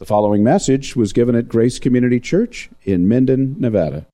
The 0.00 0.06
following 0.06 0.42
message 0.42 0.96
was 0.96 1.12
given 1.12 1.34
at 1.34 1.46
Grace 1.46 1.78
Community 1.78 2.20
Church 2.20 2.70
in 2.84 3.06
Minden, 3.06 3.56
Nevada. 3.58 4.06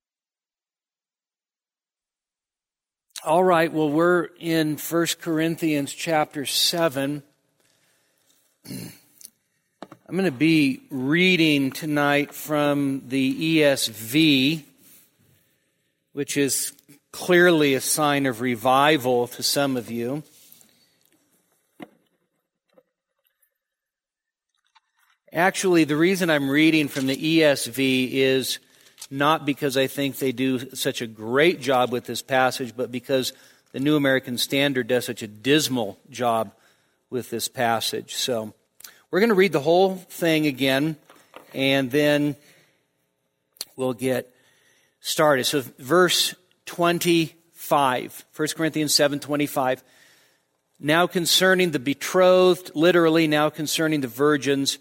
All 3.23 3.41
right, 3.41 3.71
well, 3.71 3.89
we're 3.89 4.27
in 4.37 4.75
1 4.75 5.07
Corinthians 5.21 5.93
chapter 5.93 6.45
7. 6.45 7.23
I'm 8.69 8.91
going 10.11 10.25
to 10.25 10.31
be 10.31 10.81
reading 10.89 11.71
tonight 11.71 12.33
from 12.33 13.03
the 13.07 13.61
ESV, 13.61 14.63
which 16.11 16.35
is 16.35 16.73
clearly 17.13 17.75
a 17.75 17.81
sign 17.81 18.25
of 18.25 18.41
revival 18.41 19.27
to 19.27 19.41
some 19.41 19.77
of 19.77 19.89
you. 19.89 20.23
Actually, 25.37 25.83
the 25.83 25.95
reason 25.95 26.31
I'm 26.31 26.49
reading 26.49 26.87
from 26.87 27.05
the 27.05 27.15
ESV 27.15 28.09
is 28.11 28.57
not 29.11 29.45
because 29.45 29.77
I 29.77 29.85
think 29.85 30.17
they 30.17 30.31
do 30.31 30.73
such 30.73 31.03
a 31.03 31.05
great 31.05 31.61
job 31.61 31.91
with 31.91 32.05
this 32.05 32.23
passage, 32.23 32.73
but 32.75 32.91
because 32.91 33.33
the 33.71 33.79
New 33.79 33.95
American 33.95 34.39
Standard 34.39 34.87
does 34.87 35.05
such 35.05 35.21
a 35.21 35.27
dismal 35.27 35.99
job 36.09 36.53
with 37.11 37.29
this 37.29 37.47
passage. 37.47 38.15
So 38.15 38.55
we're 39.11 39.19
going 39.19 39.29
to 39.29 39.35
read 39.35 39.51
the 39.51 39.59
whole 39.59 39.97
thing 39.97 40.47
again, 40.47 40.95
and 41.53 41.91
then 41.91 42.35
we'll 43.75 43.93
get 43.93 44.33
started. 45.01 45.43
So 45.43 45.61
verse 45.77 46.33
25, 46.65 48.25
1 48.35 48.47
Corinthians 48.57 48.95
7 48.95 49.19
25. 49.19 49.83
Now 50.79 51.05
concerning 51.05 51.69
the 51.69 51.79
betrothed, 51.79 52.71
literally, 52.73 53.27
now 53.27 53.51
concerning 53.51 54.01
the 54.01 54.07
virgins, 54.07 54.79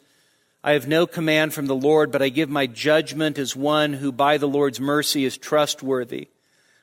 I 0.66 0.72
have 0.72 0.88
no 0.88 1.06
command 1.06 1.54
from 1.54 1.66
the 1.66 1.76
Lord, 1.76 2.10
but 2.10 2.22
I 2.22 2.28
give 2.28 2.50
my 2.50 2.66
judgment 2.66 3.38
as 3.38 3.54
one 3.54 3.92
who 3.92 4.10
by 4.10 4.36
the 4.36 4.48
Lord's 4.48 4.80
mercy 4.80 5.24
is 5.24 5.38
trustworthy. 5.38 6.26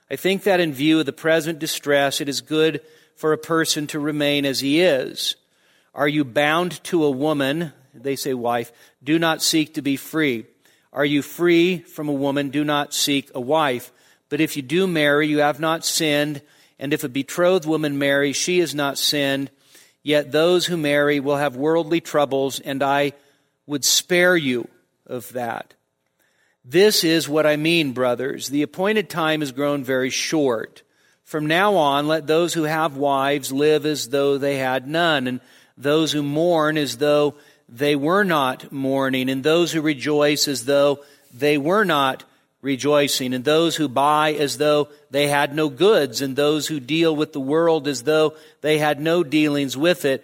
I 0.09 0.15
think 0.15 0.43
that 0.43 0.61
in 0.61 0.71
view 0.71 1.01
of 1.01 1.05
the 1.05 1.11
present 1.11 1.59
distress, 1.59 2.21
it 2.21 2.29
is 2.29 2.39
good 2.39 2.79
for 3.17 3.33
a 3.33 3.37
person 3.37 3.85
to 3.87 3.99
remain 3.99 4.45
as 4.45 4.61
he 4.61 4.79
is. 4.79 5.35
Are 5.93 6.07
you 6.07 6.23
bound 6.23 6.81
to 6.85 7.03
a 7.03 7.11
woman? 7.11 7.73
They 7.93 8.15
say 8.15 8.33
wife. 8.33 8.71
Do 9.03 9.19
not 9.19 9.43
seek 9.43 9.73
to 9.73 9.81
be 9.81 9.97
free. 9.97 10.45
Are 10.93 11.03
you 11.03 11.21
free 11.21 11.79
from 11.79 12.07
a 12.07 12.13
woman? 12.13 12.51
Do 12.51 12.63
not 12.63 12.93
seek 12.93 13.31
a 13.35 13.41
wife. 13.41 13.91
But 14.29 14.39
if 14.39 14.55
you 14.55 14.61
do 14.61 14.87
marry, 14.87 15.27
you 15.27 15.39
have 15.39 15.59
not 15.59 15.83
sinned. 15.83 16.41
And 16.79 16.93
if 16.93 17.03
a 17.03 17.09
betrothed 17.09 17.65
woman 17.65 17.97
marry, 17.97 18.31
she 18.31 18.59
has 18.59 18.73
not 18.73 18.97
sinned. 18.97 19.51
Yet 20.03 20.31
those 20.31 20.67
who 20.67 20.77
marry 20.77 21.19
will 21.19 21.35
have 21.35 21.57
worldly 21.57 21.99
troubles, 21.99 22.61
and 22.61 22.81
I 22.81 23.11
would 23.65 23.85
spare 23.85 24.35
you 24.35 24.67
of 25.07 25.31
that. 25.33 25.73
This 26.65 27.03
is 27.03 27.27
what 27.27 27.45
I 27.45 27.57
mean, 27.57 27.91
brothers. 27.91 28.47
The 28.47 28.61
appointed 28.61 29.09
time 29.09 29.41
has 29.41 29.51
grown 29.51 29.83
very 29.83 30.09
short. 30.09 30.81
From 31.23 31.45
now 31.45 31.75
on, 31.75 32.07
let 32.07 32.27
those 32.27 32.53
who 32.53 32.63
have 32.63 32.95
wives 32.95 33.51
live 33.51 33.85
as 33.85 34.09
though 34.09 34.37
they 34.37 34.57
had 34.57 34.87
none, 34.87 35.27
and 35.27 35.41
those 35.77 36.11
who 36.11 36.23
mourn 36.23 36.77
as 36.77 36.97
though 36.97 37.35
they 37.67 37.95
were 37.95 38.23
not 38.23 38.71
mourning, 38.71 39.29
and 39.29 39.43
those 39.43 39.71
who 39.71 39.81
rejoice 39.81 40.47
as 40.47 40.65
though 40.65 40.99
they 41.33 41.57
were 41.57 41.83
not 41.83 42.23
rejoicing, 42.61 43.33
and 43.33 43.43
those 43.43 43.75
who 43.75 43.89
buy 43.89 44.33
as 44.33 44.57
though 44.57 44.87
they 45.11 45.27
had 45.27 45.53
no 45.53 45.67
goods, 45.69 46.21
and 46.21 46.35
those 46.35 46.67
who 46.67 46.79
deal 46.79 47.13
with 47.15 47.33
the 47.33 47.39
world 47.39 47.87
as 47.87 48.03
though 48.03 48.35
they 48.61 48.77
had 48.77 49.01
no 49.01 49.23
dealings 49.23 49.75
with 49.75 50.05
it 50.05 50.23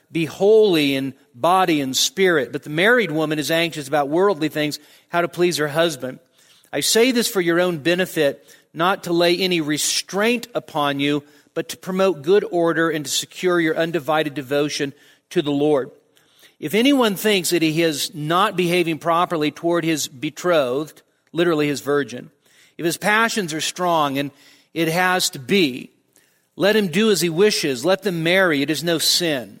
be 0.11 0.25
holy 0.25 0.95
in 0.95 1.13
body 1.33 1.81
and 1.81 1.95
spirit. 1.95 2.51
But 2.51 2.63
the 2.63 2.69
married 2.69 3.11
woman 3.11 3.39
is 3.39 3.51
anxious 3.51 3.87
about 3.87 4.09
worldly 4.09 4.49
things, 4.49 4.79
how 5.09 5.21
to 5.21 5.27
please 5.27 5.57
her 5.57 5.67
husband. 5.67 6.19
I 6.73 6.81
say 6.81 7.11
this 7.11 7.27
for 7.27 7.41
your 7.41 7.59
own 7.59 7.79
benefit, 7.79 8.45
not 8.73 9.03
to 9.03 9.13
lay 9.13 9.37
any 9.37 9.61
restraint 9.61 10.47
upon 10.55 10.99
you, 10.99 11.23
but 11.53 11.69
to 11.69 11.77
promote 11.77 12.21
good 12.21 12.45
order 12.51 12.89
and 12.89 13.05
to 13.05 13.11
secure 13.11 13.59
your 13.59 13.77
undivided 13.77 14.33
devotion 14.33 14.93
to 15.31 15.41
the 15.41 15.51
Lord. 15.51 15.91
If 16.59 16.75
anyone 16.75 17.15
thinks 17.15 17.49
that 17.49 17.61
he 17.61 17.81
is 17.81 18.13
not 18.13 18.55
behaving 18.55 18.99
properly 18.99 19.51
toward 19.51 19.83
his 19.83 20.07
betrothed, 20.07 21.01
literally 21.31 21.67
his 21.67 21.81
virgin, 21.81 22.29
if 22.77 22.85
his 22.85 22.97
passions 22.97 23.53
are 23.53 23.61
strong 23.61 24.17
and 24.17 24.31
it 24.73 24.87
has 24.87 25.29
to 25.31 25.39
be, 25.39 25.91
let 26.55 26.75
him 26.75 26.87
do 26.89 27.11
as 27.11 27.21
he 27.21 27.29
wishes. 27.29 27.83
Let 27.83 28.03
them 28.03 28.23
marry. 28.23 28.61
It 28.61 28.69
is 28.69 28.83
no 28.83 28.97
sin. 28.97 29.60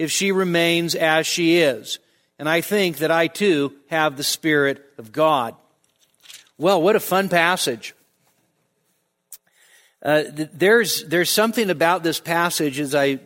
if 0.00 0.10
she 0.10 0.32
remains 0.32 0.94
as 0.94 1.26
she 1.26 1.58
is. 1.58 1.98
And 2.38 2.48
I 2.48 2.62
think 2.62 2.96
that 2.98 3.10
I 3.10 3.26
too 3.26 3.74
have 3.90 4.16
the 4.16 4.24
Spirit 4.24 4.82
of 4.96 5.12
God. 5.12 5.54
Well, 6.56 6.80
what 6.80 6.96
a 6.96 7.00
fun 7.00 7.28
passage. 7.28 7.94
Uh, 10.02 10.22
there's, 10.54 11.04
there's 11.04 11.28
something 11.28 11.68
about 11.68 12.02
this 12.02 12.18
passage, 12.18 12.80
as 12.80 12.94
I 12.94 13.18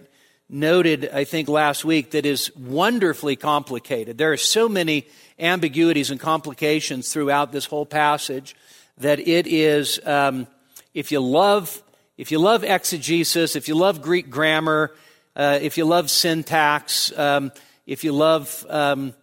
noted, 0.48 1.10
I 1.12 1.22
think, 1.22 1.48
last 1.48 1.84
week, 1.84 2.10
that 2.10 2.26
is 2.26 2.50
wonderfully 2.56 3.36
complicated. 3.36 4.18
There 4.18 4.32
are 4.32 4.36
so 4.36 4.68
many 4.68 5.06
ambiguities 5.38 6.10
and 6.10 6.18
complications 6.18 7.12
throughout 7.12 7.52
this 7.52 7.66
whole 7.66 7.86
passage 7.86 8.56
that 8.98 9.20
it 9.20 9.46
is, 9.46 10.00
um, 10.04 10.48
if 10.92 11.12
you 11.12 11.20
love, 11.20 11.80
if 12.18 12.32
you 12.32 12.41
love 12.41 12.64
exegesis, 12.64 13.54
if 13.54 13.68
you 13.68 13.76
love 13.76 14.02
Greek 14.02 14.28
grammar, 14.28 14.91
uh, 15.37 15.59
if 15.61 15.77
you 15.77 15.84
love 15.84 16.11
syntax, 16.11 17.17
um, 17.19 17.53
if 17.87 18.05
you 18.05 18.12
love 18.12 18.65
um, 18.69 19.15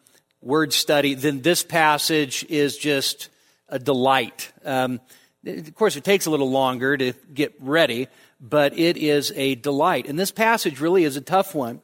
word 0.41 0.73
study, 0.73 1.13
then 1.13 1.41
this 1.41 1.63
passage 1.63 2.45
is 2.49 2.77
just 2.77 3.29
a 3.69 3.79
delight. 3.79 4.51
Um, 4.65 4.99
of 5.45 5.73
course, 5.75 5.95
it 5.95 6.03
takes 6.03 6.25
a 6.25 6.29
little 6.29 6.51
longer 6.51 6.97
to 6.97 7.13
get 7.33 7.53
ready, 7.59 8.07
but 8.39 8.77
it 8.77 8.97
is 8.97 9.31
a 9.35 9.55
delight. 9.55 10.07
And 10.07 10.19
this 10.19 10.31
passage 10.31 10.79
really 10.79 11.03
is 11.03 11.15
a 11.15 11.21
tough 11.21 11.55
one. 11.55 11.81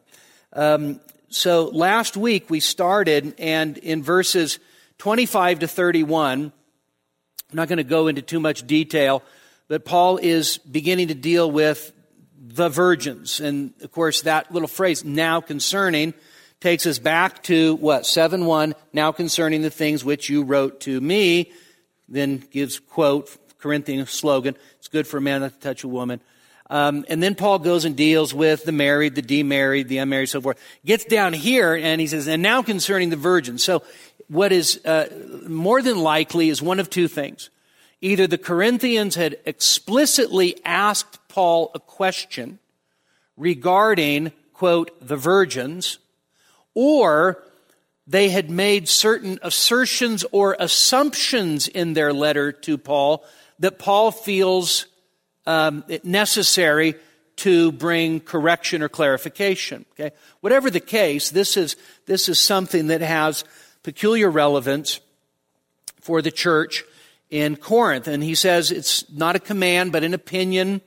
Um, 0.53 0.99
so 1.29 1.65
last 1.65 2.15
week 2.15 2.49
we 2.49 2.59
started, 2.59 3.35
and 3.37 3.77
in 3.77 4.03
verses 4.03 4.59
25 4.97 5.59
to 5.59 5.67
31, 5.67 6.51
I'm 7.49 7.55
not 7.55 7.67
going 7.67 7.77
to 7.77 7.83
go 7.83 8.07
into 8.07 8.21
too 8.21 8.39
much 8.39 8.67
detail, 8.67 9.23
but 9.67 9.85
Paul 9.85 10.17
is 10.17 10.57
beginning 10.57 11.07
to 11.07 11.15
deal 11.15 11.49
with 11.49 11.91
the 12.53 12.69
virgins. 12.69 13.39
And 13.39 13.73
of 13.81 13.91
course, 13.91 14.21
that 14.21 14.51
little 14.51 14.67
phrase, 14.67 15.03
now 15.03 15.41
concerning, 15.41 16.13
takes 16.59 16.85
us 16.85 16.99
back 16.99 17.43
to 17.43 17.75
what? 17.75 18.05
7 18.05 18.45
1, 18.45 18.75
now 18.93 19.11
concerning 19.11 19.61
the 19.61 19.69
things 19.69 20.03
which 20.03 20.29
you 20.29 20.43
wrote 20.43 20.79
to 20.81 20.99
me. 21.01 21.51
Then 22.07 22.37
gives 22.51 22.79
quote, 22.79 23.35
Corinthian 23.59 24.05
slogan, 24.05 24.55
it's 24.79 24.87
good 24.87 25.07
for 25.07 25.17
a 25.17 25.21
man 25.21 25.41
not 25.41 25.53
to 25.53 25.59
touch 25.59 25.83
a 25.83 25.87
woman. 25.87 26.21
Um, 26.69 27.05
and 27.07 27.23
then 27.23 27.35
Paul 27.35 27.59
goes 27.59 27.85
and 27.85 27.95
deals 27.95 28.33
with 28.33 28.65
the 28.65 28.71
married, 28.71 29.15
the 29.15 29.21
demarried, 29.21 29.87
the 29.87 29.99
unmarried, 29.99 30.29
so 30.29 30.41
forth. 30.41 30.59
Gets 30.85 31.05
down 31.05 31.33
here 31.33 31.75
and 31.75 32.01
he 32.01 32.07
says, 32.07 32.27
and 32.27 32.41
now 32.41 32.61
concerning 32.61 33.09
the 33.09 33.15
virgins. 33.15 33.63
So 33.63 33.83
what 34.27 34.51
is 34.51 34.85
uh, 34.85 35.07
more 35.47 35.81
than 35.81 35.99
likely 35.99 36.49
is 36.49 36.61
one 36.61 36.79
of 36.79 36.89
two 36.89 37.07
things. 37.07 37.49
Either 38.01 38.27
the 38.27 38.37
Corinthians 38.37 39.15
had 39.15 39.37
explicitly 39.45 40.59
asked 40.65 41.26
Paul 41.37 41.69
a 41.75 41.79
question 41.79 42.57
regarding, 43.37 44.31
quote, 44.53 44.89
the 45.07 45.15
virgins, 45.15 45.99
or 46.73 47.43
they 48.07 48.29
had 48.29 48.49
made 48.49 48.87
certain 48.87 49.37
assertions 49.43 50.25
or 50.31 50.55
assumptions 50.59 51.67
in 51.67 51.93
their 51.93 52.11
letter 52.11 52.51
to 52.51 52.79
Paul 52.79 53.23
that 53.59 53.77
Paul 53.77 54.09
feels 54.09 54.87
um, 55.45 55.83
necessary 56.03 56.95
to 57.35 57.71
bring 57.71 58.19
correction 58.19 58.81
or 58.81 58.89
clarification. 58.89 59.85
Okay, 59.91 60.15
whatever 60.41 60.71
the 60.71 60.79
case, 60.79 61.29
this 61.29 61.55
is 61.55 61.75
this 62.07 62.29
is 62.29 62.39
something 62.39 62.87
that 62.87 63.01
has 63.01 63.43
peculiar 63.83 64.31
relevance 64.31 65.01
for 66.01 66.23
the 66.23 66.31
church 66.31 66.83
in 67.29 67.57
Corinth, 67.57 68.07
and 68.07 68.23
he 68.23 68.33
says 68.33 68.71
it's 68.71 69.07
not 69.11 69.35
a 69.35 69.39
command 69.39 69.91
but 69.91 70.03
an 70.03 70.15
opinion. 70.15 70.81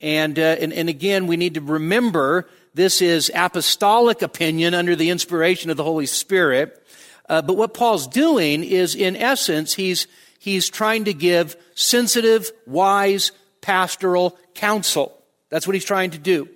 And, 0.00 0.38
uh, 0.38 0.56
and, 0.60 0.72
and 0.72 0.88
again, 0.88 1.26
we 1.26 1.36
need 1.36 1.54
to 1.54 1.60
remember 1.60 2.48
this 2.74 3.00
is 3.00 3.30
apostolic 3.34 4.20
opinion 4.20 4.74
under 4.74 4.94
the 4.94 5.10
inspiration 5.10 5.70
of 5.70 5.76
the 5.76 5.84
Holy 5.84 6.06
Spirit. 6.06 6.82
Uh, 7.28 7.42
but 7.42 7.56
what 7.56 7.74
Paul's 7.74 8.06
doing 8.06 8.62
is, 8.62 8.94
in 8.94 9.16
essence, 9.16 9.74
he's, 9.74 10.06
he's 10.38 10.68
trying 10.68 11.04
to 11.04 11.14
give 11.14 11.56
sensitive, 11.74 12.50
wise, 12.66 13.32
pastoral 13.62 14.38
counsel. 14.54 15.16
That's 15.48 15.66
what 15.66 15.74
he's 15.74 15.84
trying 15.84 16.10
to 16.10 16.18
do. 16.18 16.48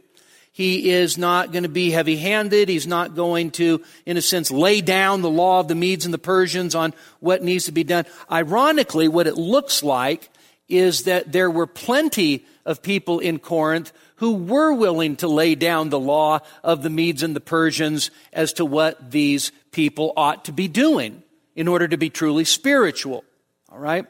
He 0.53 0.91
is 0.91 1.17
not 1.17 1.53
going 1.53 1.63
to 1.63 1.71
be 1.71 1.91
heavy 1.91 2.17
handed. 2.17 2.69
He's 2.69 2.87
not 2.87 3.15
going 3.15 3.53
to, 3.53 3.83
in 4.05 4.17
a 4.17 4.23
sense, 4.23 4.51
lay 4.51 4.83
down 4.83 5.23
the 5.23 5.31
law 5.31 5.61
of 5.61 5.69
the 5.69 5.75
Medes 5.75 6.05
and 6.05 6.13
the 6.13 6.19
Persians 6.19 6.75
on 6.75 6.93
what 7.21 7.43
needs 7.43 7.65
to 7.65 7.73
be 7.73 7.85
done. 7.85 8.05
Ironically, 8.31 9.09
what 9.09 9.27
it 9.27 9.37
looks 9.37 9.83
like 9.83 10.29
is 10.69 11.05
that 11.05 11.33
there 11.33 11.51
were 11.51 11.67
plenty 11.67 12.45
of 12.71 12.83
people 12.83 13.19
in 13.19 13.39
Corinth 13.39 13.93
who 14.17 14.35
were 14.35 14.73
willing 14.73 15.17
to 15.17 15.29
lay 15.29 15.55
down 15.55 15.91
the 15.91 15.99
law 15.99 16.41
of 16.63 16.83
the 16.83 16.91
Medes 16.91 17.23
and 17.23 17.35
the 17.35 17.41
Persians 17.41 18.11
as 18.33 18.55
to 18.55 18.65
what 18.65 19.11
these 19.11 19.51
people 19.73 20.13
ought 20.17 20.45
to 20.47 20.53
be 20.53 20.69
doing 20.69 21.23
in 21.55 21.69
order 21.69 21.89
to 21.89 21.97
be 21.97 22.09
truly 22.09 22.45
spiritual. 22.45 23.25
All 23.71 23.79
right? 23.79 24.07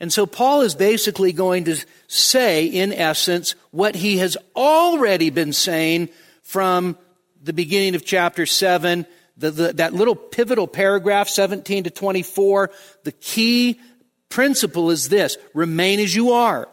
And 0.00 0.12
so 0.12 0.24
Paul 0.24 0.62
is 0.62 0.74
basically 0.74 1.32
going 1.32 1.64
to 1.64 1.76
say, 2.06 2.66
in 2.66 2.92
essence, 2.92 3.54
what 3.70 3.94
he 3.94 4.18
has 4.18 4.36
already 4.56 5.30
been 5.30 5.52
saying 5.52 6.08
from 6.42 6.96
the 7.42 7.52
beginning 7.52 7.94
of 7.94 8.04
chapter 8.04 8.46
7, 8.46 9.06
the, 9.36 9.50
the, 9.50 9.72
that 9.74 9.92
little 9.92 10.16
pivotal 10.16 10.66
paragraph, 10.66 11.28
17 11.28 11.84
to 11.84 11.90
24. 11.90 12.70
The 13.04 13.12
key 13.12 13.80
principle 14.28 14.90
is 14.90 15.08
this 15.08 15.36
remain 15.54 16.00
as 16.00 16.14
you 16.14 16.32
are. 16.32 16.68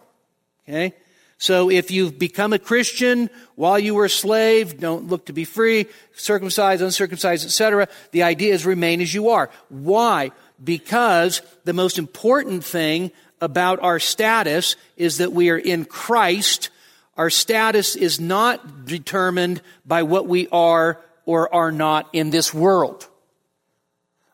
Okay? 0.67 0.93
So 1.37 1.69
if 1.69 1.91
you've 1.91 2.17
become 2.17 2.51
a 2.51 2.59
Christian 2.59 3.29
while 3.55 3.77
you 3.77 3.93
were 3.93 4.05
a 4.05 4.09
slave, 4.09 4.79
don't 4.79 5.07
look 5.07 5.27
to 5.27 5.33
be 5.33 5.45
free, 5.45 5.85
circumcised, 6.15 6.81
uncircumcised, 6.81 7.45
etc. 7.45 7.87
The 8.11 8.23
idea 8.23 8.53
is 8.53 8.65
remain 8.65 9.01
as 9.01 9.13
you 9.13 9.29
are. 9.29 9.51
Why? 9.69 10.31
Because 10.63 11.41
the 11.63 11.73
most 11.73 11.99
important 11.99 12.63
thing 12.63 13.11
about 13.39 13.79
our 13.83 13.99
status 13.99 14.75
is 14.95 15.19
that 15.19 15.31
we 15.31 15.51
are 15.51 15.57
in 15.57 15.85
Christ. 15.85 16.71
Our 17.15 17.29
status 17.29 17.95
is 17.95 18.19
not 18.19 18.85
determined 18.85 19.61
by 19.85 20.03
what 20.03 20.27
we 20.27 20.47
are 20.47 20.99
or 21.25 21.53
are 21.53 21.71
not 21.71 22.09
in 22.13 22.31
this 22.31 22.51
world. 22.51 23.06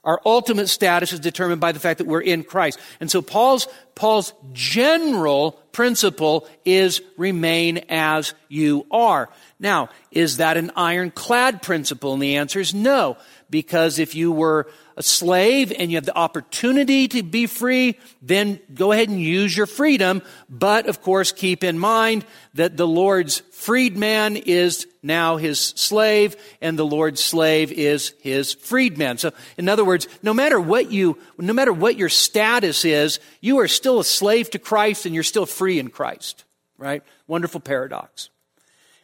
Our 0.04 0.22
ultimate 0.26 0.68
status 0.68 1.14
is 1.14 1.22
determined 1.22 1.62
by 1.62 1.72
the 1.72 1.80
fact 1.80 2.00
that 2.00 2.08
we're 2.08 2.22
in 2.22 2.44
Christ. 2.44 2.78
And 3.00 3.10
so 3.10 3.22
Paul's, 3.22 3.68
Paul's 3.96 4.34
general 4.52 5.54
principle 5.72 6.48
is 6.66 7.02
remain 7.16 7.86
as 7.90 8.34
you 8.50 8.86
are. 8.92 9.30
Now, 9.60 9.90
is 10.12 10.38
that 10.38 10.58
an 10.58 10.72
ironclad 10.76 11.62
principle? 11.62 12.14
And 12.14 12.22
the 12.22 12.36
answer 12.36 12.60
is 12.60 12.74
no. 12.74 13.18
Because 13.50 13.98
if 13.98 14.14
you 14.14 14.32
were 14.32 14.68
a 14.96 15.04
slave 15.04 15.74
and 15.78 15.92
you 15.92 15.98
have 15.98 16.06
the 16.06 16.18
opportunity 16.18 17.08
to 17.08 17.24
be 17.24 17.48
free, 17.48 17.98
then 18.22 18.60
go 18.74 18.92
ahead 18.92 19.10
and 19.10 19.22
use 19.22 19.56
your 19.56 19.66
freedom. 19.66 20.22
But 20.50 20.88
of 20.88 21.02
course, 21.02 21.32
keep 21.32 21.64
in 21.64 21.80
mind 21.80 22.26
that 22.54 22.78
the 22.78 22.88
Lord's 22.88 23.40
freedman 23.52 24.38
is 24.38 24.88
now 25.02 25.38
his 25.38 25.60
slave 25.60 26.36
and 26.62 26.78
the 26.78 26.86
Lord's 26.86 27.24
slave 27.24 27.72
is 27.72 28.14
his 28.22 28.54
freedman. 28.54 29.18
So 29.18 29.32
in 29.58 29.70
other 29.70 29.86
words, 29.86 30.08
no 30.22 30.34
matter 30.34 30.60
what 30.60 30.92
you, 30.92 31.18
no 31.38 31.54
matter 31.54 31.74
what 31.74 31.98
your 31.98 32.10
status 32.10 32.86
is, 32.86 33.20
you 33.42 33.60
are 33.60 33.68
still 33.68 34.00
a 34.00 34.06
slave 34.06 34.50
to 34.52 34.60
Christ 34.60 35.06
and 35.06 35.14
you're 35.14 35.24
still 35.24 35.46
free 35.46 35.80
in 35.80 35.90
Christ. 35.90 36.44
Right? 36.78 37.04
Wonderful 37.28 37.62
paradox. 37.62 38.30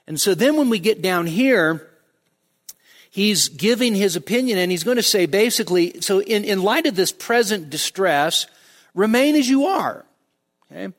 And 0.08 0.20
so 0.20 0.34
then 0.34 0.58
when 0.58 0.70
we 0.70 0.80
get 0.80 1.02
down 1.02 1.28
here, 1.28 1.89
he's 3.10 3.50
giving 3.50 3.96
his 3.96 4.16
opinion 4.16 4.58
and 4.58 4.72
he's 4.72 4.84
going 4.84 4.98
to 4.98 5.04
say 5.04 5.26
basically, 5.26 6.02
so 6.02 6.22
in, 6.22 6.44
in 6.44 6.62
light 6.62 6.86
of 6.86 6.96
this 6.96 7.12
present 7.12 7.70
distress, 7.70 8.48
remain 8.94 9.36
as 9.36 9.50
you 9.50 9.66
are. 9.66 10.06
Okay? 10.72 10.94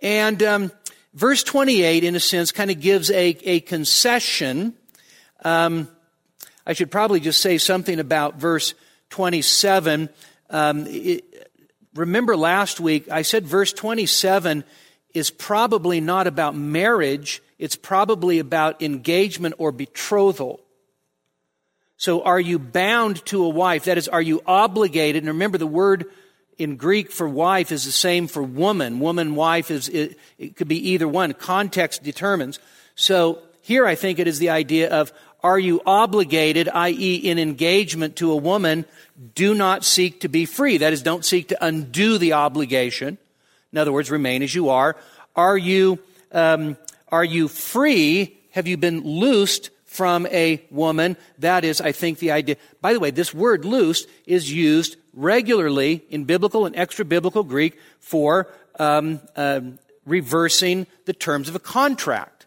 And 0.00 0.42
um, 0.42 0.72
verse 1.14 1.42
28, 1.42 2.04
in 2.04 2.14
a 2.14 2.20
sense, 2.20 2.52
kind 2.52 2.70
of 2.70 2.80
gives 2.80 3.10
a, 3.10 3.36
a 3.44 3.60
concession. 3.60 4.74
Um, 5.44 5.88
I 6.66 6.72
should 6.72 6.90
probably 6.90 7.20
just 7.20 7.40
say 7.40 7.58
something 7.58 7.98
about 7.98 8.36
verse 8.36 8.74
27. 9.10 10.08
Um, 10.48 10.86
it, 10.86 11.24
remember 11.94 12.36
last 12.36 12.80
week, 12.80 13.10
I 13.10 13.22
said 13.22 13.46
verse 13.46 13.72
27 13.72 14.64
is 15.12 15.30
probably 15.30 16.00
not 16.00 16.28
about 16.28 16.54
marriage, 16.54 17.42
it's 17.58 17.74
probably 17.74 18.38
about 18.38 18.80
engagement 18.80 19.56
or 19.58 19.72
betrothal. 19.72 20.60
So 22.00 22.22
are 22.22 22.40
you 22.40 22.58
bound 22.58 23.22
to 23.26 23.44
a 23.44 23.48
wife? 23.50 23.84
That 23.84 23.98
is, 23.98 24.08
are 24.08 24.22
you 24.22 24.42
obligated? 24.46 25.22
And 25.22 25.28
remember 25.28 25.58
the 25.58 25.66
word 25.66 26.06
in 26.56 26.76
Greek 26.76 27.12
for 27.12 27.28
wife 27.28 27.70
is 27.70 27.84
the 27.84 27.92
same 27.92 28.26
for 28.26 28.42
woman. 28.42 29.00
Woman, 29.00 29.34
wife 29.34 29.70
is, 29.70 29.90
it, 29.90 30.18
it 30.38 30.56
could 30.56 30.66
be 30.66 30.92
either 30.92 31.06
one. 31.06 31.34
Context 31.34 32.02
determines. 32.02 32.58
So 32.94 33.40
here 33.60 33.84
I 33.84 33.96
think 33.96 34.18
it 34.18 34.26
is 34.26 34.38
the 34.38 34.48
idea 34.48 34.88
of 34.88 35.12
are 35.42 35.58
you 35.58 35.82
obligated, 35.84 36.70
i.e. 36.70 37.16
in 37.16 37.38
engagement 37.38 38.16
to 38.16 38.32
a 38.32 38.36
woman, 38.36 38.86
do 39.34 39.52
not 39.52 39.84
seek 39.84 40.20
to 40.20 40.28
be 40.30 40.46
free. 40.46 40.78
That 40.78 40.94
is, 40.94 41.02
don't 41.02 41.24
seek 41.24 41.48
to 41.48 41.62
undo 41.62 42.16
the 42.16 42.32
obligation. 42.32 43.18
In 43.72 43.78
other 43.78 43.92
words, 43.92 44.10
remain 44.10 44.42
as 44.42 44.54
you 44.54 44.70
are. 44.70 44.96
Are 45.36 45.58
you, 45.58 45.98
um, 46.32 46.78
are 47.08 47.24
you 47.24 47.46
free? 47.46 48.38
Have 48.52 48.66
you 48.66 48.78
been 48.78 49.02
loosed 49.02 49.68
from 49.90 50.24
a 50.28 50.62
woman. 50.70 51.16
That 51.40 51.64
is, 51.64 51.80
I 51.80 51.90
think, 51.90 52.20
the 52.20 52.30
idea. 52.30 52.56
By 52.80 52.92
the 52.92 53.00
way, 53.00 53.10
this 53.10 53.34
word 53.34 53.64
loosed 53.64 54.08
is 54.24 54.50
used 54.50 54.96
regularly 55.12 56.04
in 56.10 56.26
biblical 56.26 56.64
and 56.64 56.76
extra 56.76 57.04
biblical 57.04 57.42
Greek 57.42 57.76
for 57.98 58.46
um, 58.78 59.20
uh, 59.34 59.60
reversing 60.06 60.86
the 61.06 61.12
terms 61.12 61.48
of 61.48 61.56
a 61.56 61.58
contract. 61.58 62.46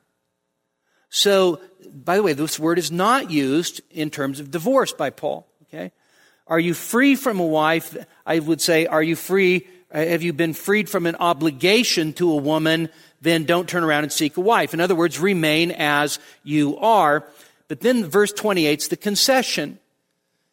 So, 1.10 1.60
by 1.94 2.16
the 2.16 2.24
way, 2.24 2.32
this 2.32 2.58
word 2.58 2.80
is 2.80 2.92
not 2.92 3.30
used 3.30 3.82
in 3.92 4.10
terms 4.10 4.40
of 4.40 4.50
divorce 4.50 4.94
by 4.94 5.10
Paul. 5.10 5.46
Okay? 5.64 5.92
Are 6.48 6.60
you 6.60 6.74
free 6.74 7.18
from 7.18 7.42
a 7.42 7.46
wife? 7.46 7.98
I 8.26 8.40
would 8.40 8.62
say, 8.62 8.86
are 8.86 9.04
you 9.04 9.18
free? 9.18 9.68
Uh, 9.94 9.98
have 9.98 10.24
you 10.24 10.32
been 10.32 10.54
freed 10.54 10.90
from 10.90 11.06
an 11.06 11.18
obligation 11.18 12.14
to 12.14 12.32
a 12.32 12.38
woman 12.38 12.88
then 13.24 13.46
don't 13.46 13.70
turn 13.70 13.84
around 13.84 14.04
and 14.04 14.12
seek 14.12 14.36
a 14.38 14.42
wife. 14.42 14.74
In 14.74 14.82
other 14.82 14.96
words, 14.96 15.20
remain 15.20 15.72
as 15.72 16.20
you 16.44 16.78
are. 16.78 17.26
But 17.70 17.80
then 17.80 18.06
verse 18.06 18.34
28 18.34 18.82
is 18.82 18.88
the 18.90 18.98
concession. 18.98 19.80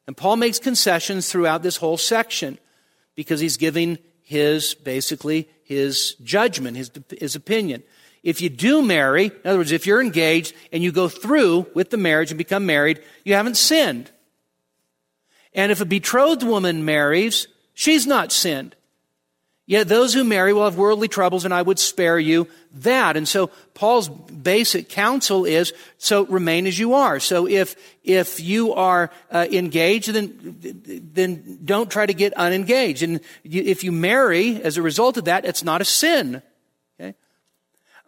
And 0.07 0.17
Paul 0.17 0.37
makes 0.37 0.59
concessions 0.59 1.31
throughout 1.31 1.63
this 1.63 1.77
whole 1.77 1.97
section 1.97 2.59
because 3.17 3.41
he's 3.41 3.57
giving 3.57 3.99
his, 4.23 4.75
basically, 4.75 5.49
his 5.65 6.15
judgment, 6.23 6.77
his, 6.77 6.91
his 7.19 7.35
opinion. 7.35 7.83
If 8.23 8.41
you 8.41 8.49
do 8.49 8.83
marry, 8.83 9.27
in 9.27 9.41
other 9.45 9.59
words, 9.59 9.73
if 9.73 9.87
you're 9.87 10.01
engaged 10.01 10.55
and 10.73 10.83
you 10.83 10.93
go 10.93 11.09
through 11.09 11.67
with 11.75 11.91
the 11.91 11.97
marriage 11.97 12.31
and 12.31 12.39
become 12.39 12.67
married, 12.67 13.03
you 13.25 13.35
haven't 13.35 13.57
sinned. 13.57 14.11
And 15.55 15.73
if 15.73 15.81
a 15.81 15.85
betrothed 15.85 16.45
woman 16.45 16.85
marries, 16.85 17.49
she's 17.75 18.07
not 18.07 18.31
sinned. 18.31 18.77
Yet 19.71 19.87
those 19.87 20.13
who 20.13 20.25
marry 20.25 20.53
will 20.53 20.65
have 20.65 20.77
worldly 20.77 21.07
troubles, 21.07 21.45
and 21.45 21.55
I 21.55 21.63
would 21.63 21.79
spare 21.79 22.19
you 22.19 22.49
that. 22.81 23.17
And 23.17 23.29
so 23.29 23.53
Paul's 23.73 24.09
basic 24.09 24.89
counsel 24.89 25.45
is, 25.45 25.73
so 25.97 26.25
remain 26.25 26.67
as 26.67 26.77
you 26.77 26.95
are. 26.95 27.21
So 27.21 27.47
if, 27.47 27.77
if 28.03 28.41
you 28.41 28.75
are 28.75 29.13
uh, 29.31 29.47
engaged, 29.49 30.09
then, 30.09 30.57
then 31.15 31.61
don't 31.65 31.89
try 31.89 32.05
to 32.05 32.13
get 32.13 32.37
unengaged. 32.37 33.05
And 33.05 33.21
you, 33.45 33.63
if 33.63 33.85
you 33.85 33.93
marry 33.93 34.61
as 34.61 34.77
a 34.77 34.83
result 34.83 35.17
of 35.19 35.27
that, 35.27 35.45
it's 35.45 35.63
not 35.63 35.81
a 35.81 35.85
sin. 35.85 36.43
Okay? 36.99 37.15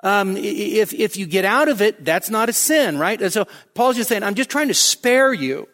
Um, 0.02 0.36
if, 0.36 0.92
if 0.92 1.16
you 1.16 1.26
get 1.26 1.44
out 1.44 1.68
of 1.68 1.80
it, 1.80 2.04
that's 2.04 2.28
not 2.28 2.48
a 2.48 2.52
sin, 2.52 2.98
right? 2.98 3.22
And 3.22 3.32
so 3.32 3.46
Paul's 3.74 3.94
just 3.94 4.08
saying, 4.08 4.24
I'm 4.24 4.34
just 4.34 4.50
trying 4.50 4.66
to 4.66 4.74
spare 4.74 5.32
you. 5.32 5.68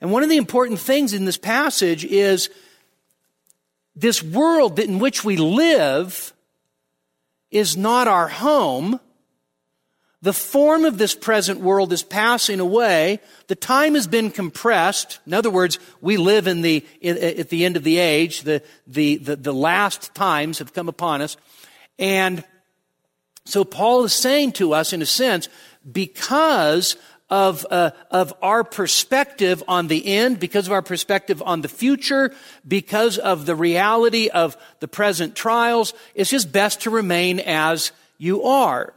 And 0.00 0.10
one 0.10 0.22
of 0.22 0.30
the 0.30 0.38
important 0.38 0.80
things 0.80 1.12
in 1.12 1.26
this 1.26 1.36
passage 1.36 2.06
is, 2.06 2.48
this 3.94 4.22
world 4.22 4.78
in 4.78 4.98
which 4.98 5.24
we 5.24 5.36
live 5.36 6.32
is 7.50 7.76
not 7.76 8.06
our 8.06 8.28
home, 8.28 9.00
The 10.22 10.32
form 10.34 10.84
of 10.84 10.98
this 10.98 11.14
present 11.14 11.60
world 11.60 11.92
is 11.94 12.02
passing 12.02 12.60
away. 12.60 13.20
The 13.46 13.54
time 13.54 13.94
has 13.94 14.06
been 14.06 14.30
compressed. 14.30 15.18
In 15.26 15.32
other 15.32 15.48
words, 15.48 15.78
we 16.02 16.18
live 16.18 16.46
in 16.46 16.60
the, 16.60 16.84
in, 17.00 17.16
uh, 17.16 17.40
at 17.40 17.48
the 17.48 17.64
end 17.64 17.76
of 17.76 17.84
the 17.84 17.98
age. 17.98 18.42
The, 18.42 18.62
the, 18.86 19.16
the, 19.16 19.36
the 19.36 19.54
last 19.54 20.14
times 20.14 20.58
have 20.58 20.74
come 20.74 20.90
upon 20.90 21.22
us. 21.22 21.38
And 21.98 22.44
so 23.46 23.64
Paul 23.64 24.04
is 24.04 24.12
saying 24.12 24.52
to 24.52 24.74
us, 24.74 24.92
in 24.92 25.00
a 25.00 25.06
sense, 25.06 25.48
because 25.90 26.96
of, 27.30 27.64
uh, 27.70 27.92
of 28.10 28.34
our 28.42 28.64
perspective 28.64 29.62
on 29.68 29.86
the 29.86 30.04
end, 30.06 30.40
because 30.40 30.66
of 30.66 30.72
our 30.72 30.82
perspective 30.82 31.42
on 31.46 31.60
the 31.60 31.68
future, 31.68 32.34
because 32.66 33.18
of 33.18 33.46
the 33.46 33.54
reality 33.54 34.28
of 34.28 34.56
the 34.80 34.88
present 34.88 35.36
trials, 35.36 35.94
it's 36.14 36.30
just 36.30 36.50
best 36.52 36.82
to 36.82 36.90
remain 36.90 37.40
as 37.40 37.92
you 38.18 38.42
are. 38.42 38.92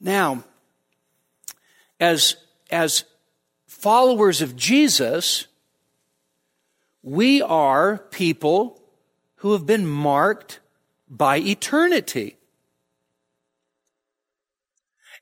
Now, 0.00 0.44
as, 1.98 2.36
as 2.70 3.04
followers 3.66 4.40
of 4.40 4.56
Jesus, 4.56 5.46
we 7.02 7.42
are 7.42 7.98
people 8.10 8.80
who 9.36 9.52
have 9.52 9.66
been 9.66 9.86
marked 9.86 10.60
by 11.08 11.38
eternity. 11.38 12.36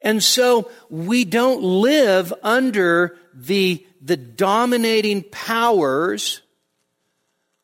And 0.01 0.23
so 0.23 0.71
we 0.89 1.25
don't 1.25 1.63
live 1.63 2.33
under 2.43 3.17
the, 3.35 3.85
the 4.01 4.17
dominating 4.17 5.23
powers 5.25 6.41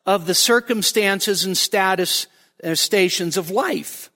of 0.07 0.27
the 0.27 0.35
circumstances 0.35 1.45
and 1.45 1.57
status 1.57 2.27
uh, 2.63 2.75
stations 2.75 3.37
of 3.37 3.51
life. 3.51 4.11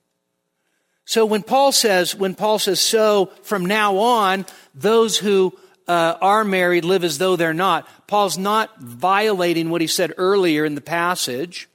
So 1.04 1.24
when 1.24 1.42
Paul 1.42 1.72
says, 1.72 2.14
when 2.14 2.34
Paul 2.34 2.58
says, 2.58 2.80
so 2.80 3.32
from 3.42 3.64
now 3.64 3.96
on, 3.96 4.44
those 4.74 5.16
who 5.16 5.56
uh, 5.86 6.16
are 6.20 6.44
married 6.44 6.84
live 6.84 7.02
as 7.02 7.16
though 7.16 7.36
they're 7.36 7.54
not, 7.54 7.88
Paul's 8.06 8.36
not 8.36 8.78
violating 8.78 9.70
what 9.70 9.80
he 9.80 9.86
said 9.86 10.12
earlier 10.18 10.64
in 10.66 10.74
the 10.74 10.82
passage. 10.82 11.68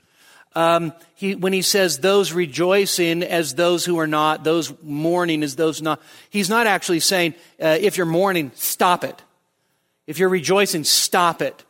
Um, 0.56 0.94
he, 1.16 1.36
when 1.36 1.54
he 1.54 1.62
says 1.62 2.00
those 2.00 2.32
rejoicing 2.32 3.24
as 3.24 3.56
those 3.56 3.86
who 3.86 3.98
are 4.00 4.08
not, 4.08 4.44
those 4.44 4.74
mourning 4.84 5.44
as 5.44 5.56
those 5.56 5.82
not, 5.82 6.02
he's 6.30 6.50
not 6.50 6.68
actually 6.68 7.00
saying, 7.00 7.34
uh, 7.62 7.78
if 7.80 7.98
you're 7.98 8.06
mourning, 8.06 8.52
stop 8.56 9.04
it. 9.04 9.20
If 10.06 10.20
you're 10.20 10.30
rejoicing, 10.30 10.84
stop 10.84 11.42
it. 11.42 11.64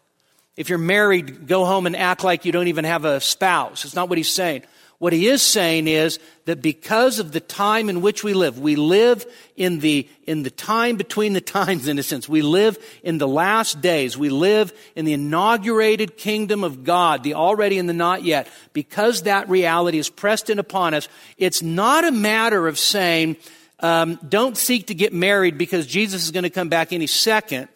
If 0.55 0.69
you're 0.69 0.77
married, 0.77 1.47
go 1.47 1.65
home 1.65 1.85
and 1.87 1.95
act 1.95 2.23
like 2.23 2.45
you 2.45 2.51
don't 2.51 2.67
even 2.67 2.85
have 2.85 3.05
a 3.05 3.19
spouse. 3.19 3.85
It's 3.85 3.95
not 3.95 4.09
what 4.09 4.17
he's 4.17 4.31
saying. 4.31 4.63
What 5.03 5.11
he 5.11 5.27
is 5.27 5.41
saying 5.41 5.89
is 5.89 6.17
that 6.45 6.61
because 6.61 7.19
of 7.19 7.33
the 7.33 7.41
time 7.41 7.89
in 7.89 7.99
which 7.99 8.23
we 8.23 8.33
live, 8.33 8.57
we 8.57 8.77
live 8.77 9.25
in 9.57 9.79
the, 9.79 10.07
in 10.25 10.43
the 10.43 10.49
time 10.49 10.95
between 10.95 11.33
the 11.33 11.41
times, 11.59 11.89
in 11.89 11.99
a 11.99 12.03
sense. 12.03 12.29
We 12.29 12.41
live 12.41 12.77
in 13.03 13.17
the 13.17 13.27
last 13.27 13.81
days. 13.81 14.17
We 14.17 14.29
live 14.29 14.71
in 14.95 15.03
the 15.03 15.11
inaugurated 15.11 16.15
kingdom 16.15 16.63
of 16.63 16.85
God, 16.85 17.21
the 17.23 17.33
already 17.33 17.79
and 17.79 17.89
the 17.89 17.93
not 17.93 18.23
yet. 18.23 18.47
Because 18.71 19.23
that 19.23 19.49
reality 19.49 19.97
is 19.97 20.09
pressed 20.09 20.49
in 20.49 20.57
upon 20.57 20.93
us, 20.93 21.09
it's 21.37 21.61
not 21.61 22.05
a 22.05 22.11
matter 22.13 22.65
of 22.65 22.79
saying, 22.79 23.35
um, 23.81 24.17
don't 24.29 24.55
seek 24.55 24.87
to 24.87 24.95
get 24.95 25.11
married 25.11 25.57
because 25.57 25.85
Jesus 25.85 26.23
is 26.23 26.31
going 26.31 26.43
to 26.43 26.49
come 26.49 26.69
back 26.69 26.93
any 26.93 27.07
second. 27.07 27.67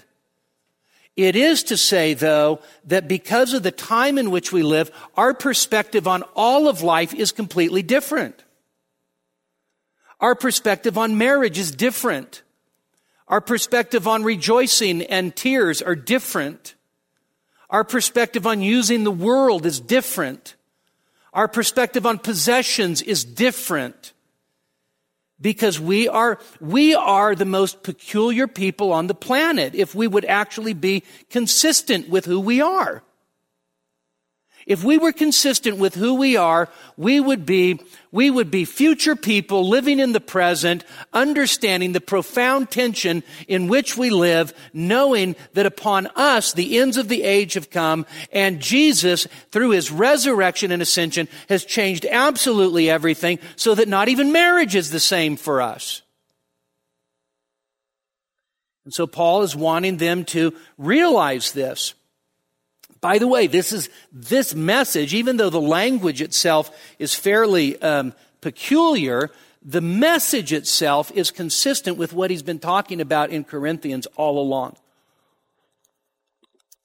It 1.18 1.36
is 1.36 1.64
to 1.64 1.78
say, 1.78 2.14
though, 2.14 2.62
that 2.86 3.08
because 3.08 3.54
of 3.54 3.64
the 3.64 3.72
time 3.72 4.20
in 4.20 4.30
which 4.30 4.52
we 4.52 4.62
live, 4.62 4.92
our 5.16 5.34
perspective 5.34 6.08
on 6.08 6.22
all 6.36 6.68
of 6.68 6.84
life 6.84 7.12
is 7.12 7.32
completely 7.32 7.82
different. 7.82 8.44
Our 10.20 10.36
perspective 10.36 10.96
on 10.96 11.18
marriage 11.18 11.58
is 11.58 11.72
different. 11.72 12.44
Our 13.28 13.42
perspective 13.42 14.08
on 14.08 14.24
rejoicing 14.24 15.02
and 15.02 15.36
tears 15.36 15.82
are 15.82 15.96
different. 15.96 16.76
Our 17.72 17.84
perspective 17.84 18.46
on 18.46 18.62
using 18.62 19.04
the 19.04 19.12
world 19.12 19.66
is 19.66 19.80
different. 19.80 20.56
Our 21.34 21.48
perspective 21.48 22.06
on 22.06 22.20
possessions 22.20 23.02
is 23.02 23.26
different 23.26 24.14
because 25.40 25.80
we 25.80 26.08
are, 26.08 26.40
we 26.60 26.96
are 26.96 27.36
the 27.36 27.46
most 27.46 27.84
peculiar 27.84 28.48
people 28.48 28.92
on 28.92 29.08
the 29.08 29.14
planet 29.14 29.76
if 29.76 29.94
we 29.94 30.08
would 30.08 30.26
actually 30.26 30.74
be 30.74 31.04
consistent 31.30 32.10
with 32.10 32.26
who 32.26 32.40
we 32.40 32.62
are. 32.62 33.04
If 34.68 34.84
we 34.84 34.98
were 34.98 35.14
consistent 35.14 35.78
with 35.78 35.96
who 35.96 36.16
we 36.16 36.36
are, 36.36 36.68
we 36.98 37.22
would 37.22 37.46
be, 37.46 37.80
we 38.12 38.30
would 38.30 38.52
be 38.52 38.66
future 38.66 39.16
people 39.16 39.70
living 39.70 39.98
in 39.98 40.12
the 40.12 40.20
present, 40.20 40.84
understanding 41.14 41.94
the 41.94 42.02
profound 42.02 42.70
tension 42.70 43.24
in 43.48 43.70
which 43.70 43.98
we 43.98 44.10
live, 44.10 44.54
knowing 44.74 45.38
that 45.54 45.66
upon 45.66 46.08
us 46.18 46.52
the 46.52 46.80
ends 46.80 46.98
of 46.98 47.08
the 47.08 47.24
age 47.24 47.54
have 47.54 47.70
come, 47.70 48.06
and 48.34 48.60
Jesus, 48.60 49.26
through 49.52 49.70
his 49.70 49.90
resurrection 49.90 50.74
and 50.74 50.82
ascension, 50.82 51.30
has 51.48 51.64
changed 51.64 52.06
absolutely 52.06 52.90
everything 52.90 53.40
so 53.56 53.74
that 53.74 53.88
not 53.88 54.10
even 54.10 54.34
marriage 54.34 54.76
is 54.76 54.92
the 54.92 55.00
same 55.00 55.38
for 55.38 55.62
us. 55.62 56.02
And 58.84 58.94
so 58.94 59.08
Paul 59.08 59.44
is 59.44 59.56
wanting 59.56 59.96
them 59.96 60.26
to 60.26 60.54
realize 60.78 61.54
this. 61.54 61.94
By 63.02 63.18
the 63.18 63.28
way, 63.28 63.48
this 63.48 63.72
is 63.72 63.90
this 64.12 64.56
message, 64.56 65.14
even 65.14 65.38
though 65.38 65.50
the 65.50 65.62
language 65.62 66.22
itself 66.22 66.72
is 67.00 67.14
fairly 67.14 67.80
um, 67.82 68.14
peculiar, 68.42 69.30
the 69.62 69.82
message 69.82 70.54
itself 70.54 71.12
is 71.12 71.30
consistent 71.30 71.98
with 71.98 72.14
what 72.14 72.32
he's 72.32 72.44
been 72.44 72.60
talking 72.60 73.02
about 73.02 73.30
in 73.30 73.44
Corinthians 73.44 74.08
all 74.16 74.40
along. 74.40 74.78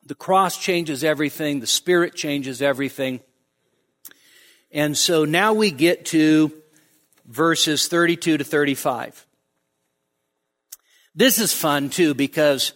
The 0.04 0.14
cross 0.14 0.58
changes 0.58 1.04
everything, 1.04 1.60
the 1.60 1.66
Spirit 1.66 2.14
changes 2.14 2.60
everything. 2.60 3.20
And 4.72 4.96
so 4.98 5.24
now 5.24 5.52
we 5.52 5.70
get 5.70 6.06
to 6.06 6.52
verses 7.26 7.88
32 7.88 8.38
to 8.38 8.44
35. 8.44 9.26
This 11.14 11.38
is 11.38 11.52
fun 11.52 11.90
too 11.90 12.14
because 12.14 12.72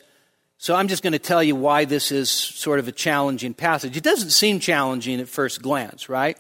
so 0.59 0.75
I'm 0.75 0.89
just 0.89 1.03
going 1.03 1.13
to 1.13 1.19
tell 1.19 1.43
you 1.43 1.55
why 1.55 1.85
this 1.85 2.11
is 2.11 2.31
sort 2.31 2.79
of 2.79 2.89
a 2.89 2.93
challenging 2.93 3.55
passage. 3.55 3.97
It 3.97 4.03
doesn't 4.03 4.31
seem 4.31 4.59
challenging 4.59 5.21
at 5.21 5.29
first 5.29 5.61
glance, 5.63 6.09
right? 6.09 6.39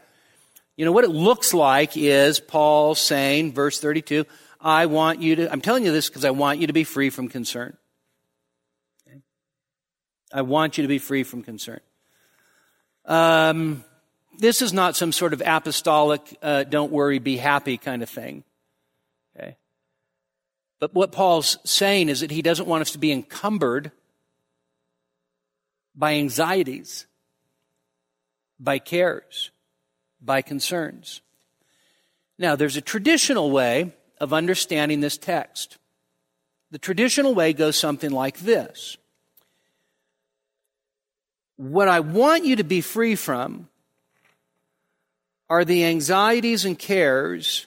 You 0.76 0.84
know, 0.84 0.92
what 0.92 1.04
it 1.04 1.10
looks 1.10 1.52
like 1.52 1.96
is 1.96 2.40
Paul 2.40 2.94
saying, 2.94 3.52
verse 3.52 3.80
32, 3.80 4.24
I 4.60 4.86
want 4.86 5.20
you 5.20 5.36
to, 5.36 5.52
I'm 5.52 5.60
telling 5.60 5.84
you 5.84 5.92
this 5.92 6.08
because 6.08 6.24
I 6.24 6.30
want 6.30 6.60
you 6.60 6.66
to 6.66 6.72
be 6.72 6.84
free 6.84 7.10
from 7.10 7.28
concern. 7.28 7.76
Okay? 9.06 9.20
I 10.32 10.42
want 10.42 10.78
you 10.78 10.82
to 10.82 10.88
be 10.88 10.98
free 10.98 11.22
from 11.22 11.42
concern. 11.42 11.80
Um, 13.04 13.84
this 14.38 14.60
is 14.60 14.72
not 14.72 14.96
some 14.96 15.12
sort 15.12 15.32
of 15.32 15.42
apostolic, 15.44 16.36
uh, 16.42 16.64
don't 16.64 16.90
worry, 16.90 17.18
be 17.18 17.36
happy 17.36 17.76
kind 17.76 18.02
of 18.02 18.08
thing. 18.08 18.44
Okay? 19.36 19.56
But 20.78 20.94
what 20.94 21.12
Paul's 21.12 21.58
saying 21.64 22.08
is 22.08 22.20
that 22.20 22.30
he 22.30 22.42
doesn't 22.42 22.66
want 22.66 22.82
us 22.82 22.90
to 22.92 22.98
be 22.98 23.12
encumbered 23.12 23.92
by 25.96 26.14
anxieties, 26.14 27.06
by 28.60 28.78
cares, 28.78 29.50
by 30.20 30.42
concerns. 30.42 31.22
Now, 32.38 32.54
there's 32.54 32.76
a 32.76 32.82
traditional 32.82 33.50
way 33.50 33.92
of 34.20 34.32
understanding 34.32 35.00
this 35.00 35.16
text. 35.16 35.78
The 36.70 36.78
traditional 36.78 37.34
way 37.34 37.52
goes 37.54 37.76
something 37.76 38.10
like 38.10 38.38
this 38.38 38.98
What 41.56 41.88
I 41.88 42.00
want 42.00 42.44
you 42.44 42.56
to 42.56 42.64
be 42.64 42.82
free 42.82 43.14
from 43.14 43.68
are 45.48 45.64
the 45.64 45.84
anxieties 45.84 46.64
and 46.64 46.78
cares 46.78 47.66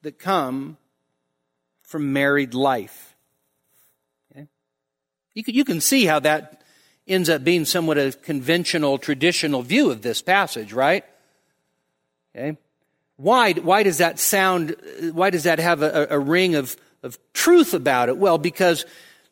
that 0.00 0.18
come 0.18 0.78
from 1.82 2.12
married 2.12 2.54
life. 2.54 3.14
Okay? 4.30 4.48
You, 5.34 5.44
can, 5.44 5.54
you 5.54 5.64
can 5.64 5.80
see 5.80 6.06
how 6.06 6.20
that 6.20 6.61
ends 7.12 7.28
up 7.28 7.44
being 7.44 7.64
somewhat 7.64 7.98
a 7.98 8.12
conventional, 8.12 8.98
traditional 8.98 9.62
view 9.62 9.90
of 9.90 10.02
this 10.02 10.22
passage, 10.22 10.72
right? 10.72 11.04
Okay. 12.34 12.56
Why, 13.16 13.52
why 13.52 13.82
does 13.82 13.98
that 13.98 14.18
sound, 14.18 14.74
why 15.12 15.30
does 15.30 15.44
that 15.44 15.58
have 15.58 15.82
a, 15.82 16.08
a 16.10 16.18
ring 16.18 16.54
of, 16.54 16.76
of 17.02 17.18
truth 17.32 17.74
about 17.74 18.08
it? 18.08 18.16
Well, 18.16 18.38
because 18.38 18.84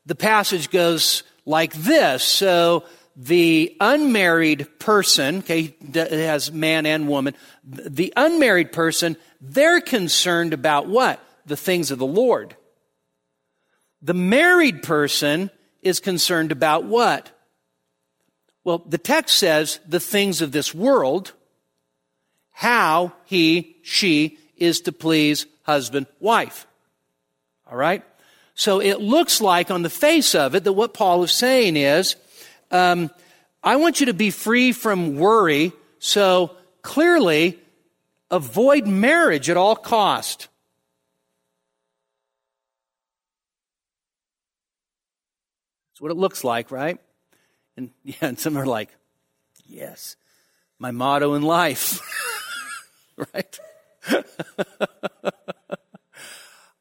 the 0.06 0.14
passage 0.14 0.70
goes 0.70 1.22
like 1.44 1.72
this. 1.74 2.22
So 2.22 2.84
the 3.16 3.76
unmarried 3.80 4.78
person, 4.78 5.38
okay, 5.38 5.74
has 5.94 6.52
man 6.52 6.86
and 6.86 7.08
woman, 7.08 7.34
the 7.64 8.12
unmarried 8.16 8.72
person, 8.72 9.16
they're 9.40 9.80
concerned 9.80 10.52
about 10.52 10.86
what? 10.86 11.20
The 11.46 11.56
things 11.56 11.90
of 11.90 11.98
the 11.98 12.06
Lord. 12.06 12.56
The 14.02 14.14
married 14.14 14.82
person 14.82 15.50
is 15.82 16.00
concerned 16.00 16.52
about 16.52 16.84
what? 16.84 17.30
Well, 18.64 18.78
the 18.86 18.98
text 18.98 19.38
says 19.38 19.80
the 19.88 20.00
things 20.00 20.42
of 20.42 20.52
this 20.52 20.74
world, 20.74 21.32
how 22.52 23.12
he, 23.24 23.76
she 23.82 24.38
is 24.56 24.82
to 24.82 24.92
please 24.92 25.46
husband, 25.62 26.06
wife. 26.20 26.66
All 27.70 27.76
right? 27.76 28.04
So 28.54 28.80
it 28.80 29.00
looks 29.00 29.40
like 29.40 29.70
on 29.70 29.82
the 29.82 29.90
face 29.90 30.34
of 30.34 30.54
it 30.54 30.64
that 30.64 30.74
what 30.74 30.92
Paul 30.92 31.22
is 31.22 31.32
saying 31.32 31.76
is, 31.76 32.16
um, 32.70 33.10
I 33.62 33.76
want 33.76 34.00
you 34.00 34.06
to 34.06 34.14
be 34.14 34.30
free 34.30 34.72
from 34.72 35.16
worry. 35.16 35.72
So 35.98 36.56
clearly, 36.82 37.58
avoid 38.30 38.86
marriage 38.86 39.48
at 39.48 39.56
all 39.56 39.76
cost. 39.76 40.48
That's 45.92 46.00
what 46.00 46.10
it 46.10 46.16
looks 46.16 46.44
like, 46.44 46.70
right? 46.70 47.00
And 47.80 47.90
yeah, 48.04 48.14
and 48.20 48.38
some 48.38 48.56
are 48.58 48.66
like, 48.66 48.90
yes, 49.66 50.16
my 50.78 50.90
motto 50.90 51.34
in 51.34 51.42
life. 51.42 52.00
right? 53.16 53.58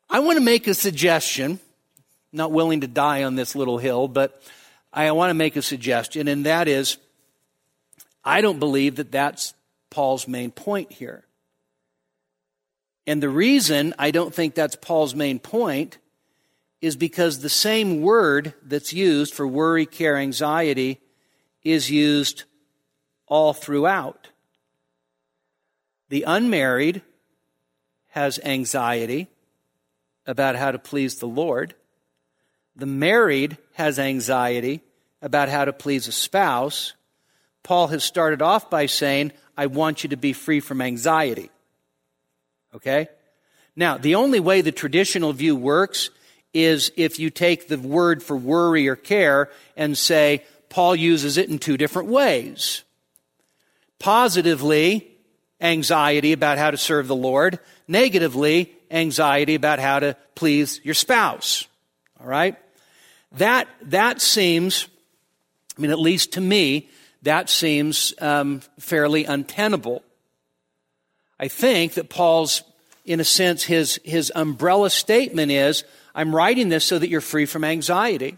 I 0.09 0.19
want 0.19 0.37
to 0.37 0.43
make 0.43 0.67
a 0.67 0.73
suggestion. 0.73 1.59
Not 2.31 2.51
willing 2.51 2.81
to 2.81 2.87
die 2.87 3.23
on 3.23 3.35
this 3.35 3.55
little 3.55 3.77
hill, 3.79 4.07
but 4.07 4.43
I 4.93 5.11
want 5.13 5.31
to 5.31 5.35
make 5.35 5.55
a 5.55 5.61
suggestion, 5.63 6.27
and 6.27 6.45
that 6.45 6.67
is 6.67 6.97
I 8.23 8.41
don't 8.41 8.59
believe 8.59 8.97
that 8.97 9.11
that's 9.11 9.55
Paul's 9.89 10.27
main 10.27 10.51
point 10.51 10.91
here. 10.91 11.25
And 13.07 13.23
the 13.23 13.29
reason 13.29 13.95
I 13.97 14.11
don't 14.11 14.31
think 14.33 14.53
that's 14.53 14.75
Paul's 14.75 15.15
main 15.15 15.39
point 15.39 15.97
is 16.81 16.95
because 16.95 17.39
the 17.39 17.49
same 17.49 18.01
word 18.01 18.53
that's 18.63 18.93
used 18.93 19.33
for 19.33 19.45
worry, 19.45 19.85
care, 19.85 20.17
anxiety 20.17 20.99
is 21.63 21.91
used 21.91 22.43
all 23.27 23.53
throughout. 23.53 24.29
The 26.09 26.23
unmarried 26.23 27.01
has 28.09 28.39
anxiety 28.43 29.27
about 30.25 30.55
how 30.55 30.71
to 30.71 30.79
please 30.79 31.17
the 31.17 31.27
Lord. 31.27 31.75
The 32.75 32.85
married 32.85 33.57
has 33.73 33.99
anxiety 33.99 34.81
about 35.21 35.49
how 35.49 35.65
to 35.65 35.73
please 35.73 36.07
a 36.07 36.11
spouse. 36.11 36.93
Paul 37.61 37.87
has 37.87 38.03
started 38.03 38.41
off 38.41 38.69
by 38.69 38.85
saying, 38.85 39.33
I 39.57 39.65
want 39.65 40.03
you 40.03 40.09
to 40.09 40.17
be 40.17 40.33
free 40.33 40.61
from 40.61 40.81
anxiety. 40.81 41.51
Okay? 42.73 43.09
Now, 43.75 43.97
the 43.97 44.15
only 44.15 44.39
way 44.39 44.61
the 44.61 44.71
traditional 44.71 45.33
view 45.33 45.55
works 45.55 46.09
is 46.53 46.91
if 46.95 47.19
you 47.19 47.29
take 47.29 47.67
the 47.67 47.77
word 47.77 48.23
for 48.23 48.35
worry 48.35 48.87
or 48.87 48.95
care 48.95 49.49
and 49.77 49.97
say, 49.97 50.43
Paul 50.69 50.95
uses 50.95 51.37
it 51.37 51.49
in 51.49 51.59
two 51.59 51.77
different 51.77 52.09
ways. 52.09 52.83
Positively, 53.99 55.11
anxiety 55.61 56.31
about 56.31 56.57
how 56.57 56.71
to 56.71 56.77
serve 56.77 57.07
the 57.07 57.15
Lord. 57.15 57.59
Negatively, 57.87 58.73
anxiety 58.89 59.55
about 59.55 59.79
how 59.79 59.99
to 59.99 60.15
please 60.35 60.79
your 60.83 60.93
spouse. 60.93 61.67
All 62.19 62.27
right? 62.27 62.55
That, 63.33 63.67
that 63.83 64.21
seems, 64.21 64.87
I 65.77 65.81
mean, 65.81 65.91
at 65.91 65.99
least 65.99 66.33
to 66.33 66.41
me, 66.41 66.89
that 67.23 67.49
seems 67.49 68.13
um, 68.19 68.61
fairly 68.79 69.25
untenable. 69.25 70.03
I 71.39 71.47
think 71.47 71.93
that 71.93 72.09
Paul's, 72.09 72.63
in 73.05 73.19
a 73.19 73.25
sense, 73.25 73.63
his, 73.63 73.99
his 74.03 74.31
umbrella 74.35 74.89
statement 74.89 75.51
is 75.51 75.83
I'm 76.13 76.35
writing 76.35 76.69
this 76.69 76.85
so 76.85 76.99
that 76.99 77.09
you're 77.09 77.21
free 77.21 77.45
from 77.45 77.63
anxiety. 77.63 78.37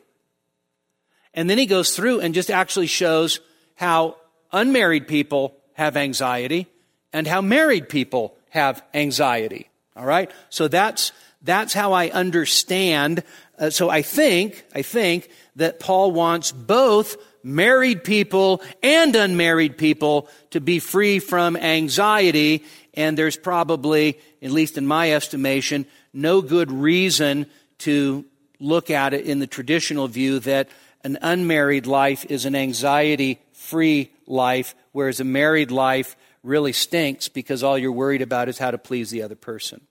And 1.33 1.49
then 1.49 1.57
he 1.57 1.65
goes 1.65 1.95
through 1.95 2.19
and 2.19 2.33
just 2.33 2.51
actually 2.51 2.87
shows 2.87 3.39
how 3.75 4.17
unmarried 4.51 5.07
people 5.07 5.55
have 5.73 5.95
anxiety 5.97 6.67
and 7.13 7.25
how 7.25 7.41
married 7.41 7.89
people 7.89 8.35
have 8.49 8.83
anxiety. 8.93 9.69
All 9.95 10.05
right? 10.05 10.31
So 10.49 10.67
that's, 10.67 11.11
that's 11.41 11.73
how 11.73 11.93
I 11.93 12.09
understand. 12.09 13.23
Uh, 13.57 13.69
so 13.69 13.89
I 13.89 14.01
think, 14.01 14.63
I 14.75 14.81
think 14.81 15.29
that 15.55 15.79
Paul 15.79 16.11
wants 16.11 16.51
both 16.51 17.17
married 17.43 18.03
people 18.03 18.61
and 18.83 19.15
unmarried 19.15 19.77
people 19.77 20.29
to 20.51 20.61
be 20.61 20.79
free 20.79 21.19
from 21.19 21.57
anxiety. 21.57 22.63
And 22.93 23.17
there's 23.17 23.37
probably, 23.37 24.19
at 24.41 24.51
least 24.51 24.77
in 24.77 24.85
my 24.85 25.13
estimation, 25.13 25.85
no 26.13 26.41
good 26.41 26.71
reason 26.71 27.47
to 27.81 28.25
look 28.59 28.89
at 28.89 29.13
it 29.13 29.25
in 29.25 29.39
the 29.39 29.47
traditional 29.47 30.07
view 30.07 30.39
that 30.39 30.69
an 31.03 31.17
unmarried 31.21 31.87
life 31.87 32.25
is 32.25 32.45
an 32.45 32.55
anxiety 32.55 33.39
free 33.53 34.11
life, 34.27 34.75
whereas 34.91 35.19
a 35.19 35.23
married 35.23 35.71
life 35.71 36.15
really 36.43 36.73
stinks 36.73 37.27
because 37.27 37.63
all 37.63 37.77
you're 37.77 37.91
worried 37.91 38.21
about 38.21 38.49
is 38.49 38.57
how 38.57 38.71
to 38.71 38.77
please 38.77 39.09
the 39.09 39.23
other 39.23 39.35
person. 39.35 39.81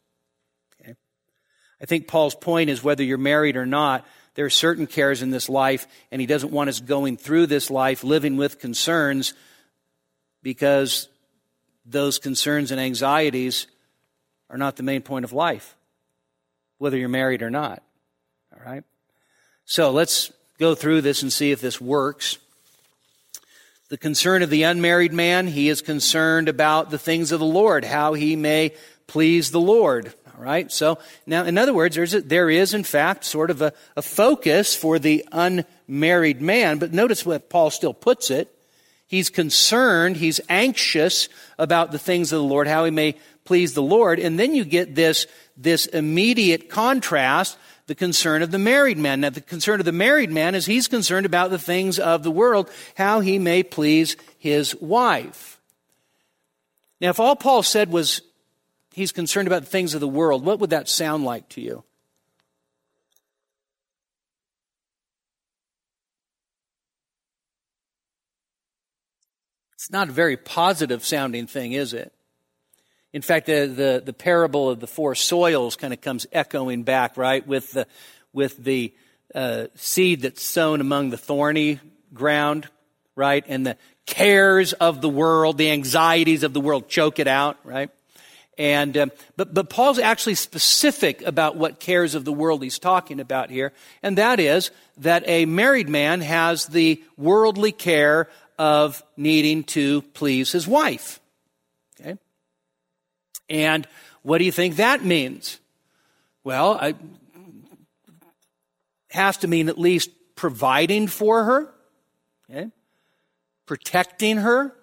Okay? 0.81 0.95
I 1.81 1.87
think 1.87 2.09
Paul's 2.09 2.35
point 2.35 2.71
is 2.71 2.83
whether 2.83 3.03
you're 3.03 3.19
married 3.19 3.57
or 3.57 3.67
not, 3.67 4.07
there 4.35 4.45
are 4.45 4.51
certain 4.51 4.87
cares 4.87 5.23
in 5.23 5.31
this 5.31 5.49
life, 5.49 5.87
and 6.11 6.21
he 6.21 6.27
doesn't 6.27 6.53
want 6.53 6.71
us 6.71 6.81
going 6.81 7.17
through 7.17 7.47
this 7.47 7.71
life 7.71 8.05
living 8.05 8.37
with 8.37 8.61
concerns 8.61 9.35
because 10.43 11.09
those 11.85 12.19
concerns 12.19 12.71
and 12.71 12.81
anxieties 12.81 13.67
are 14.49 14.59
not 14.59 14.77
the 14.77 14.83
main 14.83 15.03
point 15.03 15.25
of 15.25 15.33
life, 15.33 15.77
whether 16.81 16.97
you're 16.97 17.11
married 17.11 17.43
or 17.43 17.51
not. 17.51 17.83
All 18.53 18.65
right? 18.65 18.83
So 19.67 19.93
let's 19.93 20.33
go 20.59 20.75
through 20.75 21.03
this 21.03 21.23
and 21.23 21.33
see 21.33 21.53
if 21.53 21.61
this 21.61 21.81
works. 21.81 22.39
The 23.91 23.99
concern 23.99 24.43
of 24.43 24.51
the 24.51 24.63
unmarried 24.63 25.13
man, 25.13 25.47
he 25.47 25.69
is 25.69 25.83
concerned 25.83 26.49
about 26.49 26.91
the 26.91 26.99
things 26.99 27.33
of 27.33 27.41
the 27.41 27.47
Lord, 27.47 27.85
how 27.85 28.15
he 28.15 28.35
may 28.35 28.75
please 29.07 29.51
the 29.51 29.61
Lord. 29.61 30.15
All 30.35 30.43
right. 30.43 30.73
So 30.73 30.99
now, 31.27 31.45
in 31.45 31.59
other 31.59 31.75
words, 31.75 31.97
there's 31.97 32.15
a, 32.15 32.23
there 32.23 32.49
is, 32.49 32.73
in 32.73 32.85
fact, 32.85 33.25
sort 33.25 33.51
of 33.51 33.61
a, 33.61 33.75
a 33.95 34.01
focus 34.01 34.75
for 34.75 34.99
the 34.99 35.27
unmarried 35.33 36.41
man. 36.41 36.79
But 36.79 36.95
notice 36.95 37.27
what 37.27 37.51
Paul 37.51 37.69
still 37.71 37.93
puts 37.93 38.31
it. 38.31 38.49
He's 39.07 39.29
concerned, 39.29 40.19
he's 40.19 40.41
anxious 40.49 41.29
about 41.59 41.91
the 41.91 41.99
things 41.99 42.33
of 42.33 42.39
the 42.39 42.45
Lord, 42.45 42.69
how 42.69 42.85
he 42.85 42.93
may 42.93 43.17
please 43.51 43.75
the 43.75 43.83
Lord. 43.83 44.21
And 44.21 44.39
then 44.39 44.55
you 44.55 44.65
get 44.65 44.95
this, 44.95 45.27
this 45.57 45.87
immediate 45.87 46.71
contrast 46.71 47.59
the 47.89 47.97
concern 47.97 48.43
of 48.43 48.53
the 48.53 48.61
married 48.61 48.97
man. 48.97 49.23
Now, 49.23 49.31
the 49.31 49.41
concern 49.41 49.81
of 49.81 49.87
the 49.87 49.91
married 49.91 50.31
man 50.31 50.55
is 50.55 50.67
he's 50.67 50.87
concerned 50.87 51.27
about 51.27 51.51
the 51.51 51.59
things 51.59 51.99
of 51.99 52.23
the 52.23 52.31
world, 52.31 52.71
how 52.95 53.19
he 53.19 53.41
may 53.41 53.65
please 53.65 54.17
his 54.39 54.77
wife. 54.81 55.61
Now, 57.01 57.11
if 57.11 57.19
all 57.19 57.35
Paul 57.35 57.65
said 57.65 57.91
was 57.91 58.23
he's 58.95 59.11
concerned 59.11 59.49
about 59.49 59.63
the 59.63 59.69
things 59.69 59.95
of 59.95 60.01
the 60.01 60.07
world, 60.07 60.45
what 60.45 60.61
would 60.61 60.71
that 60.71 60.89
sound 60.89 61.25
like 61.25 61.49
to 61.49 61.61
you? 61.61 61.83
It's 69.73 69.91
not 69.91 70.09
a 70.09 70.13
very 70.13 70.37
positive 70.37 71.05
sounding 71.05 71.49
thing, 71.49 71.73
is 71.73 71.93
it? 71.93 72.13
In 73.13 73.23
fact, 73.23 73.47
the, 73.47 73.67
the, 73.67 74.03
the, 74.05 74.13
parable 74.13 74.71
of 74.71 74.79
the 74.79 74.87
four 74.87 75.17
soils 75.17 75.75
kind 75.75 75.93
of 75.93 76.01
comes 76.01 76.27
echoing 76.33 76.85
back, 76.85 77.17
right, 77.17 77.45
with 77.45 77.73
the, 77.73 77.87
with 78.33 78.57
the 78.63 78.95
uh, 79.35 79.67
seed 79.75 80.23
that's 80.23 80.43
sown 80.43 80.81
among 80.81 81.11
the 81.11 81.17
thorny 81.17 81.81
ground, 82.15 82.69
right, 83.17 83.45
and 83.49 83.67
the 83.67 83.77
cares 84.07 84.73
of 84.75 85.01
the 85.01 85.09
world, 85.09 85.59
the 85.59 85.71
anxieties 85.71 86.45
of 86.45 86.53
the 86.53 86.61
world 86.61 86.89
choke 86.89 87.19
it 87.19 87.27
out, 87.27 87.59
right? 87.65 87.91
And 88.59 88.97
um, 88.97 89.13
but 89.37 89.55
but 89.55 89.71
Paul's 89.71 89.99
actually 89.99 90.35
specific 90.35 91.23
about 91.23 91.57
what 91.57 91.81
cares 91.81 92.15
of 92.15 92.25
the 92.25 92.33
world 92.33 92.63
he's 92.63 92.79
talking 92.79 93.19
about 93.19 93.49
here, 93.49 93.73
and 94.03 94.19
that 94.19 94.39
is 94.39 94.71
that 94.99 95.25
a 95.27 95.47
married 95.47 95.89
man 95.89 96.21
has 96.21 96.67
the 96.67 97.03
worldly 97.17 97.73
care 97.73 98.29
of 98.59 99.03
needing 99.17 99.65
to 99.65 100.03
please 100.03 100.53
his 100.53 100.69
wife. 100.69 101.21
And 103.51 103.87
what 104.23 104.39
do 104.39 104.45
you 104.45 104.53
think 104.53 104.77
that 104.77 105.05
means? 105.05 105.59
Well, 106.45 106.79
it 106.81 106.97
has 109.11 109.37
to 109.39 109.49
mean 109.49 109.69
at 109.69 109.79
least 109.79 110.11
providing 110.37 111.09
for 111.09 111.45
her, 111.45 111.75
okay? 112.49 112.71
protecting 113.67 114.39
her, 114.39 114.75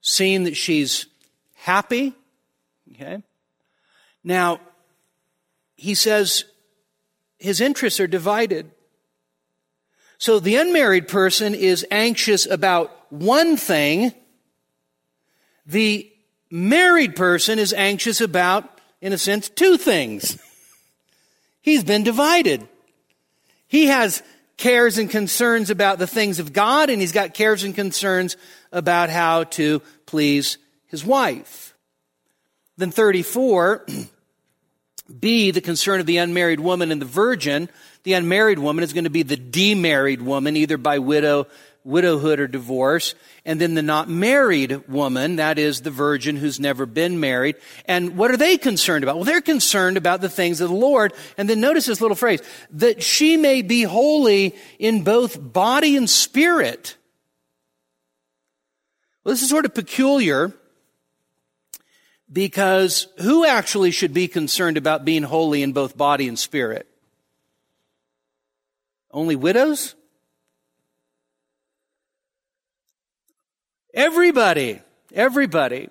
seeing 0.00 0.44
that 0.44 0.56
she's 0.56 1.06
happy. 1.54 2.14
Okay? 2.92 3.22
Now, 4.22 4.60
he 5.76 5.94
says 5.94 6.44
his 7.38 7.60
interests 7.60 8.00
are 8.00 8.06
divided. 8.06 8.70
So 10.18 10.40
the 10.40 10.56
unmarried 10.56 11.08
person 11.08 11.54
is 11.54 11.86
anxious 11.90 12.46
about 12.46 12.90
one 13.10 13.56
thing. 13.56 14.12
The 15.66 16.10
married 16.50 17.16
person 17.16 17.58
is 17.58 17.72
anxious 17.72 18.20
about, 18.20 18.80
in 19.00 19.12
a 19.12 19.18
sense, 19.18 19.48
two 19.48 19.76
things. 19.76 20.38
He's 21.60 21.84
been 21.84 22.02
divided. 22.02 22.66
He 23.66 23.86
has 23.86 24.22
cares 24.56 24.98
and 24.98 25.08
concerns 25.08 25.70
about 25.70 25.98
the 25.98 26.06
things 26.06 26.38
of 26.38 26.52
God, 26.52 26.90
and 26.90 27.00
he's 27.00 27.12
got 27.12 27.34
cares 27.34 27.62
and 27.64 27.74
concerns 27.74 28.36
about 28.72 29.10
how 29.10 29.44
to 29.44 29.80
please 30.06 30.58
his 30.86 31.04
wife. 31.04 31.74
Then 32.76 32.90
34, 32.90 33.86
B, 35.20 35.50
the 35.50 35.60
concern 35.60 36.00
of 36.00 36.06
the 36.06 36.18
unmarried 36.18 36.60
woman 36.60 36.92
and 36.92 37.00
the 37.00 37.06
virgin. 37.06 37.68
The 38.02 38.12
unmarried 38.12 38.58
woman 38.58 38.84
is 38.84 38.92
going 38.92 39.04
to 39.04 39.10
be 39.10 39.22
the 39.22 39.36
demarried 39.36 40.22
woman, 40.22 40.56
either 40.56 40.76
by 40.76 40.98
widow, 40.98 41.46
widowhood 41.88 42.38
or 42.38 42.46
divorce. 42.46 43.14
And 43.44 43.60
then 43.60 43.74
the 43.74 43.82
not 43.82 44.08
married 44.08 44.88
woman, 44.88 45.36
that 45.36 45.58
is 45.58 45.80
the 45.80 45.90
virgin 45.90 46.36
who's 46.36 46.60
never 46.60 46.86
been 46.86 47.18
married. 47.18 47.56
And 47.86 48.16
what 48.16 48.30
are 48.30 48.36
they 48.36 48.58
concerned 48.58 49.02
about? 49.02 49.16
Well, 49.16 49.24
they're 49.24 49.40
concerned 49.40 49.96
about 49.96 50.20
the 50.20 50.28
things 50.28 50.60
of 50.60 50.68
the 50.68 50.76
Lord. 50.76 51.14
And 51.36 51.48
then 51.48 51.60
notice 51.60 51.86
this 51.86 52.00
little 52.00 52.16
phrase, 52.16 52.42
that 52.72 53.02
she 53.02 53.36
may 53.36 53.62
be 53.62 53.82
holy 53.82 54.54
in 54.78 55.02
both 55.02 55.36
body 55.40 55.96
and 55.96 56.08
spirit. 56.08 56.96
Well, 59.24 59.32
this 59.32 59.42
is 59.42 59.48
sort 59.48 59.64
of 59.64 59.74
peculiar 59.74 60.52
because 62.30 63.08
who 63.20 63.46
actually 63.46 63.90
should 63.90 64.12
be 64.12 64.28
concerned 64.28 64.76
about 64.76 65.04
being 65.04 65.22
holy 65.22 65.62
in 65.62 65.72
both 65.72 65.96
body 65.96 66.28
and 66.28 66.38
spirit? 66.38 66.86
Only 69.10 69.36
widows? 69.36 69.94
Everybody. 73.98 74.78
Everybody. 75.12 75.88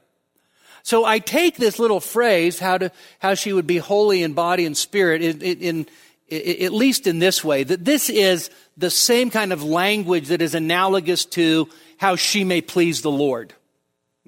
So 0.82 1.04
I 1.04 1.20
take 1.20 1.58
this 1.58 1.78
little 1.78 2.00
phrase, 2.00 2.58
how 2.58 2.78
to, 2.78 2.91
how 3.20 3.34
she 3.34 3.52
would 3.52 3.67
be 3.67 3.80
holy 3.80 4.24
in 4.24 4.32
body 4.32 4.65
and 4.65 4.78
spirit, 4.78 5.22
in, 5.22 5.41
in, 5.41 5.88
in, 6.30 6.63
at 6.63 6.72
least 6.72 7.06
in 7.06 7.20
this 7.20 7.43
way, 7.43 7.65
that 7.65 7.84
this 7.84 8.10
is 8.10 8.50
the 8.78 8.89
same 8.89 9.30
kind 9.30 9.52
of 9.52 9.62
language 9.62 10.30
that 10.30 10.41
is 10.41 10.56
analogous 10.56 11.26
to 11.26 11.67
how 11.98 12.15
she 12.15 12.46
may 12.46 12.62
please 12.62 13.02
the 13.02 13.12
Lord. 13.12 13.54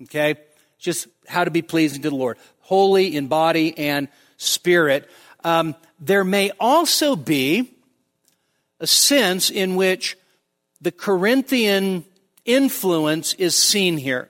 Okay? 0.03 0.35
Just 0.77 1.07
how 1.25 1.45
to 1.45 1.51
be 1.51 1.61
pleasing 1.61 2.01
to 2.01 2.09
the 2.09 2.15
Lord. 2.17 2.37
Holy 2.59 3.15
in 3.15 3.27
body 3.27 3.77
and 3.77 4.09
spirit. 4.35 5.09
Um, 5.45 5.73
there 6.01 6.25
may 6.25 6.51
also 6.59 7.15
be 7.15 7.71
a 8.81 8.87
sense 8.87 9.49
in 9.49 9.77
which 9.77 10.17
the 10.81 10.91
Corinthian 10.91 12.03
influence 12.49 13.33
is 13.35 13.55
seen 13.55 13.97
here. 13.97 14.29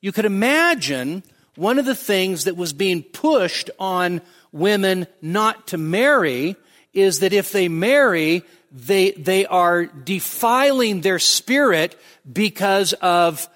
You 0.00 0.10
could 0.10 0.24
imagine 0.24 1.22
one 1.54 1.78
of 1.78 1.84
the 1.84 1.94
things 1.94 2.44
that 2.44 2.56
was 2.56 2.72
being 2.72 3.02
pushed 3.02 3.70
on 3.78 4.20
women 4.52 5.06
not 5.22 5.68
to 5.68 5.78
marry 5.78 6.56
is 6.92 7.20
that 7.20 7.32
if 7.32 7.52
they 7.52 7.68
marry, 7.68 8.42
they, 8.72 9.12
they 9.12 9.46
are 9.46 9.86
defiling 9.86 11.00
their 11.00 11.20
spirit 11.20 11.96
because 12.30 12.92
of 12.94 13.48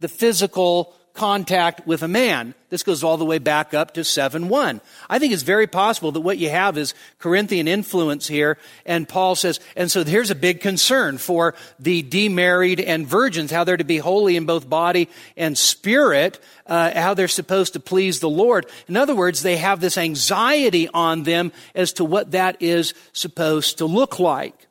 the 0.00 0.08
physical 0.08 0.94
contact 1.20 1.86
with 1.86 2.02
a 2.02 2.08
man. 2.08 2.54
This 2.70 2.82
goes 2.82 3.04
all 3.04 3.18
the 3.18 3.26
way 3.26 3.36
back 3.36 3.74
up 3.74 3.92
to 3.92 4.00
7-1. 4.00 4.80
I 5.10 5.18
think 5.18 5.34
it's 5.34 5.42
very 5.42 5.66
possible 5.66 6.12
that 6.12 6.22
what 6.22 6.38
you 6.38 6.48
have 6.48 6.78
is 6.78 6.94
Corinthian 7.18 7.68
influence 7.68 8.26
here, 8.26 8.56
and 8.86 9.06
Paul 9.06 9.34
says, 9.34 9.60
and 9.76 9.90
so 9.90 10.02
here's 10.02 10.30
a 10.30 10.34
big 10.34 10.62
concern 10.62 11.18
for 11.18 11.54
the 11.78 12.00
demarried 12.00 12.80
and 12.80 13.06
virgins, 13.06 13.50
how 13.50 13.64
they're 13.64 13.76
to 13.76 13.84
be 13.84 13.98
holy 13.98 14.34
in 14.34 14.46
both 14.46 14.70
body 14.70 15.10
and 15.36 15.58
spirit, 15.58 16.42
uh, 16.64 16.98
how 16.98 17.12
they're 17.12 17.28
supposed 17.28 17.74
to 17.74 17.80
please 17.80 18.20
the 18.20 18.30
Lord. 18.30 18.64
In 18.88 18.96
other 18.96 19.14
words, 19.14 19.42
they 19.42 19.58
have 19.58 19.82
this 19.82 19.98
anxiety 19.98 20.88
on 20.88 21.24
them 21.24 21.52
as 21.74 21.92
to 21.94 22.04
what 22.06 22.30
that 22.30 22.56
is 22.62 22.94
supposed 23.12 23.76
to 23.76 23.84
look 23.84 24.18
like. 24.18 24.69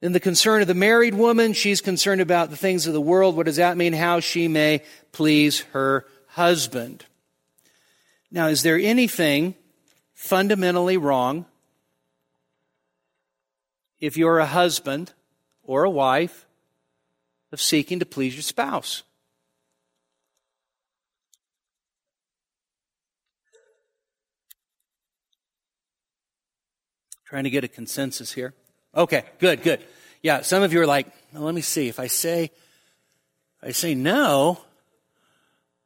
Then 0.00 0.12
the 0.12 0.20
concern 0.20 0.62
of 0.62 0.68
the 0.68 0.74
married 0.74 1.14
woman, 1.14 1.52
she's 1.52 1.82
concerned 1.82 2.22
about 2.22 2.48
the 2.48 2.56
things 2.56 2.86
of 2.86 2.94
the 2.94 3.00
world. 3.00 3.36
What 3.36 3.46
does 3.46 3.56
that 3.56 3.76
mean? 3.76 3.92
How 3.92 4.20
she 4.20 4.48
may 4.48 4.82
please 5.12 5.60
her 5.72 6.06
husband. 6.28 7.04
Now, 8.30 8.46
is 8.46 8.62
there 8.62 8.78
anything 8.78 9.54
fundamentally 10.14 10.96
wrong 10.96 11.44
if 13.98 14.16
you're 14.16 14.38
a 14.38 14.46
husband 14.46 15.12
or 15.64 15.84
a 15.84 15.90
wife 15.90 16.46
of 17.52 17.60
seeking 17.60 17.98
to 17.98 18.06
please 18.06 18.34
your 18.34 18.42
spouse? 18.42 19.02
Trying 27.26 27.44
to 27.44 27.50
get 27.50 27.64
a 27.64 27.68
consensus 27.68 28.32
here. 28.32 28.54
Okay, 28.94 29.24
good, 29.38 29.62
good. 29.62 29.80
Yeah, 30.22 30.42
some 30.42 30.62
of 30.62 30.72
you 30.72 30.80
are 30.80 30.86
like, 30.86 31.06
well, 31.32 31.44
let 31.44 31.54
me 31.54 31.60
see. 31.60 31.88
If 31.88 32.00
I 32.00 32.08
say, 32.08 32.50
if 33.62 33.68
I 33.68 33.70
say 33.70 33.94
no, 33.94 34.60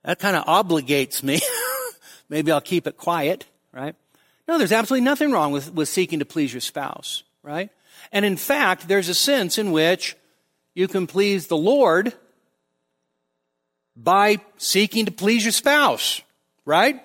that 0.04 0.18
kind 0.18 0.36
of 0.36 0.44
obligates 0.44 1.22
me. 1.22 1.40
Maybe 2.28 2.50
I'll 2.50 2.60
keep 2.60 2.86
it 2.86 2.96
quiet, 2.96 3.46
right? 3.72 3.94
No, 4.48 4.58
there's 4.58 4.72
absolutely 4.72 5.04
nothing 5.04 5.32
wrong 5.32 5.52
with, 5.52 5.72
with 5.72 5.88
seeking 5.88 6.18
to 6.18 6.24
please 6.24 6.52
your 6.52 6.60
spouse, 6.60 7.22
right? 7.42 7.70
And 8.12 8.24
in 8.24 8.36
fact, 8.36 8.88
there's 8.88 9.08
a 9.08 9.14
sense 9.14 9.58
in 9.58 9.72
which 9.72 10.16
you 10.74 10.88
can 10.88 11.06
please 11.06 11.46
the 11.46 11.56
Lord 11.56 12.12
by 13.96 14.38
seeking 14.56 15.06
to 15.06 15.12
please 15.12 15.44
your 15.44 15.52
spouse, 15.52 16.20
right? 16.64 17.02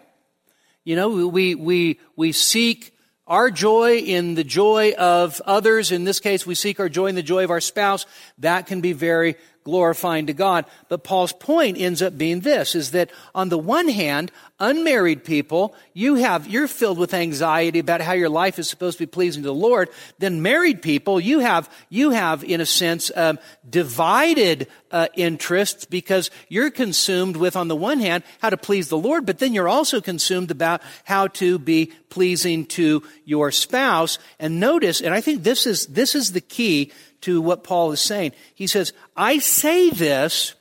You 0.83 0.95
know, 0.95 1.27
we, 1.27 1.55
we, 1.55 1.99
we 2.15 2.31
seek 2.31 2.97
our 3.29 3.51
joy 3.51 3.97
in 3.97 4.33
the 4.33 4.43
joy 4.43 4.93
of 4.97 5.39
others. 5.45 5.91
In 5.91 6.03
this 6.03 6.19
case, 6.19 6.47
we 6.47 6.55
seek 6.55 6.79
our 6.79 6.89
joy 6.89 7.05
in 7.05 7.15
the 7.15 7.23
joy 7.23 7.43
of 7.43 7.51
our 7.51 7.61
spouse. 7.61 8.07
That 8.39 8.65
can 8.65 8.81
be 8.81 8.91
very 8.93 9.35
glorifying 9.63 10.27
to 10.27 10.33
God. 10.33 10.65
But 10.87 11.03
Paul's 11.03 11.33
point 11.33 11.77
ends 11.77 12.01
up 12.01 12.17
being 12.17 12.41
this, 12.41 12.75
is 12.75 12.91
that 12.91 13.11
on 13.35 13.49
the 13.49 13.57
one 13.57 13.87
hand, 13.87 14.31
unmarried 14.59 15.23
people, 15.23 15.73
you 15.93 16.15
have, 16.15 16.47
you're 16.47 16.67
filled 16.67 16.97
with 16.97 17.13
anxiety 17.13 17.79
about 17.79 18.01
how 18.01 18.13
your 18.13 18.29
life 18.29 18.59
is 18.59 18.69
supposed 18.69 18.97
to 18.97 19.05
be 19.05 19.11
pleasing 19.11 19.43
to 19.43 19.47
the 19.47 19.53
Lord. 19.53 19.89
Then 20.17 20.41
married 20.41 20.81
people, 20.81 21.19
you 21.19 21.39
have, 21.39 21.69
you 21.89 22.11
have, 22.11 22.43
in 22.43 22.61
a 22.61 22.65
sense, 22.65 23.11
um, 23.15 23.39
divided 23.69 24.67
uh, 24.91 25.07
interests 25.15 25.85
because 25.85 26.31
you're 26.49 26.71
consumed 26.71 27.37
with, 27.37 27.55
on 27.55 27.67
the 27.67 27.75
one 27.75 27.99
hand, 27.99 28.23
how 28.41 28.49
to 28.49 28.57
please 28.57 28.89
the 28.89 28.97
Lord, 28.97 29.25
but 29.25 29.39
then 29.39 29.53
you're 29.53 29.69
also 29.69 30.01
consumed 30.01 30.51
about 30.51 30.81
how 31.03 31.27
to 31.27 31.59
be 31.59 31.91
pleasing 32.09 32.65
to 32.65 33.03
your 33.23 33.51
spouse. 33.51 34.19
And 34.39 34.59
notice, 34.59 34.99
and 34.99 35.13
I 35.13 35.21
think 35.21 35.43
this 35.43 35.65
is, 35.65 35.85
this 35.87 36.15
is 36.15 36.31
the 36.31 36.41
key 36.41 36.91
to 37.21 37.41
what 37.41 37.63
Paul 37.63 37.91
is 37.91 38.01
saying. 38.01 38.33
He 38.53 38.67
says, 38.67 38.93
I 39.15 39.39
say 39.39 39.89
this 39.89 40.55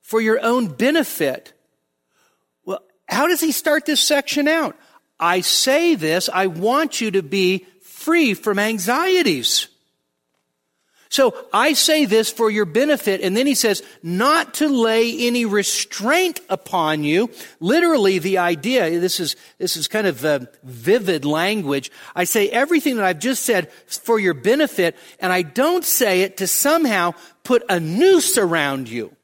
for 0.00 0.20
your 0.20 0.40
own 0.40 0.68
benefit. 0.68 1.52
Well, 2.64 2.82
how 3.08 3.26
does 3.26 3.40
he 3.40 3.52
start 3.52 3.86
this 3.86 4.00
section 4.00 4.48
out? 4.48 4.76
I 5.18 5.40
say 5.40 5.94
this, 5.94 6.28
I 6.32 6.46
want 6.46 7.00
you 7.00 7.10
to 7.12 7.22
be 7.22 7.66
free 7.80 8.34
from 8.34 8.58
anxieties. 8.58 9.68
So 11.16 11.34
I 11.50 11.72
say 11.72 12.04
this 12.04 12.30
for 12.30 12.50
your 12.50 12.66
benefit. 12.66 13.22
And 13.22 13.34
then 13.34 13.46
he 13.46 13.54
says, 13.54 13.82
not 14.02 14.52
to 14.54 14.68
lay 14.68 15.26
any 15.26 15.46
restraint 15.46 16.40
upon 16.50 17.04
you. 17.04 17.30
Literally, 17.58 18.18
the 18.18 18.36
idea, 18.36 19.00
this 19.00 19.18
is, 19.18 19.34
this 19.56 19.78
is 19.78 19.88
kind 19.88 20.06
of 20.06 20.22
a 20.26 20.28
uh, 20.28 20.40
vivid 20.62 21.24
language. 21.24 21.90
I 22.14 22.24
say 22.24 22.50
everything 22.50 22.96
that 22.96 23.06
I've 23.06 23.18
just 23.18 23.44
said 23.44 23.72
for 23.86 24.18
your 24.18 24.34
benefit, 24.34 24.94
and 25.18 25.32
I 25.32 25.40
don't 25.40 25.86
say 25.86 26.20
it 26.20 26.36
to 26.36 26.46
somehow 26.46 27.14
put 27.44 27.64
a 27.70 27.80
noose 27.80 28.36
around 28.36 28.90
you. 28.90 29.15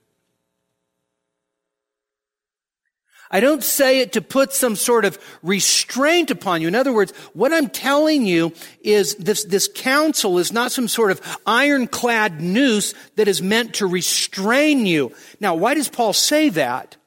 I 3.34 3.40
don't 3.40 3.64
say 3.64 4.00
it 4.00 4.12
to 4.12 4.20
put 4.20 4.52
some 4.52 4.76
sort 4.76 5.06
of 5.06 5.18
restraint 5.42 6.30
upon 6.30 6.60
you. 6.60 6.68
In 6.68 6.74
other 6.74 6.92
words, 6.92 7.12
what 7.32 7.50
I'm 7.50 7.70
telling 7.70 8.26
you 8.26 8.52
is 8.82 9.14
this, 9.14 9.44
this 9.44 9.70
counsel 9.74 10.38
is 10.38 10.52
not 10.52 10.70
some 10.70 10.86
sort 10.86 11.10
of 11.10 11.38
ironclad 11.46 12.42
noose 12.42 12.92
that 13.16 13.28
is 13.28 13.40
meant 13.40 13.76
to 13.76 13.86
restrain 13.86 14.84
you. 14.84 15.14
Now, 15.40 15.54
why 15.54 15.72
does 15.72 15.88
Paul 15.88 16.12
say 16.12 16.50
that? 16.50 16.98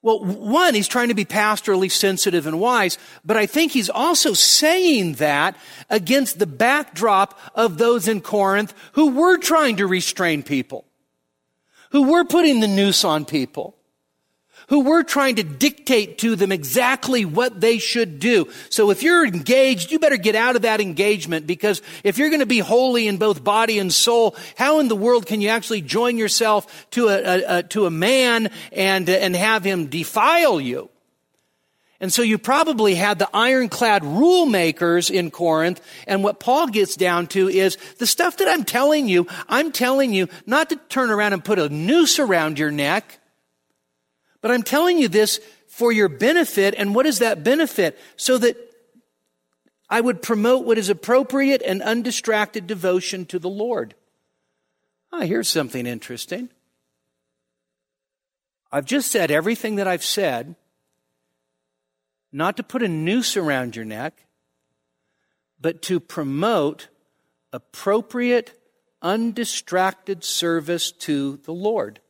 Well, 0.00 0.24
one, 0.24 0.74
he's 0.74 0.88
trying 0.88 1.08
to 1.08 1.14
be 1.14 1.24
pastorally 1.24 1.90
sensitive 1.90 2.46
and 2.46 2.60
wise, 2.60 2.98
but 3.24 3.36
I 3.36 3.46
think 3.46 3.72
he's 3.72 3.90
also 3.90 4.32
saying 4.32 5.14
that 5.14 5.56
against 5.90 6.38
the 6.38 6.46
backdrop 6.46 7.38
of 7.54 7.78
those 7.78 8.06
in 8.06 8.20
Corinth 8.20 8.74
who 8.92 9.10
were 9.10 9.38
trying 9.38 9.76
to 9.76 9.86
restrain 9.88 10.44
people, 10.44 10.84
who 11.90 12.10
were 12.10 12.24
putting 12.24 12.60
the 12.60 12.68
noose 12.68 13.04
on 13.04 13.24
people 13.24 13.76
who 14.68 14.80
we're 14.80 15.02
trying 15.02 15.36
to 15.36 15.42
dictate 15.42 16.18
to 16.18 16.36
them 16.36 16.52
exactly 16.52 17.24
what 17.24 17.60
they 17.60 17.78
should 17.78 18.18
do. 18.18 18.48
So 18.70 18.90
if 18.90 19.02
you're 19.02 19.26
engaged, 19.26 19.90
you 19.90 19.98
better 19.98 20.16
get 20.16 20.34
out 20.34 20.56
of 20.56 20.62
that 20.62 20.80
engagement 20.80 21.46
because 21.46 21.82
if 22.04 22.18
you're 22.18 22.30
going 22.30 22.40
to 22.40 22.46
be 22.46 22.58
holy 22.58 23.06
in 23.08 23.16
both 23.16 23.44
body 23.44 23.78
and 23.78 23.92
soul, 23.92 24.36
how 24.56 24.80
in 24.80 24.88
the 24.88 24.96
world 24.96 25.26
can 25.26 25.40
you 25.40 25.48
actually 25.48 25.80
join 25.80 26.16
yourself 26.18 26.90
to 26.90 27.08
a, 27.08 27.18
a, 27.18 27.58
a 27.58 27.62
to 27.64 27.86
a 27.86 27.90
man 27.90 28.50
and, 28.72 29.08
and 29.08 29.36
have 29.36 29.64
him 29.64 29.86
defile 29.86 30.60
you? 30.60 30.88
And 32.02 32.12
so 32.12 32.22
you 32.22 32.36
probably 32.36 32.96
had 32.96 33.20
the 33.20 33.30
ironclad 33.32 34.04
rule 34.04 34.44
makers 34.44 35.08
in 35.08 35.30
Corinth. 35.30 35.80
And 36.08 36.24
what 36.24 36.40
Paul 36.40 36.66
gets 36.66 36.96
down 36.96 37.28
to 37.28 37.48
is 37.48 37.76
the 37.98 38.08
stuff 38.08 38.38
that 38.38 38.48
I'm 38.48 38.64
telling 38.64 39.08
you, 39.08 39.28
I'm 39.48 39.70
telling 39.70 40.12
you 40.12 40.28
not 40.44 40.70
to 40.70 40.76
turn 40.88 41.10
around 41.10 41.32
and 41.32 41.44
put 41.44 41.60
a 41.60 41.68
noose 41.68 42.18
around 42.18 42.58
your 42.58 42.72
neck. 42.72 43.20
But 44.42 44.50
I'm 44.50 44.62
telling 44.62 44.98
you 44.98 45.08
this 45.08 45.40
for 45.68 45.90
your 45.90 46.10
benefit. 46.10 46.74
And 46.76 46.94
what 46.94 47.06
is 47.06 47.20
that 47.20 47.42
benefit? 47.42 47.98
So 48.16 48.36
that 48.38 48.56
I 49.88 50.00
would 50.00 50.20
promote 50.20 50.66
what 50.66 50.78
is 50.78 50.90
appropriate 50.90 51.62
and 51.64 51.80
undistracted 51.80 52.66
devotion 52.66 53.24
to 53.26 53.38
the 53.38 53.48
Lord. 53.48 53.94
Ah, 55.12 55.20
here's 55.20 55.48
something 55.48 55.86
interesting. 55.86 56.50
I've 58.70 58.86
just 58.86 59.10
said 59.10 59.30
everything 59.30 59.76
that 59.76 59.86
I've 59.86 60.04
said, 60.04 60.56
not 62.32 62.56
to 62.56 62.62
put 62.62 62.82
a 62.82 62.88
noose 62.88 63.36
around 63.36 63.76
your 63.76 63.84
neck, 63.84 64.24
but 65.60 65.82
to 65.82 66.00
promote 66.00 66.88
appropriate, 67.52 68.58
undistracted 69.02 70.24
service 70.24 70.90
to 70.90 71.36
the 71.44 71.52
Lord. 71.52 72.00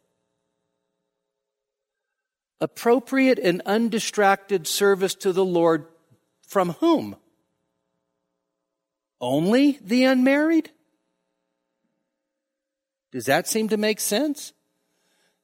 Appropriate 2.62 3.40
and 3.40 3.60
undistracted 3.66 4.68
service 4.68 5.16
to 5.16 5.32
the 5.32 5.44
Lord 5.44 5.84
from 6.46 6.70
whom? 6.74 7.16
Only 9.20 9.80
the 9.82 10.04
unmarried? 10.04 10.70
Does 13.10 13.26
that 13.26 13.48
seem 13.48 13.66
to 13.70 13.76
make 13.76 13.98
sense? 13.98 14.52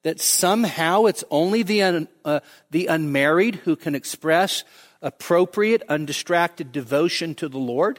That 0.04 0.20
somehow 0.20 1.06
it's 1.06 1.24
only 1.28 1.64
the, 1.64 1.82
un, 1.82 2.08
uh, 2.24 2.38
the 2.70 2.86
unmarried 2.86 3.56
who 3.56 3.74
can 3.74 3.96
express 3.96 4.62
appropriate, 5.02 5.82
undistracted 5.88 6.70
devotion 6.70 7.34
to 7.34 7.48
the 7.48 7.58
Lord? 7.58 7.98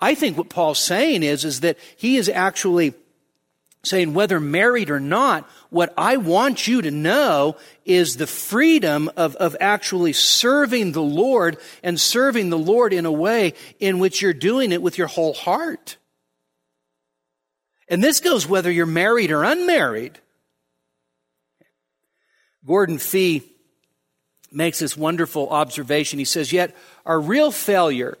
I 0.00 0.14
think 0.14 0.38
what 0.38 0.50
Paul's 0.50 0.78
saying 0.78 1.24
is, 1.24 1.44
is 1.44 1.62
that 1.62 1.78
he 1.96 2.16
is 2.16 2.28
actually 2.28 2.94
saying 3.84 4.14
whether 4.14 4.38
married 4.38 4.90
or 4.90 5.00
not, 5.00 5.48
what 5.70 5.92
I 5.96 6.16
want 6.16 6.68
you 6.68 6.82
to 6.82 6.90
know 6.90 7.56
is 7.84 8.16
the 8.16 8.28
freedom 8.28 9.10
of, 9.16 9.34
of 9.36 9.56
actually 9.60 10.12
serving 10.12 10.92
the 10.92 11.02
Lord 11.02 11.58
and 11.82 12.00
serving 12.00 12.50
the 12.50 12.58
Lord 12.58 12.92
in 12.92 13.06
a 13.06 13.12
way 13.12 13.54
in 13.80 13.98
which 13.98 14.22
you're 14.22 14.32
doing 14.32 14.70
it 14.70 14.82
with 14.82 14.98
your 14.98 15.08
whole 15.08 15.34
heart. 15.34 15.96
And 17.88 18.02
this 18.02 18.20
goes 18.20 18.46
whether 18.46 18.70
you're 18.70 18.86
married 18.86 19.32
or 19.32 19.42
unmarried. 19.42 20.18
Gordon 22.64 22.98
Fee 22.98 23.42
makes 24.52 24.78
this 24.78 24.96
wonderful 24.96 25.48
observation. 25.48 26.20
He 26.20 26.24
says, 26.24 26.52
Yet 26.52 26.76
our 27.04 27.20
real 27.20 27.50
failure 27.50 28.16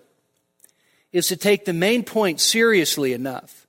is 1.12 1.28
to 1.28 1.36
take 1.36 1.64
the 1.64 1.72
main 1.72 2.02
point 2.02 2.40
seriously 2.40 3.12
enough. 3.12 3.61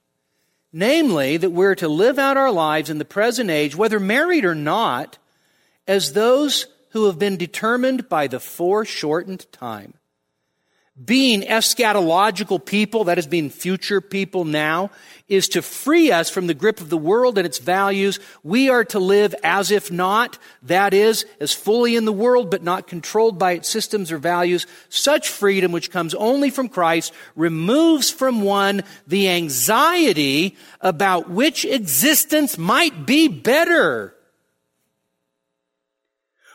Namely, 0.76 1.38
that 1.38 1.52
we're 1.52 1.76
to 1.76 1.88
live 1.88 2.18
out 2.18 2.36
our 2.36 2.52
lives 2.52 2.90
in 2.90 2.98
the 2.98 3.06
present 3.06 3.52
age, 3.52 3.76
whether 3.76 4.00
married 4.00 4.44
or 4.44 4.56
not, 4.56 5.20
as 5.88 6.14
those 6.14 6.66
who 6.90 7.06
have 7.06 7.20
been 7.20 7.38
determined 7.38 8.10
by 8.10 8.26
the 8.26 8.40
foreshortened 8.40 9.46
time. 9.52 9.94
Being 11.04 11.42
eschatological 11.42 12.64
people, 12.64 13.04
that 13.06 13.18
is 13.20 13.28
being 13.28 13.50
future 13.52 14.02
people 14.02 14.46
now, 14.46 14.90
is 15.34 15.50
to 15.50 15.62
free 15.62 16.12
us 16.12 16.30
from 16.30 16.48
the 16.48 16.54
grip 16.54 16.80
of 16.80 16.90
the 16.90 16.98
world 16.98 17.38
and 17.38 17.46
its 17.46 17.60
values. 17.60 18.20
We 18.44 18.70
are 18.70 18.84
to 18.86 19.00
live 19.00 19.34
as 19.44 19.72
if 19.72 19.92
not, 19.92 20.38
that 20.64 20.94
is, 20.94 21.26
as 21.40 21.54
fully 21.54 21.96
in 21.96 22.06
the 22.06 22.14
world 22.14 22.50
but 22.50 22.64
not 22.64 22.88
controlled 22.88 23.38
by 23.40 23.54
its 23.54 23.70
systems 23.70 24.12
or 24.12 24.18
values. 24.18 24.68
Such 24.90 25.30
freedom, 25.30 25.72
which 25.72 25.92
comes 25.92 26.14
only 26.14 26.50
from 26.50 26.70
Christ, 26.70 27.14
removes 27.36 28.10
from 28.10 28.42
one 28.42 28.84
the 29.08 29.30
anxiety 29.30 30.56
about 30.82 31.30
which 31.30 31.66
existence 31.66 32.58
might 32.58 33.06
be 33.06 33.28
better 33.28 34.16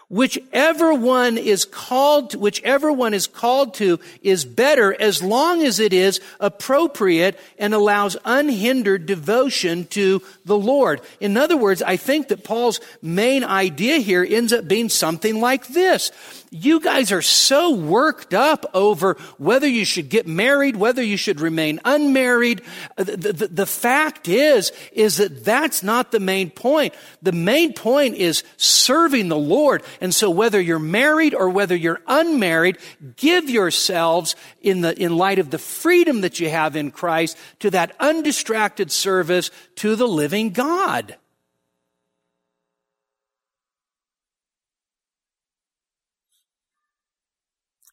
whichever 0.08 0.94
one 0.94 1.36
is 1.36 1.64
called 1.64 2.30
to, 2.30 2.38
whichever 2.38 2.90
one 2.90 3.12
is 3.12 3.26
called 3.26 3.74
to 3.74 4.00
is 4.22 4.44
better 4.44 4.98
as 4.98 5.22
long 5.22 5.62
as 5.62 5.78
it 5.78 5.92
is 5.92 6.20
appropriate 6.40 7.38
and 7.58 7.74
allows 7.74 8.16
unhindered 8.24 9.04
devotion 9.06 9.84
to 9.86 10.22
the 10.44 10.56
Lord. 10.56 11.02
In 11.20 11.36
other 11.36 11.56
words, 11.56 11.82
I 11.82 11.96
think 11.96 12.28
that 12.28 12.44
Paul's 12.44 12.80
main 13.02 13.44
idea 13.44 13.98
here 13.98 14.26
ends 14.28 14.52
up 14.52 14.66
being 14.66 14.88
something 14.88 15.40
like 15.40 15.68
this. 15.68 16.10
You 16.50 16.80
guys 16.80 17.12
are 17.12 17.22
so 17.22 17.74
worked 17.74 18.32
up 18.32 18.64
over 18.72 19.14
whether 19.36 19.68
you 19.68 19.84
should 19.84 20.08
get 20.08 20.26
married, 20.26 20.76
whether 20.76 21.02
you 21.02 21.18
should 21.18 21.40
remain 21.40 21.78
unmarried. 21.84 22.62
Uh, 22.96 23.04
the, 23.04 23.16
the, 23.16 23.48
the, 23.48 23.66
fact 23.66 24.28
is, 24.28 24.72
is 24.92 25.18
that 25.18 25.44
that's 25.44 25.82
not 25.82 26.10
the 26.10 26.20
main 26.20 26.50
point. 26.50 26.94
The 27.20 27.32
main 27.32 27.74
point 27.74 28.14
is 28.14 28.44
serving 28.56 29.28
the 29.28 29.36
Lord. 29.36 29.82
And 30.00 30.14
so 30.14 30.30
whether 30.30 30.60
you're 30.60 30.78
married 30.78 31.34
or 31.34 31.48
whether 31.48 31.76
you're 31.76 32.00
unmarried, 32.06 32.78
give 33.16 33.50
yourselves 33.50 34.36
in 34.60 34.80
the, 34.80 35.00
in 35.00 35.16
light 35.16 35.38
of 35.38 35.50
the 35.50 35.58
freedom 35.58 36.20
that 36.22 36.40
you 36.40 36.48
have 36.48 36.76
in 36.76 36.90
Christ 36.90 37.36
to 37.60 37.70
that 37.70 37.94
undistracted 38.00 38.90
service 38.90 39.50
to 39.76 39.96
the 39.96 40.08
living 40.08 40.50
God. 40.50 41.16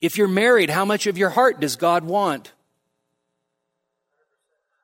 If 0.01 0.17
you're 0.17 0.27
married, 0.27 0.69
how 0.69 0.85
much 0.85 1.07
of 1.07 1.17
your 1.17 1.29
heart 1.29 1.59
does 1.59 1.77
God 1.77 2.03
want? 2.03 2.51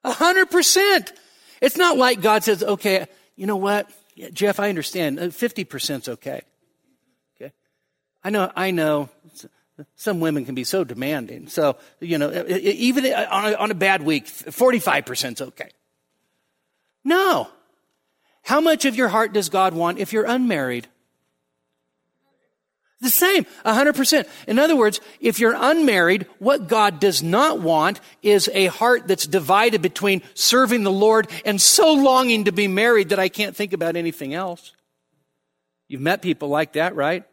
A 0.03 0.11
hundred 0.11 0.49
percent. 0.49 1.13
It's 1.61 1.77
not 1.77 1.97
like 1.97 2.21
God 2.21 2.43
says, 2.43 2.63
okay, 2.63 3.05
you 3.35 3.45
know 3.45 3.57
what? 3.57 3.87
Jeff, 4.33 4.59
I 4.59 4.69
understand. 4.69 5.19
Uh, 5.19 5.23
50% 5.25 6.01
is 6.01 6.09
okay. 6.09 6.31
Okay. 6.31 6.41
I 8.23 8.29
know, 8.29 8.51
I 8.55 8.71
know 8.71 9.09
some 9.95 10.19
women 10.19 10.45
can 10.45 10.55
be 10.55 10.63
so 10.63 10.83
demanding. 10.83 11.47
So, 11.47 11.77
you 11.99 12.17
know, 12.17 12.45
even 12.47 13.05
on 13.05 13.53
a, 13.53 13.55
on 13.55 13.71
a 13.71 13.75
bad 13.75 14.03
week, 14.03 14.25
45% 14.25 15.33
is 15.33 15.41
okay. 15.41 15.69
No. 17.03 17.47
How 18.43 18.61
much 18.61 18.85
of 18.85 18.95
your 18.95 19.07
heart 19.07 19.33
does 19.33 19.49
God 19.49 19.73
want 19.73 19.99
if 19.99 20.13
you're 20.13 20.25
unmarried? 20.25 20.87
The 23.01 23.09
same, 23.09 23.45
100%. 23.65 24.27
In 24.47 24.59
other 24.59 24.75
words, 24.75 25.01
if 25.19 25.39
you're 25.39 25.55
unmarried, 25.57 26.27
what 26.37 26.67
God 26.67 26.99
does 26.99 27.23
not 27.23 27.59
want 27.59 27.99
is 28.21 28.47
a 28.53 28.67
heart 28.67 29.07
that's 29.07 29.25
divided 29.25 29.81
between 29.81 30.21
serving 30.35 30.83
the 30.83 30.91
Lord 30.91 31.27
and 31.43 31.59
so 31.59 31.93
longing 31.93 32.43
to 32.43 32.51
be 32.51 32.67
married 32.67 33.09
that 33.09 33.19
I 33.19 33.27
can't 33.27 33.55
think 33.55 33.73
about 33.73 33.95
anything 33.95 34.35
else. 34.35 34.73
You've 35.87 36.01
met 36.01 36.21
people 36.21 36.49
like 36.49 36.73
that, 36.73 36.95
right? 36.95 37.25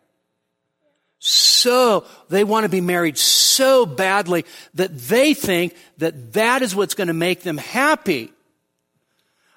So, 1.19 2.05
they 2.29 2.45
want 2.45 2.65
to 2.65 2.69
be 2.69 2.81
married 2.81 3.19
so 3.19 3.85
badly 3.87 4.45
that 4.75 4.97
they 4.97 5.35
think 5.35 5.75
that 5.99 6.35
that 6.35 6.63
is 6.63 6.77
what's 6.77 6.95
going 6.95 7.09
to 7.09 7.15
make 7.15 7.43
them 7.43 7.59
happy. 7.59 8.31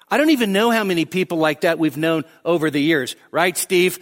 I 0.08 0.18
don't 0.18 0.30
even 0.30 0.52
know 0.52 0.70
how 0.70 0.84
many 0.84 1.04
people 1.04 1.38
like 1.38 1.62
that 1.62 1.78
we've 1.78 1.96
known 1.96 2.24
over 2.44 2.70
the 2.70 2.80
years, 2.80 3.16
right, 3.30 3.56
Steve? 3.56 3.98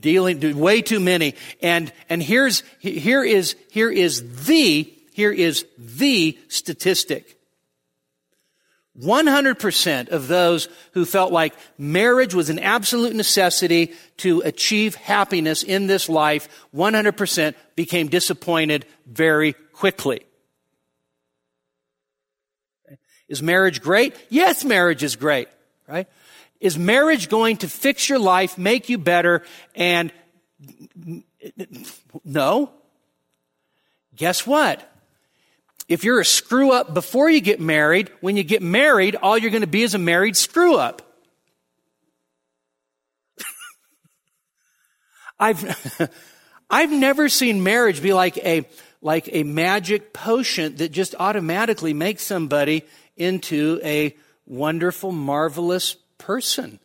dealing 0.00 0.58
way 0.58 0.82
too 0.82 1.00
many. 1.00 1.34
And, 1.62 1.92
and 2.08 2.22
here's, 2.22 2.62
here 2.78 3.24
is, 3.24 3.56
here 3.70 3.90
is 3.90 4.44
the, 4.46 4.92
here 5.12 5.32
is 5.32 5.66
the 5.78 6.38
statistic. 6.48 7.38
100% 9.00 10.08
of 10.08 10.28
those 10.28 10.68
who 10.92 11.04
felt 11.04 11.32
like 11.32 11.54
marriage 11.76 12.32
was 12.32 12.48
an 12.48 12.60
absolute 12.60 13.14
necessity 13.14 13.92
to 14.18 14.40
achieve 14.42 14.94
happiness 14.94 15.62
in 15.62 15.88
this 15.88 16.08
life, 16.08 16.48
100% 16.74 17.54
became 17.74 18.08
disappointed 18.08 18.86
very 19.06 19.54
quickly. 19.72 20.24
Is 23.28 23.42
marriage 23.42 23.80
great? 23.80 24.14
Yes, 24.28 24.64
marriage 24.64 25.02
is 25.02 25.16
great, 25.16 25.48
right? 25.88 26.06
Is 26.60 26.78
marriage 26.78 27.28
going 27.28 27.56
to 27.58 27.68
fix 27.68 28.08
your 28.08 28.18
life, 28.20 28.56
make 28.56 28.88
you 28.88 28.98
better? 28.98 29.42
And 29.74 30.12
no. 32.24 32.70
Guess 34.14 34.46
what? 34.46 34.88
If 35.88 36.04
you're 36.04 36.20
a 36.20 36.24
screw 36.24 36.72
up 36.72 36.94
before 36.94 37.28
you 37.28 37.40
get 37.40 37.60
married, 37.60 38.10
when 38.20 38.36
you 38.36 38.44
get 38.44 38.62
married, 38.62 39.16
all 39.16 39.36
you're 39.36 39.50
going 39.50 39.60
to 39.60 39.66
be 39.66 39.82
is 39.82 39.94
a 39.94 39.98
married 39.98 40.36
screw 40.36 40.76
up. 40.76 41.02
I've, 45.38 46.10
I've 46.70 46.90
never 46.90 47.28
seen 47.28 47.62
marriage 47.62 48.00
be 48.02 48.14
like 48.14 48.38
a, 48.38 48.66
like 49.02 49.28
a 49.32 49.42
magic 49.42 50.14
potion 50.14 50.76
that 50.76 50.90
just 50.90 51.14
automatically 51.18 51.92
makes 51.92 52.22
somebody 52.22 52.84
into 53.16 53.78
a 53.84 54.16
wonderful, 54.46 55.12
marvelous 55.12 55.96
person. 56.16 56.80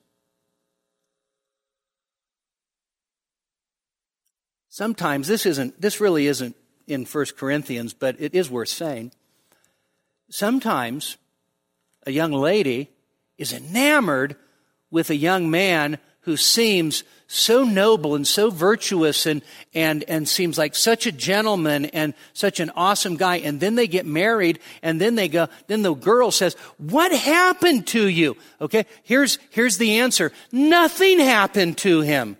Sometimes 4.67 5.27
this 5.27 5.45
isn't, 5.45 5.79
this 5.79 6.01
really 6.01 6.27
isn't 6.27 6.55
in 6.89 7.05
1 7.05 7.25
Corinthians, 7.37 7.93
but 7.93 8.15
it 8.19 8.33
is 8.33 8.49
worth 8.49 8.69
saying. 8.69 9.11
Sometimes 10.29 11.17
a 12.05 12.11
young 12.11 12.31
lady 12.31 12.89
is 13.37 13.53
enamored 13.53 14.35
with 14.91 15.09
a 15.09 15.15
young 15.15 15.49
man 15.49 15.97
who 16.21 16.35
seems 16.35 17.03
so 17.27 17.63
noble 17.63 18.15
and 18.15 18.27
so 18.27 18.49
virtuous 18.49 19.25
and, 19.25 19.41
and, 19.73 20.03
and 20.07 20.27
seems 20.27 20.57
like 20.57 20.75
such 20.75 21.05
a 21.05 21.11
gentleman 21.11 21.85
and 21.85 22.13
such 22.33 22.59
an 22.59 22.71
awesome 22.75 23.17
guy. 23.17 23.37
And 23.37 23.59
then 23.59 23.75
they 23.75 23.87
get 23.87 24.05
married 24.05 24.59
and 24.81 24.99
then 24.99 25.15
they 25.15 25.27
go, 25.27 25.47
then 25.67 25.83
the 25.83 25.93
girl 25.93 26.31
says, 26.31 26.55
what 26.77 27.11
happened 27.11 27.87
to 27.87 28.07
you? 28.07 28.35
Okay. 28.59 28.85
Here's, 29.03 29.37
here's 29.51 29.77
the 29.77 29.99
answer. 29.99 30.31
Nothing 30.51 31.19
happened 31.19 31.77
to 31.79 32.01
him. 32.01 32.35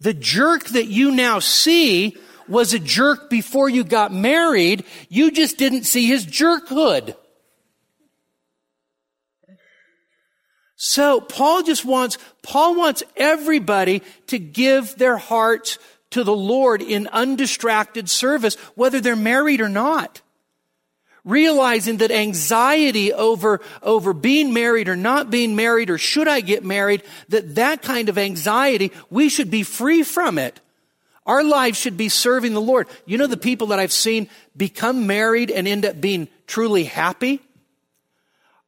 The 0.00 0.14
jerk 0.14 0.64
that 0.68 0.86
you 0.86 1.12
now 1.12 1.38
see 1.38 2.16
was 2.50 2.74
a 2.74 2.78
jerk 2.78 3.30
before 3.30 3.68
you 3.68 3.84
got 3.84 4.12
married. 4.12 4.84
You 5.08 5.30
just 5.30 5.56
didn't 5.56 5.84
see 5.84 6.06
his 6.06 6.26
jerkhood. 6.26 7.14
So 10.76 11.20
Paul 11.20 11.62
just 11.62 11.84
wants, 11.84 12.16
Paul 12.42 12.74
wants 12.74 13.02
everybody 13.14 14.02
to 14.28 14.38
give 14.38 14.96
their 14.96 15.18
hearts 15.18 15.78
to 16.12 16.24
the 16.24 16.34
Lord 16.34 16.80
in 16.82 17.06
undistracted 17.08 18.08
service, 18.08 18.54
whether 18.74 19.00
they're 19.00 19.14
married 19.14 19.60
or 19.60 19.68
not. 19.68 20.22
Realizing 21.22 21.98
that 21.98 22.10
anxiety 22.10 23.12
over, 23.12 23.60
over 23.82 24.14
being 24.14 24.54
married 24.54 24.88
or 24.88 24.96
not 24.96 25.30
being 25.30 25.54
married 25.54 25.90
or 25.90 25.98
should 25.98 26.26
I 26.26 26.40
get 26.40 26.64
married, 26.64 27.02
that 27.28 27.56
that 27.56 27.82
kind 27.82 28.08
of 28.08 28.16
anxiety, 28.16 28.90
we 29.10 29.28
should 29.28 29.50
be 29.50 29.62
free 29.62 30.02
from 30.02 30.38
it. 30.38 30.60
Our 31.26 31.44
lives 31.44 31.78
should 31.78 31.96
be 31.96 32.08
serving 32.08 32.54
the 32.54 32.60
Lord. 32.60 32.88
You 33.06 33.18
know 33.18 33.26
the 33.26 33.36
people 33.36 33.68
that 33.68 33.78
I've 33.78 33.92
seen 33.92 34.28
become 34.56 35.06
married 35.06 35.50
and 35.50 35.68
end 35.68 35.84
up 35.84 36.00
being 36.00 36.28
truly 36.46 36.84
happy? 36.84 37.40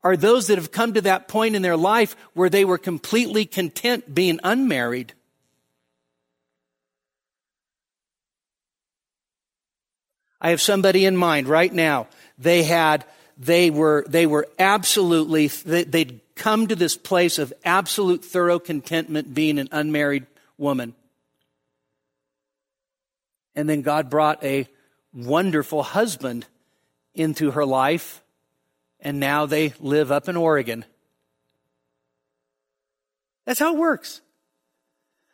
are 0.04 0.16
those 0.16 0.48
that 0.48 0.58
have 0.58 0.72
come 0.72 0.94
to 0.94 1.00
that 1.02 1.28
point 1.28 1.54
in 1.54 1.62
their 1.62 1.76
life 1.76 2.16
where 2.34 2.50
they 2.50 2.64
were 2.64 2.78
completely 2.78 3.44
content 3.44 4.12
being 4.12 4.40
unmarried. 4.42 5.12
I 10.40 10.50
have 10.50 10.60
somebody 10.60 11.04
in 11.04 11.16
mind 11.16 11.46
right 11.46 11.72
now. 11.72 12.08
They 12.36 12.64
had, 12.64 13.04
they 13.38 13.70
were, 13.70 14.04
they 14.08 14.26
were 14.26 14.48
absolutely, 14.58 15.46
they'd 15.46 16.20
come 16.34 16.66
to 16.66 16.74
this 16.74 16.96
place 16.96 17.38
of 17.38 17.52
absolute 17.64 18.24
thorough 18.24 18.58
contentment 18.58 19.32
being 19.34 19.60
an 19.60 19.68
unmarried 19.70 20.26
woman. 20.58 20.94
And 23.54 23.68
then 23.68 23.82
God 23.82 24.10
brought 24.10 24.42
a 24.42 24.66
wonderful 25.12 25.82
husband 25.82 26.46
into 27.14 27.50
her 27.50 27.66
life 27.66 28.22
and 29.02 29.18
now 29.20 29.46
they 29.46 29.74
live 29.80 30.10
up 30.10 30.28
in 30.28 30.36
Oregon. 30.36 30.84
That's 33.44 33.58
how 33.58 33.74
it 33.74 33.78
works. 33.78 34.20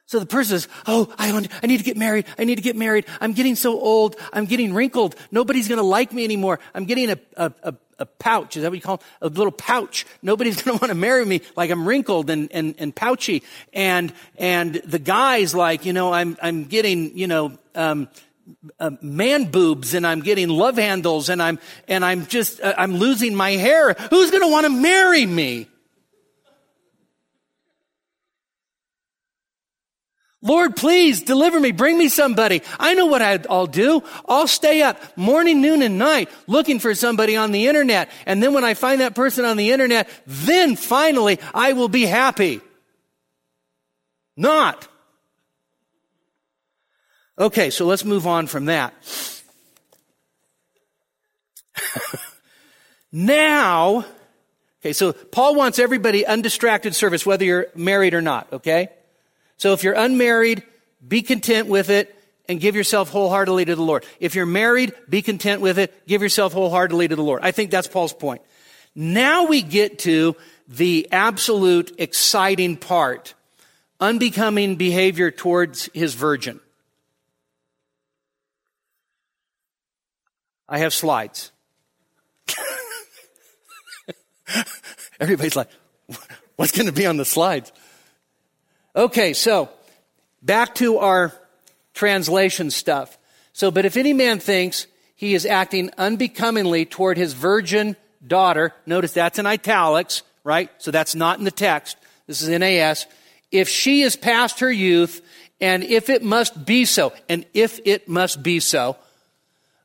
So 0.07 0.19
the 0.19 0.27
person 0.27 0.59
says, 0.59 0.69
Oh, 0.87 1.13
I, 1.19 1.31
want, 1.33 1.49
I 1.63 1.67
need 1.67 1.77
to 1.77 1.85
get 1.85 1.99
married. 1.99 2.25
I 2.39 2.45
need 2.45 2.55
to 2.55 2.63
get 2.63 2.77
married. 2.77 3.05
I'm 3.21 3.35
getting 3.35 3.55
so 3.55 3.79
old. 3.79 4.17
I'm 4.33 4.47
getting 4.47 4.73
wrinkled. 4.73 5.15
Nobody's 5.31 5.69
going 5.69 5.79
to 5.79 5.85
like 5.85 6.13
me 6.15 6.25
anymore. 6.25 6.61
I'm 6.75 6.87
getting 6.87 7.11
a, 7.11 7.19
a, 7.37 7.53
a, 7.63 7.75
a, 7.99 8.07
pouch. 8.07 8.57
Is 8.57 8.63
that 8.63 8.71
what 8.71 8.77
you 8.77 8.81
call 8.81 8.95
it? 8.95 9.03
A 9.21 9.29
little 9.29 9.53
pouch. 9.53 10.07
Nobody's 10.23 10.63
going 10.63 10.79
to 10.79 10.83
want 10.83 10.91
to 10.91 10.95
marry 10.95 11.27
me 11.27 11.43
like 11.57 11.71
I'm 11.71 11.87
wrinkled 11.87 12.31
and, 12.31 12.51
and, 12.53 12.75
and 12.79 12.97
pouchy. 12.97 13.43
And, 13.75 14.15
and 14.39 14.77
the 14.77 14.99
guy's 14.99 15.55
like, 15.55 15.85
you 15.85 15.93
know, 15.93 16.11
I'm, 16.11 16.39
I'm 16.41 16.65
getting, 16.65 17.19
you 17.19 17.27
know, 17.27 17.59
um, 17.79 18.09
uh, 18.81 18.91
man 19.01 19.51
boobs 19.51 19.95
and 19.95 20.07
I'm 20.07 20.21
getting 20.21 20.49
love 20.49 20.77
handles 20.77 21.29
and 21.29 21.43
I'm, 21.43 21.59
and 21.87 22.05
I'm 22.05 22.27
just, 22.27 22.61
uh, 22.61 22.75
I'm 22.77 22.97
losing 22.97 23.35
my 23.35 23.53
hair. 23.53 23.95
Who's 23.95 24.31
going 24.31 24.43
to 24.43 24.49
want 24.51 24.67
to 24.67 24.71
marry 24.71 25.25
me? 25.25 25.69
Lord, 30.41 30.77
please 30.77 31.23
deliver 31.23 31.59
me. 31.59 31.73
Bring 31.73 31.99
me 31.99 32.09
somebody. 32.09 32.63
I 32.79 32.95
know 32.95 33.07
what 33.07 33.23
I'll 33.23 33.67
do. 33.67 34.05
I'll 34.27 34.47
stay 34.47 34.83
up 34.83 35.17
morning, 35.17 35.61
noon, 35.61 35.83
and 35.83 35.99
night 35.99 36.31
looking 36.47 36.79
for 36.79 36.95
somebody 36.95 37.37
on 37.37 37.51
the 37.51 37.67
internet. 37.67 38.09
And 38.25 38.41
then 38.41 38.53
when 38.55 38.65
I 38.65 38.75
find 38.75 39.01
that 39.01 39.17
person 39.17 39.45
on 39.45 39.57
the 39.57 39.73
internet, 39.73 40.09
then 40.27 40.77
finally 40.77 41.41
I 41.53 41.73
will 41.73 41.89
be 41.89 42.07
happy. 42.07 42.61
Not. 44.37 44.87
Okay, 47.39 47.71
so 47.71 47.87
let's 47.87 48.05
move 48.05 48.27
on 48.27 48.49
from 48.49 48.65
that. 48.65 48.93
now, 53.13 54.05
okay, 54.81 54.93
so 54.93 55.13
Paul 55.13 55.55
wants 55.55 55.79
everybody 55.79 56.27
undistracted 56.27 56.97
service, 56.97 57.25
whether 57.25 57.45
you're 57.45 57.69
married 57.77 58.15
or 58.15 58.23
not, 58.23 58.53
okay? 58.53 58.89
So 59.57 59.73
if 59.73 59.85
you're 59.85 59.95
unmarried, 59.95 60.65
be 61.07 61.23
content 61.23 61.69
with 61.69 61.91
it 61.91 62.13
and 62.49 62.59
give 62.59 62.75
yourself 62.75 63.11
wholeheartedly 63.11 63.67
to 63.67 63.77
the 63.77 63.83
Lord. 63.83 64.05
If 64.19 64.35
you're 64.35 64.47
married, 64.47 64.93
be 65.09 65.23
content 65.23 65.61
with 65.61 65.79
it, 65.79 66.09
give 66.09 66.23
yourself 66.23 66.53
wholeheartedly 66.53 67.07
to 67.09 67.17
the 67.17 67.23
Lord. 67.23 67.43
I 67.45 67.53
think 67.53 67.71
that's 67.71 67.87
Paul's 67.87 68.13
point. 68.13 68.43
Now 68.97 69.47
we 69.47 69.63
get 69.63 70.01
to 70.01 70.35
the 70.67 71.07
absolute 71.13 71.95
exciting 71.99 72.77
part 72.77 73.35
unbecoming 74.01 74.77
behavior 74.77 75.31
towards 75.31 75.89
his 75.95 76.15
virgin. 76.15 76.61
I 80.69 80.79
have 80.79 80.93
slides. 80.93 81.51
Everybody's 85.21 85.57
like, 85.57 85.69
what's 86.57 86.73
going 86.73 86.87
to 86.87 86.93
be 86.93 87.07
on 87.07 87.17
the 87.17 87.25
slides? 87.25 87.73
Okay, 88.95 89.33
so 89.33 89.71
back 90.43 90.75
to 90.77 90.99
our 90.99 91.33
translation 91.95 92.71
stuff. 92.71 93.19
So, 93.53 93.71
but 93.71 93.85
if 93.85 93.97
any 93.97 94.13
man 94.13 94.39
thinks 94.39 94.87
he 95.15 95.35
is 95.35 95.47
acting 95.47 95.91
unbecomingly 95.99 96.85
toward 96.85 97.17
his 97.17 97.33
virgin 97.33 97.97
daughter, 98.25 98.75
notice 98.87 99.13
that's 99.13 99.39
in 99.39 99.47
italics, 99.47 100.23
right? 100.45 100.71
So 100.79 100.91
that's 100.91 101.15
not 101.15 101.39
in 101.39 101.45
the 101.45 101.51
text. 101.51 101.97
This 102.27 102.43
is 102.43 102.49
NAS. 102.49 103.07
If 103.51 103.69
she 103.69 104.03
is 104.03 104.17
past 104.17 104.61
her 104.61 104.71
youth, 104.71 105.23
and 105.61 105.83
if 105.83 106.09
it 106.11 106.23
must 106.23 106.65
be 106.65 106.85
so, 106.85 107.13
and 107.29 107.47
if 107.55 107.81
it 107.85 108.09
must 108.09 108.43
be 108.43 108.61
so, 108.61 108.97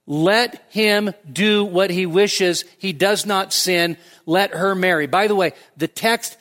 let 0.05 0.65
him 0.69 1.13
do 1.31 1.63
what 1.63 1.89
he 1.89 2.05
wishes. 2.05 2.65
He 2.77 2.93
does 2.93 3.25
not 3.25 3.53
sin. 3.53 3.97
Let 4.25 4.53
her 4.53 4.75
marry. 4.75 5.07
By 5.07 5.27
the 5.27 5.35
way, 5.35 5.53
the 5.77 5.87
text, 5.87 6.37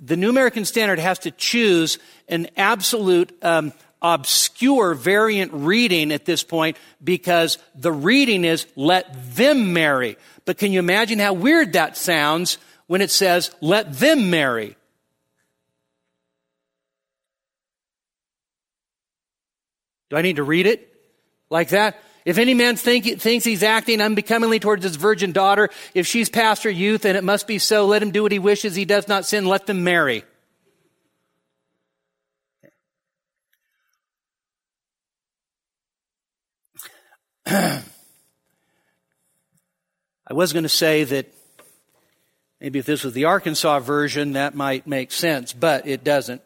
the 0.00 0.16
New 0.16 0.30
American 0.30 0.64
Standard 0.64 0.98
has 0.98 1.18
to 1.20 1.30
choose 1.30 1.98
an 2.28 2.48
absolute 2.56 3.32
um, 3.42 3.72
obscure 4.02 4.94
variant 4.94 5.52
reading 5.52 6.12
at 6.12 6.24
this 6.24 6.42
point 6.42 6.76
because 7.02 7.58
the 7.74 7.92
reading 7.92 8.44
is 8.44 8.66
let 8.76 9.34
them 9.34 9.72
marry. 9.72 10.16
But 10.44 10.58
can 10.58 10.72
you 10.72 10.78
imagine 10.78 11.18
how 11.18 11.32
weird 11.32 11.72
that 11.72 11.96
sounds 11.96 12.58
when 12.86 13.00
it 13.00 13.10
says 13.10 13.50
let 13.60 13.92
them 13.94 14.30
marry? 14.30 14.76
Do 20.10 20.16
I 20.16 20.22
need 20.22 20.36
to 20.36 20.42
read 20.42 20.66
it 20.66 20.90
like 21.50 21.70
that? 21.70 22.02
If 22.28 22.36
any 22.36 22.52
man 22.52 22.76
think, 22.76 23.06
thinks 23.22 23.46
he's 23.46 23.62
acting 23.62 24.02
unbecomingly 24.02 24.60
towards 24.60 24.84
his 24.84 24.96
virgin 24.96 25.32
daughter, 25.32 25.70
if 25.94 26.06
she's 26.06 26.28
past 26.28 26.62
her 26.64 26.70
youth 26.70 27.06
and 27.06 27.16
it 27.16 27.24
must 27.24 27.46
be 27.46 27.58
so, 27.58 27.86
let 27.86 28.02
him 28.02 28.10
do 28.10 28.22
what 28.22 28.32
he 28.32 28.38
wishes. 28.38 28.74
He 28.74 28.84
does 28.84 29.08
not 29.08 29.24
sin. 29.24 29.46
Let 29.46 29.64
them 29.64 29.82
marry. 29.82 30.24
I 37.46 37.82
was 40.30 40.52
going 40.52 40.64
to 40.64 40.68
say 40.68 41.04
that 41.04 41.32
maybe 42.60 42.78
if 42.78 42.84
this 42.84 43.04
was 43.04 43.14
the 43.14 43.24
Arkansas 43.24 43.78
version, 43.78 44.32
that 44.32 44.54
might 44.54 44.86
make 44.86 45.12
sense, 45.12 45.54
but 45.54 45.88
it 45.88 46.04
doesn't. 46.04 46.42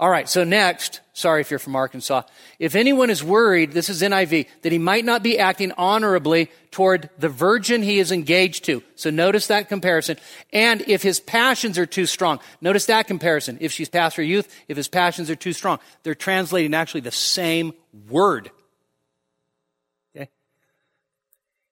All 0.00 0.08
right, 0.08 0.26
so 0.26 0.44
next, 0.44 1.02
sorry 1.12 1.42
if 1.42 1.50
you're 1.50 1.58
from 1.58 1.76
Arkansas. 1.76 2.22
If 2.58 2.74
anyone 2.74 3.10
is 3.10 3.22
worried, 3.22 3.72
this 3.72 3.90
is 3.90 4.00
NIV, 4.00 4.46
that 4.62 4.72
he 4.72 4.78
might 4.78 5.04
not 5.04 5.22
be 5.22 5.38
acting 5.38 5.72
honorably 5.72 6.50
toward 6.70 7.10
the 7.18 7.28
virgin 7.28 7.82
he 7.82 7.98
is 7.98 8.10
engaged 8.10 8.64
to. 8.64 8.82
So 8.94 9.10
notice 9.10 9.48
that 9.48 9.68
comparison. 9.68 10.16
And 10.54 10.80
if 10.88 11.02
his 11.02 11.20
passions 11.20 11.76
are 11.76 11.84
too 11.84 12.06
strong, 12.06 12.40
notice 12.62 12.86
that 12.86 13.08
comparison. 13.08 13.58
If 13.60 13.72
she's 13.72 13.90
past 13.90 14.16
her 14.16 14.22
youth, 14.22 14.50
if 14.68 14.78
his 14.78 14.88
passions 14.88 15.28
are 15.28 15.36
too 15.36 15.52
strong, 15.52 15.80
they're 16.02 16.14
translating 16.14 16.72
actually 16.72 17.02
the 17.02 17.10
same 17.10 17.74
word. 18.08 18.50
Okay? 20.16 20.30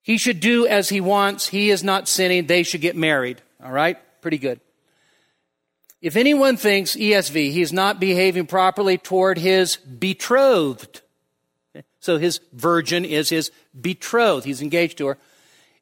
He 0.03 0.19
should 0.19 0.41
do 0.41 0.67
as 0.67 0.91
he 0.91 1.01
wants. 1.01 1.49
He 1.49 1.71
is 1.71 1.83
not 1.83 2.09
sinning. 2.09 2.47
They 2.47 2.63
should 2.63 2.83
get 2.83 2.95
married. 2.95 3.41
All 3.65 3.73
right? 3.73 3.97
Pretty 4.21 4.37
good. 4.37 4.61
If 6.01 6.17
anyone 6.17 6.57
thinks, 6.57 6.95
ESV, 6.95 7.53
he's 7.53 7.73
not 7.73 7.99
behaving 7.99 8.47
properly 8.47 8.99
toward 8.99 9.39
his 9.39 9.77
betrothed, 9.77 11.03
so 12.01 12.19
his 12.19 12.41
virgin 12.53 13.05
is 13.05 13.29
his 13.29 13.51
betrothed, 13.79 14.47
he's 14.47 14.63
engaged 14.63 14.99
to 14.99 15.09
her. 15.09 15.19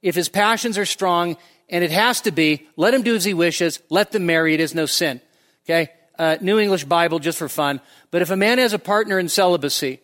If 0.02 0.14
his 0.14 0.28
passions 0.28 0.78
are 0.78 0.86
strong, 0.86 1.36
and 1.68 1.82
it 1.82 1.90
has 1.90 2.20
to 2.22 2.30
be, 2.30 2.66
let 2.76 2.94
him 2.94 3.02
do 3.02 3.14
as 3.14 3.24
he 3.24 3.34
wishes, 3.34 3.80
let 3.90 4.12
them 4.12 4.24
marry, 4.24 4.54
it 4.54 4.60
is 4.60 4.74
no 4.74 4.86
sin. 4.86 5.20
Okay? 5.64 5.90
uh, 6.18 6.36
New 6.40 6.58
English 6.58 6.84
Bible 6.84 7.18
just 7.18 7.38
for 7.38 7.48
fun. 7.48 7.80
But 8.10 8.22
if 8.22 8.30
a 8.30 8.36
man 8.36 8.58
has 8.58 8.72
a 8.72 8.78
partner 8.78 9.18
in 9.18 9.28
celibacy 9.28 10.00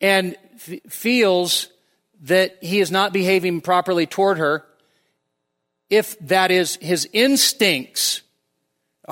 and 0.00 0.36
f- 0.54 0.80
feels 0.90 1.68
that 2.22 2.58
he 2.62 2.80
is 2.80 2.90
not 2.90 3.12
behaving 3.12 3.60
properly 3.60 4.06
toward 4.06 4.38
her, 4.38 4.64
if 5.96 6.18
that 6.20 6.50
is 6.50 6.76
his 6.76 7.08
instincts 7.12 8.22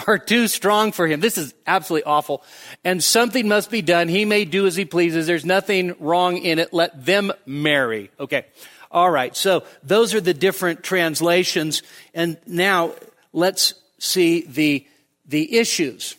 are 0.06 0.18
too 0.18 0.48
strong 0.48 0.92
for 0.92 1.06
him. 1.06 1.20
This 1.20 1.36
is 1.36 1.54
absolutely 1.66 2.04
awful. 2.04 2.42
And 2.84 3.02
something 3.02 3.46
must 3.46 3.70
be 3.70 3.82
done. 3.82 4.08
He 4.08 4.24
may 4.24 4.44
do 4.44 4.66
as 4.66 4.74
he 4.74 4.84
pleases. 4.84 5.26
There's 5.26 5.44
nothing 5.44 5.94
wrong 5.98 6.38
in 6.38 6.58
it. 6.58 6.72
Let 6.72 7.04
them 7.04 7.32
marry. 7.44 8.10
Okay. 8.18 8.46
All 8.90 9.10
right. 9.10 9.36
So 9.36 9.64
those 9.82 10.14
are 10.14 10.20
the 10.20 10.34
different 10.34 10.82
translations. 10.82 11.82
And 12.14 12.38
now 12.46 12.94
let's 13.32 13.74
see 13.98 14.42
the, 14.42 14.86
the 15.26 15.58
issues. 15.58 16.16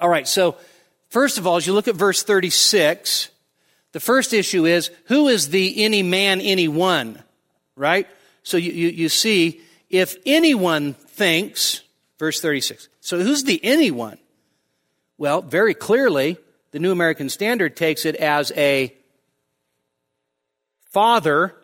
All 0.00 0.08
right. 0.08 0.26
So 0.26 0.56
first 1.10 1.38
of 1.38 1.46
all, 1.46 1.56
as 1.56 1.66
you 1.66 1.72
look 1.72 1.88
at 1.88 1.94
verse 1.94 2.22
36, 2.22 3.30
the 3.92 4.00
first 4.00 4.32
issue 4.32 4.66
is 4.66 4.90
who 5.06 5.28
is 5.28 5.50
the 5.50 5.84
any 5.84 6.02
man, 6.02 6.40
anyone? 6.40 7.22
Right? 7.76 8.08
So 8.42 8.56
you, 8.56 8.72
you, 8.72 8.88
you 8.88 9.08
see, 9.08 9.60
if 9.90 10.16
anyone 10.26 10.94
thinks, 10.94 11.82
verse 12.18 12.40
36. 12.40 12.88
So 13.00 13.20
who's 13.20 13.44
the 13.44 13.60
anyone? 13.64 14.18
Well, 15.18 15.42
very 15.42 15.74
clearly, 15.74 16.38
the 16.72 16.78
New 16.78 16.92
American 16.92 17.28
Standard 17.28 17.76
takes 17.76 18.04
it 18.04 18.16
as 18.16 18.50
a 18.56 18.94
father. 20.90 21.54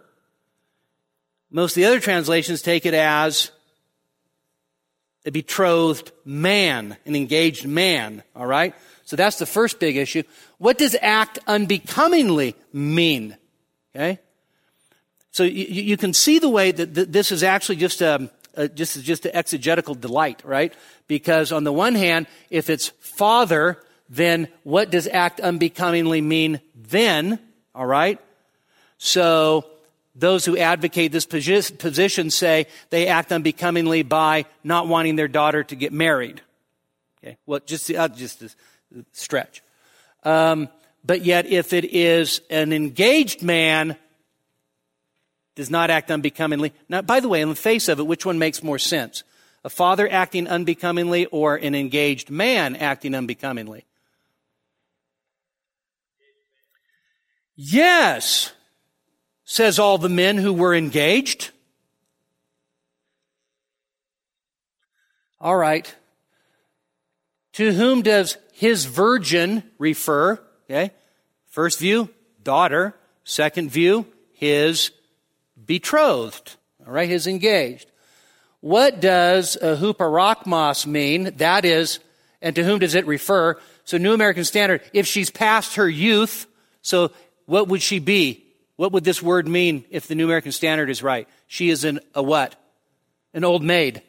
Most 1.51 1.73
of 1.73 1.77
the 1.77 1.87
other 1.87 2.01
translations 2.01 2.63
take 2.63 2.87
it 2.87 2.95
as 2.95 3.51
a 5.25 5.31
betrothed 5.31 6.13
man, 6.25 6.97
an 7.05 7.17
engaged 7.17 7.67
man, 7.67 8.23
all 8.37 8.47
right? 8.47 8.75
So 9.05 9.17
that's 9.17 9.39
the 9.39 9.47
first 9.47 9.81
big 9.81 9.97
issue. 9.97 10.23
What 10.59 10.79
does 10.79 10.95
act 11.01 11.39
unbecomingly 11.47 12.55
mean? 12.73 13.37
Okay? 13.95 14.21
So 15.31 15.45
you, 15.45 15.65
you 15.65 15.97
can 15.97 16.13
see 16.15 16.39
the 16.39 16.49
way 16.49 16.73
that 16.73 17.13
this 17.13 17.31
is 17.33 17.43
actually 17.43 17.77
just 17.77 18.01
a, 18.01 18.31
a 18.55 18.69
just, 18.69 19.03
just 19.03 19.27
an 19.27 19.35
exegetical 19.35 19.95
delight, 19.95 20.43
right? 20.45 20.73
Because 21.07 21.53
on 21.53 21.65
the 21.65 21.73
one 21.73 21.95
hand, 21.95 22.27
if 22.51 22.71
it's 22.71 22.89
father, 23.01 23.79
then 24.09 24.49
what 24.63 24.91
does 24.91 25.07
act 25.07 25.41
unbecomingly 25.41 26.21
mean 26.21 26.61
then? 26.75 27.39
All 27.75 27.87
right? 27.87 28.19
So 28.99 29.67
those 30.15 30.45
who 30.45 30.57
advocate 30.57 31.13
this 31.13 31.27
position 31.27 32.31
say 32.31 32.67
they 32.91 33.07
act 33.07 33.31
unbecomingly 33.31 34.03
by 34.03 34.47
not 34.65 34.89
wanting 34.89 35.17
their 35.17 35.29
daughter 35.29 35.63
to 35.65 35.77
get 35.77 35.93
married. 35.93 36.41
Okay, 37.23 37.37
well, 37.47 37.61
just 37.65 37.91
uh, 37.91 38.09
just 38.09 38.43
a 38.43 38.51
stretch. 39.13 39.63
Um, 40.25 40.69
but 41.05 41.25
yet, 41.25 41.47
if 41.47 41.73
it 41.73 41.85
is 41.85 42.41
an 42.51 42.73
engaged 42.73 43.43
man, 43.43 43.97
does 45.59 45.71
not 45.71 45.91
act 45.91 46.09
unbecomingly. 46.09 46.73
Now, 46.89 47.03
by 47.03 47.19
the 47.19 47.29
way, 47.29 47.41
in 47.41 47.49
the 47.49 47.57
face 47.57 47.89
of 47.89 47.99
it, 47.99 48.07
which 48.07 48.25
one 48.25 48.39
makes 48.39 48.63
more 48.63 48.79
sense? 48.79 49.25
A 49.65 49.69
father 49.69 50.09
acting 50.09 50.47
unbecomingly 50.47 51.27
or 51.27 51.57
an 51.57 51.75
engaged 51.75 52.31
man 52.31 52.77
acting 52.77 53.13
unbecomingly? 53.13 53.85
Yes, 57.57 58.53
says 59.45 59.81
all 59.81 59.99
the 59.99 60.09
men 60.09 60.37
who 60.37 60.53
were 60.53 60.77
engaged. 60.77 61.51
All 65.41 65.57
right. 65.57 65.93
To 67.55 67.73
whom 67.73 68.03
does 68.03 68.37
his 68.53 68.85
virgin 68.85 69.65
refer? 69.77 70.41
Okay. 70.71 70.93
First 71.49 71.81
view, 71.81 72.11
daughter. 72.45 72.95
Second 73.25 73.73
view, 73.73 74.07
his 74.35 74.93
betrothed. 75.69 76.57
All 76.85 76.93
right, 76.93 77.09
his 77.09 77.29
engaged. 77.29 77.89
What 78.61 79.01
does 79.01 79.55
a 79.55 79.77
huperakmos 79.77 80.85
mean? 80.85 81.35
That 81.37 81.65
is, 81.65 82.01
and 82.43 82.57
to 82.57 82.65
whom 82.65 82.81
does 82.81 82.97
it 82.97 83.07
refer? 83.07 83.57
So 83.85 83.99
New 83.99 84.13
American 84.13 84.45
Standard, 84.45 84.83
if 84.93 85.07
she's 85.07 85.31
past 85.31 85.77
her 85.77 85.89
youth, 85.89 86.47
so 86.83 87.13
what 87.47 87.69
would 87.69 87.83
she 87.83 88.01
be? 88.01 88.45
What 88.75 88.93
would 88.93 89.05
this 89.05 89.23
word 89.23 89.47
mean 89.47 89.85
if 89.91 90.09
the 90.09 90.17
New 90.17 90.25
American 90.25 90.53
Standard 90.53 90.91
is 90.91 91.03
right? 91.03 91.29
She 91.47 91.71
is 91.71 91.85
an, 91.85 92.01
a 92.15 92.23
what? 92.23 92.57
An 93.33 93.45
old 93.45 93.63
maid. 93.63 94.03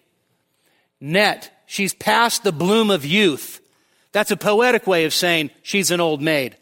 Net. 0.99 1.51
She's 1.67 1.93
past 1.93 2.43
the 2.43 2.51
bloom 2.51 2.89
of 2.89 3.05
youth. 3.05 3.61
That's 4.11 4.31
a 4.31 4.37
poetic 4.37 4.87
way 4.87 5.05
of 5.05 5.13
saying 5.13 5.51
she's 5.61 5.91
an 5.91 5.99
old 5.99 6.21
maid. 6.21 6.57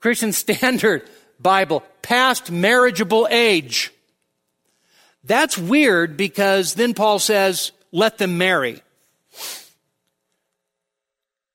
Christian 0.00 0.32
Standard 0.32 1.08
Bible, 1.40 1.82
past 2.02 2.50
marriageable 2.50 3.28
age. 3.30 3.92
That's 5.24 5.58
weird 5.58 6.16
because 6.16 6.74
then 6.74 6.94
Paul 6.94 7.18
says, 7.18 7.72
let 7.92 8.18
them 8.18 8.38
marry. 8.38 8.82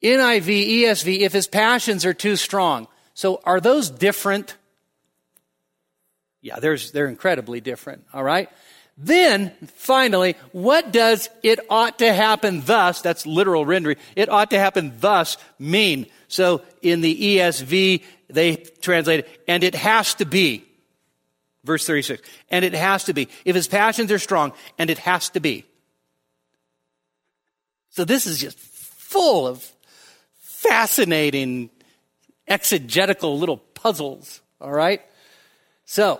NIV, 0.04 0.82
ESV, 0.82 1.20
if 1.20 1.34
his 1.34 1.48
passions 1.48 2.06
are 2.06 2.14
too 2.14 2.36
strong. 2.36 2.88
So 3.14 3.42
are 3.46 3.62
those 3.62 3.90
different? 3.90 4.56
Yeah, 6.42 6.60
they're 6.60 7.08
incredibly 7.08 7.62
different, 7.62 8.04
all 8.14 8.24
right? 8.24 8.50
Then, 8.98 9.52
finally, 9.76 10.36
what 10.52 10.92
does 10.92 11.30
it 11.42 11.60
ought 11.70 12.00
to 12.00 12.14
happen 12.14 12.62
thus, 12.62 13.02
that's 13.02 13.26
literal 13.26 13.66
rendering, 13.66 13.98
it 14.16 14.30
ought 14.30 14.52
to 14.52 14.60
happen 14.60 14.94
thus 15.00 15.38
mean? 15.58 16.06
So 16.28 16.62
in 16.82 17.02
the 17.02 17.38
ESV, 17.38 18.04
they 18.34 18.56
translate 18.56 19.22
it, 19.22 19.44
and 19.48 19.64
it 19.64 19.76
has 19.76 20.16
to 20.16 20.26
be. 20.26 20.66
Verse 21.64 21.86
36. 21.86 22.22
And 22.50 22.66
it 22.66 22.74
has 22.74 23.06
to 23.06 23.14
be. 23.14 23.30
If 23.46 23.56
his 23.56 23.68
passions 23.68 24.12
are 24.12 24.20
strong, 24.20 24.54
and 24.78 24.90
it 24.90 24.98
has 25.00 25.30
to 25.30 25.40
be. 25.40 25.66
So 27.90 28.06
this 28.06 28.26
is 28.26 28.40
just 28.40 28.60
full 28.60 29.48
of 29.48 29.64
fascinating 30.40 31.70
exegetical 32.48 33.38
little 33.38 33.58
puzzles, 33.58 34.42
all 34.60 34.72
right? 34.72 35.02
So, 35.86 36.20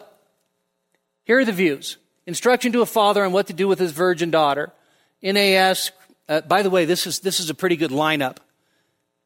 here 1.24 1.40
are 1.40 1.46
the 1.46 1.52
views. 1.52 1.98
Instruction 2.26 2.72
to 2.74 2.82
a 2.82 2.86
father 2.86 3.24
on 3.24 3.32
what 3.32 3.48
to 3.48 3.54
do 3.54 3.68
with 3.68 3.80
his 3.80 3.92
virgin 3.92 4.32
daughter. 4.32 4.72
NAS, 5.22 5.92
uh, 6.30 6.42
by 6.42 6.62
the 6.62 6.70
way, 6.70 6.86
this 6.86 7.08
is, 7.08 7.20
this 7.20 7.40
is 7.40 7.50
a 7.50 7.54
pretty 7.54 7.76
good 7.76 7.92
lineup. 7.92 8.38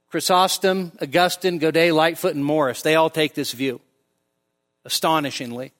Chrysostom, 0.09 0.91
Augustine, 1.01 1.59
Godet, 1.59 1.93
Lightfoot, 1.93 2.35
and 2.35 2.43
Morris, 2.43 2.81
they 2.81 2.95
all 2.95 3.09
take 3.09 3.33
this 3.33 3.51
view. 3.51 3.81
Astonishingly. 4.85 5.73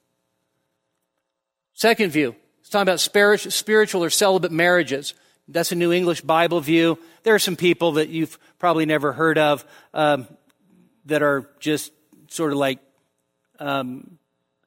Second 1.73 2.11
view, 2.11 2.35
it's 2.59 2.69
talking 2.69 2.81
about 2.81 2.99
spiritual 2.99 4.03
or 4.03 4.09
celibate 4.09 4.51
marriages. 4.51 5.13
That's 5.47 5.71
a 5.71 5.75
New 5.75 5.93
English 5.93 6.21
Bible 6.21 6.59
view. 6.59 6.99
There 7.23 7.33
are 7.33 7.39
some 7.39 7.55
people 7.55 7.93
that 7.93 8.09
you've 8.09 8.37
probably 8.59 8.85
never 8.85 9.13
heard 9.13 9.37
of 9.37 9.63
um, 9.93 10.27
that 11.05 11.21
are 11.21 11.49
just 11.59 11.93
sort 12.27 12.51
of 12.51 12.57
like 12.57 12.79
um, 13.59 14.17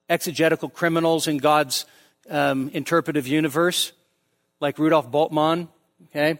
exegetical 0.08 0.70
criminals 0.70 1.28
in 1.28 1.36
God's 1.36 1.84
um, 2.30 2.70
interpretive 2.72 3.26
universe, 3.26 3.92
like 4.60 4.78
Rudolf 4.78 5.10
Bultmann. 5.10 5.68
Okay, 6.06 6.38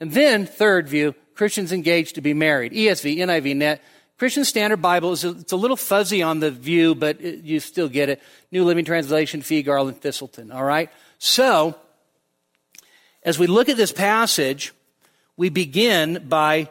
and 0.00 0.12
then 0.12 0.44
third 0.44 0.88
view, 0.88 1.14
Christians 1.38 1.70
engaged 1.70 2.16
to 2.16 2.20
be 2.20 2.34
married. 2.34 2.72
ESV, 2.72 3.18
NIV, 3.18 3.54
Net. 3.54 3.80
Christian 4.18 4.44
Standard 4.44 4.82
Bible 4.82 5.12
is 5.12 5.22
it's 5.22 5.52
a 5.52 5.56
little 5.56 5.76
fuzzy 5.76 6.20
on 6.20 6.40
the 6.40 6.50
view, 6.50 6.96
but 6.96 7.20
it, 7.20 7.44
you 7.44 7.60
still 7.60 7.88
get 7.88 8.08
it. 8.08 8.20
New 8.50 8.64
Living 8.64 8.84
Translation, 8.84 9.40
Fee, 9.40 9.62
Garland, 9.62 10.00
Thiselton. 10.00 10.52
All 10.52 10.64
right. 10.64 10.90
So, 11.18 11.76
as 13.22 13.38
we 13.38 13.46
look 13.46 13.68
at 13.68 13.76
this 13.76 13.92
passage, 13.92 14.72
we 15.36 15.48
begin 15.48 16.26
by, 16.28 16.70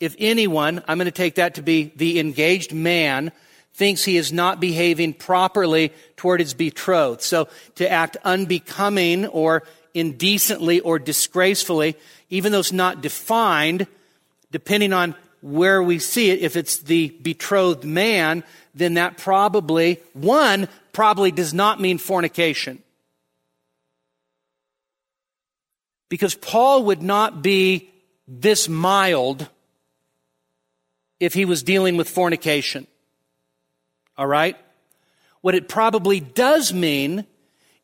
if 0.00 0.16
anyone, 0.18 0.82
I'm 0.88 0.96
going 0.96 1.04
to 1.04 1.10
take 1.10 1.34
that 1.34 1.56
to 1.56 1.62
be 1.62 1.92
the 1.94 2.18
engaged 2.18 2.72
man, 2.72 3.30
thinks 3.74 4.04
he 4.04 4.16
is 4.16 4.32
not 4.32 4.58
behaving 4.58 5.12
properly 5.12 5.92
toward 6.16 6.40
his 6.40 6.54
betrothed. 6.54 7.20
So 7.20 7.48
to 7.74 7.90
act 7.90 8.16
unbecoming 8.24 9.26
or 9.26 9.64
indecently 9.92 10.80
or 10.80 10.98
disgracefully, 10.98 11.94
even 12.30 12.52
though 12.52 12.60
it's 12.60 12.72
not 12.72 13.02
defined, 13.02 13.86
depending 14.50 14.92
on 14.92 15.14
where 15.40 15.82
we 15.82 15.98
see 15.98 16.30
it, 16.30 16.40
if 16.40 16.56
it's 16.56 16.78
the 16.78 17.10
betrothed 17.22 17.84
man, 17.84 18.42
then 18.74 18.94
that 18.94 19.16
probably, 19.16 20.00
one, 20.12 20.68
probably 20.92 21.30
does 21.30 21.54
not 21.54 21.80
mean 21.80 21.98
fornication. 21.98 22.82
Because 26.08 26.34
Paul 26.34 26.84
would 26.84 27.02
not 27.02 27.42
be 27.42 27.90
this 28.26 28.68
mild 28.68 29.48
if 31.20 31.34
he 31.34 31.44
was 31.44 31.62
dealing 31.62 31.96
with 31.96 32.08
fornication. 32.08 32.86
All 34.16 34.26
right? 34.26 34.56
What 35.40 35.54
it 35.54 35.68
probably 35.68 36.20
does 36.20 36.72
mean 36.72 37.26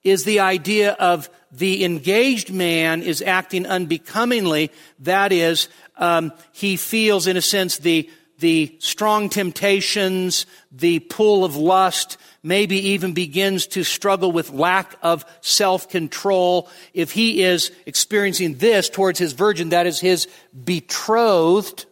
is 0.04 0.24
the 0.24 0.40
idea 0.40 0.92
of 0.92 1.28
the 1.50 1.84
engaged 1.84 2.52
man 2.52 3.02
is 3.02 3.22
acting 3.22 3.66
unbecomingly. 3.66 4.70
That 5.00 5.32
is, 5.32 5.68
um, 5.96 6.32
he 6.52 6.76
feels, 6.76 7.26
in 7.26 7.36
a 7.36 7.42
sense, 7.42 7.78
the 7.78 8.08
the 8.40 8.76
strong 8.80 9.28
temptations, 9.28 10.44
the 10.72 10.98
pull 10.98 11.44
of 11.44 11.56
lust, 11.56 12.18
maybe 12.42 12.90
even 12.90 13.14
begins 13.14 13.68
to 13.68 13.84
struggle 13.84 14.32
with 14.32 14.50
lack 14.50 14.96
of 15.02 15.24
self-control. 15.40 16.68
If 16.92 17.12
he 17.12 17.42
is 17.44 17.70
experiencing 17.86 18.56
this 18.56 18.90
towards 18.90 19.20
his 19.20 19.32
virgin, 19.32 19.68
that 19.68 19.86
is 19.86 20.00
his 20.00 20.26
betrothed. 20.64 21.86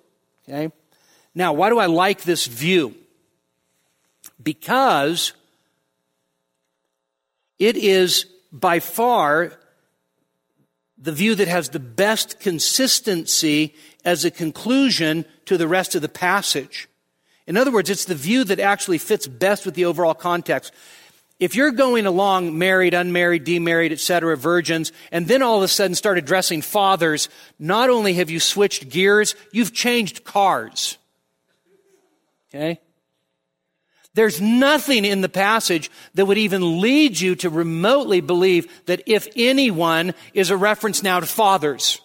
Okay. 0.49 0.73
Now, 1.33 1.53
why 1.53 1.71
do 1.71 1.79
I 1.79 1.87
like 1.87 2.23
this 2.23 2.47
view? 2.47 2.97
Because 4.43 5.33
it 7.63 7.77
is 7.77 8.27
by 8.51 8.81
far 8.81 9.53
the 10.99 11.13
view 11.13 11.37
that 11.37 11.47
has 11.47 11.69
the 11.69 11.79
best 11.79 12.41
consistency 12.41 13.77
as 14.05 14.25
a 14.25 14.33
conclusion 14.33 15.25
to 15.47 15.57
the 15.57 15.69
rest 15.69 15.95
of 15.95 16.03
the 16.03 16.09
passage. 16.09 16.89
In 17.47 17.57
other 17.57 17.71
words, 17.71 17.89
it's 17.89 18.05
the 18.05 18.17
view 18.17 18.43
that 18.45 18.59
actually 18.59 18.99
fits 18.99 19.29
best 19.29 19.65
with 19.65 19.77
the 19.77 19.85
overall 19.85 20.13
context. 20.13 20.73
If 21.39 21.55
you're 21.55 21.71
going 21.71 22.05
along 22.05 22.59
married, 22.59 22.95
unmarried, 22.95 23.45
demarried, 23.45 23.93
etc., 23.93 24.37
virgins, 24.37 24.91
and 25.13 25.29
then 25.29 25.41
all 25.41 25.59
of 25.59 25.63
a 25.63 25.69
sudden 25.69 25.95
start 25.95 26.19
addressing 26.19 26.63
fathers, 26.63 27.29
not 27.61 27.91
only 27.91 28.15
have 28.15 28.29
you 28.29 28.41
switched 28.41 28.89
gears, 28.89 29.37
you've 29.53 29.73
changed 29.73 30.25
cars. 30.25 30.99
Okay? 32.53 32.81
There's 34.15 34.41
nothing 34.41 35.05
in 35.05 35.23
the 35.23 35.29
passage 35.29 35.91
that 36.15 36.27
would 36.27 36.39
even 36.39 36.81
lead 36.81 37.19
you 37.19 37.35
to 37.37 37.49
remotely 37.49 38.21
believe 38.21 38.85
that 38.87 39.03
if 39.07 39.27
anyone 39.37 40.13
is 40.35 40.51
a 40.51 40.57
reference 40.57 41.03
now 41.03 41.21
to 41.21 41.27
fathers. 41.27 42.01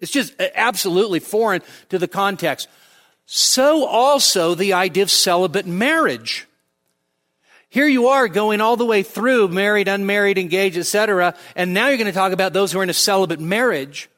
It's 0.00 0.12
just 0.12 0.38
uh, 0.40 0.48
absolutely 0.54 1.20
foreign 1.20 1.62
to 1.90 1.98
the 1.98 2.08
context. 2.08 2.68
So 3.26 3.84
also 3.86 4.54
the 4.54 4.72
idea 4.72 5.02
of 5.02 5.10
celibate 5.10 5.66
marriage. 5.66 6.46
Here 7.68 7.86
you 7.86 8.08
are 8.08 8.28
going 8.28 8.60
all 8.60 8.76
the 8.76 8.84
way 8.84 9.02
through 9.02 9.48
married, 9.48 9.88
unmarried, 9.88 10.36
engaged, 10.36 10.76
etc., 10.76 11.34
and 11.56 11.72
now 11.72 11.88
you're 11.88 11.96
going 11.96 12.06
to 12.06 12.12
talk 12.12 12.32
about 12.32 12.52
those 12.52 12.72
who 12.72 12.80
are 12.80 12.82
in 12.82 12.90
a 12.90 12.94
celibate 12.94 13.40
marriage. 13.40 14.10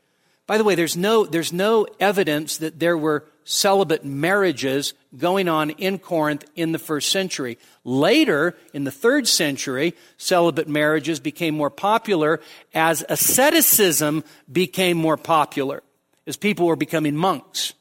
By 0.46 0.58
the 0.58 0.64
way, 0.64 0.74
there's 0.74 0.96
no, 0.96 1.24
there's 1.24 1.52
no 1.52 1.86
evidence 2.00 2.58
that 2.58 2.80
there 2.80 2.98
were 2.98 3.24
celibate 3.44 4.04
marriages 4.04 4.94
going 5.16 5.48
on 5.48 5.70
in 5.70 5.98
Corinth 5.98 6.44
in 6.56 6.72
the 6.72 6.78
first 6.78 7.10
century. 7.10 7.58
Later, 7.84 8.56
in 8.72 8.84
the 8.84 8.90
third 8.90 9.28
century, 9.28 9.94
celibate 10.16 10.68
marriages 10.68 11.20
became 11.20 11.54
more 11.54 11.70
popular 11.70 12.40
as 12.72 13.04
asceticism 13.08 14.24
became 14.50 14.96
more 14.96 15.16
popular, 15.16 15.82
as 16.26 16.36
people 16.36 16.66
were 16.66 16.76
becoming 16.76 17.16
monks. 17.16 17.74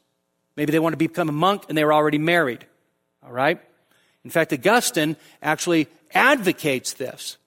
Maybe 0.56 0.72
they 0.72 0.78
wanted 0.78 0.98
to 0.98 1.08
become 1.08 1.28
a 1.28 1.32
monk 1.32 1.64
and 1.68 1.76
they 1.76 1.84
were 1.84 1.94
already 1.94 2.18
married. 2.18 2.66
All 3.24 3.32
right? 3.32 3.60
In 4.24 4.30
fact, 4.30 4.52
Augustine 4.52 5.16
actually 5.42 5.88
advocates 6.12 6.92
this 6.92 7.38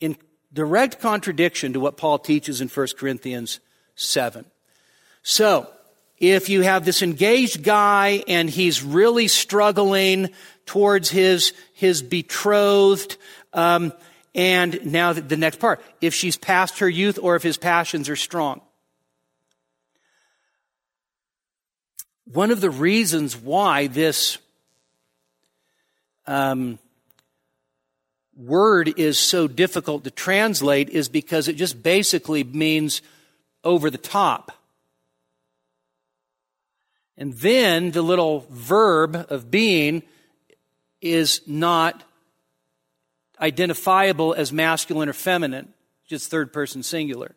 in 0.00 0.16
direct 0.52 1.00
contradiction 1.00 1.72
to 1.72 1.80
what 1.80 1.96
Paul 1.96 2.18
teaches 2.18 2.60
in 2.60 2.68
1 2.68 2.88
Corinthians 2.98 3.60
7. 3.94 4.44
So, 5.22 5.68
if 6.32 6.48
you 6.48 6.62
have 6.62 6.84
this 6.84 7.02
engaged 7.02 7.62
guy 7.62 8.22
and 8.28 8.48
he's 8.48 8.82
really 8.82 9.28
struggling 9.28 10.30
towards 10.66 11.10
his, 11.10 11.52
his 11.74 12.02
betrothed, 12.02 13.16
um, 13.52 13.92
and 14.34 14.84
now 14.84 15.12
the, 15.12 15.36
next 15.36 15.60
part, 15.60 15.80
if 16.00 16.14
she's 16.14 16.36
past 16.36 16.80
her 16.80 16.88
youth 16.88 17.18
or 17.22 17.36
if 17.36 17.42
his 17.42 17.56
passions 17.56 18.08
are 18.08 18.16
strong. 18.16 18.60
One 22.26 22.50
of 22.50 22.60
the 22.60 22.70
reasons 22.70 23.36
why 23.36 23.86
this 23.86 24.38
um, 26.26 26.78
word 28.36 28.98
is 28.98 29.18
so 29.18 29.46
difficult 29.46 30.04
to 30.04 30.10
translate 30.10 30.88
is 30.88 31.08
because 31.08 31.48
it 31.48 31.56
just 31.56 31.82
basically 31.82 32.42
means 32.42 33.02
over 33.62 33.90
the 33.90 33.98
top. 33.98 34.52
And 37.16 37.32
then 37.34 37.92
the 37.92 38.02
little 38.02 38.46
verb 38.50 39.26
of 39.30 39.50
being 39.50 40.02
is 41.00 41.42
not 41.46 42.02
identifiable 43.40 44.34
as 44.34 44.52
masculine 44.52 45.08
or 45.08 45.12
feminine, 45.12 45.72
just 46.08 46.30
third 46.30 46.52
person 46.52 46.82
singular. 46.82 47.34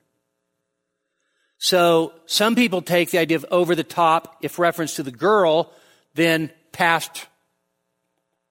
So 1.57 2.13
some 2.25 2.55
people 2.55 2.81
take 2.81 3.11
the 3.11 3.17
idea 3.17 3.37
of 3.37 3.45
over 3.51 3.75
the 3.75 3.83
top, 3.83 4.37
if 4.41 4.59
reference 4.59 4.95
to 4.95 5.03
the 5.03 5.11
girl, 5.11 5.71
then 6.13 6.51
past 6.71 7.27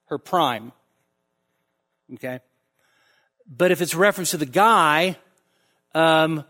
her 0.05 0.17
prime. 0.17 0.71
Okay? 2.13 2.39
But 3.49 3.71
if 3.71 3.81
it's 3.81 3.95
reference 3.95 4.31
to 4.31 4.37
the 4.37 4.45
guy, 4.45 5.17
um, 5.93 6.43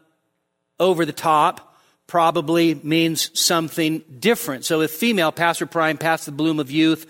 over 0.79 1.05
the 1.05 1.13
top, 1.13 1.66
probably 2.07 2.75
means 2.75 3.37
something 3.39 4.01
different. 4.19 4.63
So 4.65 4.81
if 4.81 4.91
female, 4.91 5.31
past 5.31 5.59
her 5.59 5.65
prime, 5.65 5.97
past 5.97 6.25
the 6.25 6.31
bloom 6.31 6.59
of 6.59 6.71
youth. 6.71 7.05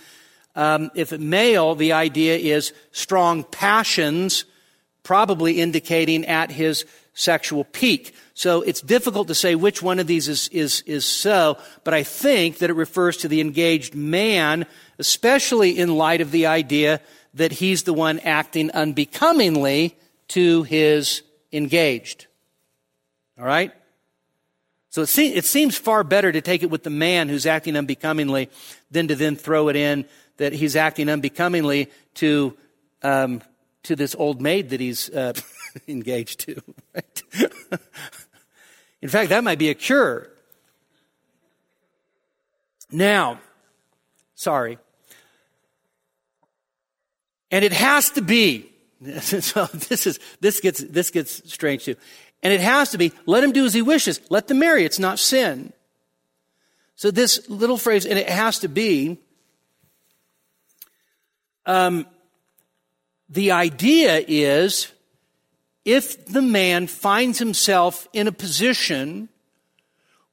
Um, 0.56 0.90
if 0.96 1.12
male, 1.12 1.76
the 1.76 1.94
idea 1.94 2.36
is 2.36 2.74
strong 2.92 3.44
passions, 3.44 4.46
probably 5.04 5.62
indicating 5.62 6.26
at 6.26 6.50
his 6.50 6.84
sexual 7.14 7.64
peak. 7.64 8.16
So 8.34 8.62
it's 8.64 8.82
difficult 8.82 9.28
to 9.28 9.36
say 9.36 9.56
which 9.56 9.82
one 9.82 10.00
of 10.00 10.08
these 10.08 10.28
is, 10.28 10.48
is, 10.50 10.82
is 10.82 11.06
so, 11.06 11.58
but 11.84 11.94
I 11.94 12.04
think 12.04 12.58
that 12.58 12.70
it 12.70 12.76
refers 12.76 13.18
to 13.18 13.28
the 13.28 13.42
engaged 13.42 13.96
man, 13.96 14.66
especially 14.98 15.78
in 15.78 15.96
light 15.96 16.22
of 16.22 16.32
the 16.32 16.48
idea 16.48 17.02
that 17.36 17.52
he's 17.52 17.84
the 17.84 17.94
one 17.94 18.20
acting 18.20 18.72
unbecomingly 18.72 19.96
to 20.30 20.64
his 20.64 21.22
engaged. 21.52 22.28
All 23.40 23.46
right? 23.46 23.72
So 24.98 25.04
it, 25.04 25.38
it 25.38 25.46
seems 25.46 25.78
far 25.78 26.04
better 26.04 26.32
to 26.32 26.42
take 26.42 26.64
it 26.64 26.72
with 26.72 26.84
the 26.84 26.90
man 26.90 27.30
who's 27.30 27.46
acting 27.46 27.78
unbecomingly 27.78 28.50
than 28.90 29.08
to 29.10 29.16
then 29.16 29.36
throw 29.36 29.70
it 29.70 29.76
in 29.76 30.06
that 30.38 30.54
he's 30.54 30.76
acting 30.76 31.08
unbecomingly 31.08 31.92
to, 32.16 32.58
um, 33.04 33.42
to 33.84 33.96
this 33.96 34.16
old 34.16 34.42
maid 34.42 34.70
that 34.72 34.80
he's 34.80 35.10
uh, 35.10 35.34
engaged 35.88 36.40
to. 36.42 36.62
Right? 36.96 37.24
in 39.02 39.10
fact, 39.10 39.30
that 39.30 39.44
might 39.44 39.60
be 39.60 39.70
a 39.70 39.76
cure. 39.76 40.30
Now, 42.92 43.40
sorry. 44.34 44.80
And 47.52 47.64
it 47.64 47.74
has 47.74 48.10
to 48.12 48.22
be. 48.22 48.72
so 49.22 49.66
this 49.66 50.08
is 50.08 50.20
this 50.42 50.60
gets 50.60 50.80
this 50.80 51.12
gets 51.12 51.52
strange 51.52 51.86
too. 51.86 51.96
And 52.44 52.54
it 52.54 52.62
has 52.62 52.92
to 52.92 52.98
be, 52.98 53.12
let 53.26 53.44
him 53.44 53.52
do 53.52 53.66
as 53.66 53.74
he 53.74 53.82
wishes. 53.82 54.22
Let 54.30 54.48
them 54.48 54.60
marry. 54.60 54.86
It's 54.86 55.00
not 55.00 55.20
sin. 55.20 55.74
So 56.96 57.12
this 57.12 57.48
little 57.50 57.78
phrase, 57.78 58.06
and 58.06 58.18
it 58.18 58.30
has 58.30 58.60
to 58.60 58.68
be, 58.68 59.20
um, 61.66 62.06
the 63.30 63.52
idea 63.52 64.24
is 64.28 64.92
if 65.86 66.26
the 66.26 66.42
man 66.42 66.88
finds 66.88 67.40
himself 67.40 68.08
in 68.14 68.28
a 68.28 68.32
position 68.32 69.30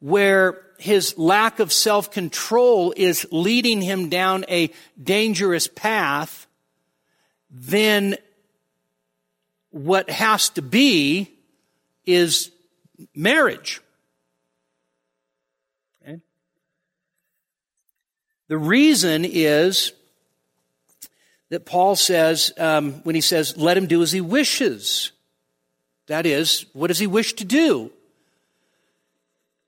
where 0.00 0.60
his 0.78 1.16
lack 1.16 1.60
of 1.60 1.72
self 1.72 2.10
control 2.10 2.92
is 2.96 3.26
leading 3.30 3.80
him 3.80 4.08
down 4.08 4.44
a 4.48 4.70
dangerous 5.02 5.66
path, 5.66 6.46
then 7.50 8.16
what 9.70 10.08
has 10.10 10.48
to 10.50 10.62
be 10.62 11.33
is 12.06 12.50
marriage. 13.14 13.80
Okay? 16.02 16.20
The 18.48 18.58
reason 18.58 19.24
is 19.24 19.92
that 21.50 21.66
Paul 21.66 21.96
says, 21.96 22.52
um, 22.58 22.94
when 23.04 23.14
he 23.14 23.20
says, 23.20 23.56
let 23.56 23.76
him 23.76 23.86
do 23.86 24.02
as 24.02 24.12
he 24.12 24.20
wishes. 24.20 25.12
That 26.06 26.26
is, 26.26 26.66
what 26.72 26.88
does 26.88 26.98
he 26.98 27.06
wish 27.06 27.34
to 27.34 27.44
do? 27.44 27.90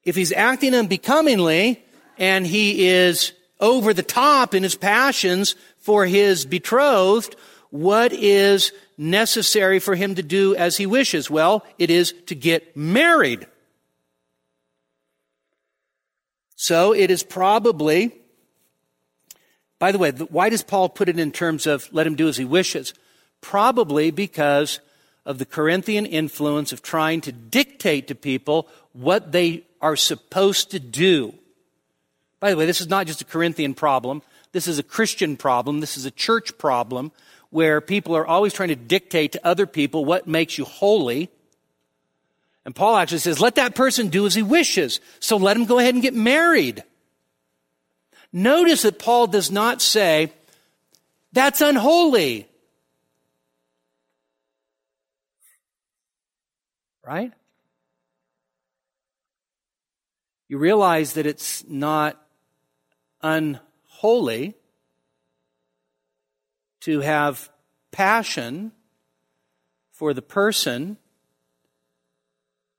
If 0.05 0.17
he's 0.17 0.33
acting 0.33 0.75
unbecomingly 0.75 1.83
and 2.19 2.47
he 2.47 2.87
is 2.87 3.33
over 3.61 3.95
the 3.95 4.03
top 4.03 4.55
in 4.55 4.63
his 4.63 4.75
passions 4.75 5.55
for 5.79 6.07
his 6.07 6.45
betrothed, 6.45 7.37
what 7.71 8.13
is 8.13 8.73
necessary 8.99 9.79
for 9.79 9.95
him 9.95 10.15
to 10.15 10.23
do 10.23 10.55
as 10.57 10.77
he 10.77 10.87
wishes? 10.87 11.31
Well, 11.31 11.65
it 11.79 11.91
is 11.91 12.15
to 12.27 12.35
get 12.35 12.77
married. 12.77 13.47
So 16.57 16.93
it 16.93 17.11
is 17.11 17.23
probably, 17.23 18.13
by 19.79 19.93
the 19.93 19.99
way, 19.99 20.11
why 20.11 20.49
does 20.49 20.63
Paul 20.63 20.89
put 20.89 21.09
it 21.09 21.19
in 21.19 21.33
terms 21.33 21.67
of 21.67 21.89
let 21.93 22.07
him 22.07 22.15
do 22.15 22.29
as 22.29 22.37
he 22.37 22.45
wishes? 22.45 22.95
probably 23.41 24.11
because 24.11 24.81
of 25.25 25.39
the 25.39 25.47
Corinthian 25.47 26.07
influence 26.07 26.73
of 26.73 26.83
trying 26.83 27.21
to 27.23 27.33
dictate 27.33 28.09
to 28.09 28.15
people 28.15 28.69
what 28.93 29.33
they 29.33 29.65
are 29.81 29.97
supposed 29.97 30.71
to 30.71 30.81
do. 30.81 31.35
By 32.41 32.51
the 32.51 32.57
way, 32.57 32.67
this 32.67 32.81
is 32.81 32.89
not 32.89 33.07
just 33.07 33.21
a 33.21 33.25
Corinthian 33.25 33.75
problem. 33.75 34.23
This 34.51 34.67
is 34.67 34.79
a 34.79 34.83
Christian 34.83 35.37
problem. 35.37 35.81
This 35.81 35.97
is 35.97 36.07
a 36.07 36.11
church 36.11 36.59
problem 36.59 37.13
where 37.57 37.81
people 37.81 38.15
are 38.15 38.27
always 38.27 38.53
trying 38.53 38.69
to 38.69 38.77
dictate 38.77 39.33
to 39.33 39.41
other 39.43 39.67
people 39.67 40.05
what 40.05 40.27
makes 40.27 40.59
you 40.59 40.65
holy. 40.67 41.31
And 42.67 42.77
Paul 42.77 42.99
actually 42.99 43.21
says, 43.21 43.41
let 43.41 43.55
that 43.55 43.75
person 43.75 44.09
do 44.09 44.27
as 44.27 44.35
he 44.35 44.43
wishes. 44.43 45.01
So 45.21 45.39
let 45.39 45.57
him 45.57 45.65
go 45.65 45.79
ahead 45.79 45.95
and 45.95 46.03
get 46.03 46.13
married. 46.13 46.85
Notice 48.31 48.83
that 48.83 48.99
Paul 48.99 49.27
does 49.29 49.51
not 49.51 49.81
say, 49.81 50.35
that's 51.33 51.63
unholy. 51.63 52.47
Right? 57.03 57.33
You 60.47 60.59
realize 60.59 61.15
that 61.15 61.25
it's 61.25 61.65
not 61.67 62.23
unholy 63.23 64.57
to 66.87 67.01
have 67.01 67.51
passion 67.91 68.71
for 69.91 70.15
the 70.15 70.23
person 70.23 70.97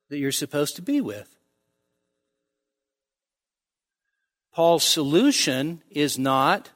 that 0.07 0.17
you're 0.17 0.31
supposed 0.31 0.77
to 0.77 0.81
be 0.81 1.01
with. 1.01 1.35
Paul's 4.53 4.85
solution 4.85 5.83
is 5.89 6.17
not 6.17 6.69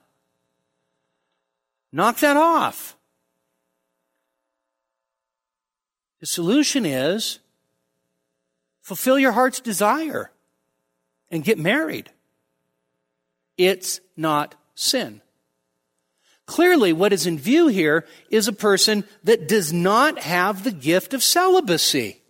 knock 1.94 2.18
that 2.18 2.36
off. 2.36 2.98
The 6.20 6.26
solution 6.26 6.86
is 6.86 7.40
fulfill 8.82 9.18
your 9.18 9.32
heart's 9.32 9.62
desire 9.62 10.34
and 11.30 11.46
get 11.46 11.58
married. 11.58 12.10
It's 13.58 14.02
not 14.18 14.56
sin. 14.76 15.22
Clearly, 16.52 16.92
what 16.92 17.14
is 17.14 17.28
in 17.28 17.40
view 17.40 17.70
here 17.70 18.06
is 18.30 18.50
a 18.50 18.52
person 18.52 19.06
that 19.24 19.48
does 19.48 19.72
not 19.72 20.20
have 20.20 20.66
the 20.66 20.74
gift 20.74 21.14
of 21.14 21.24
celibacy. 21.24 22.22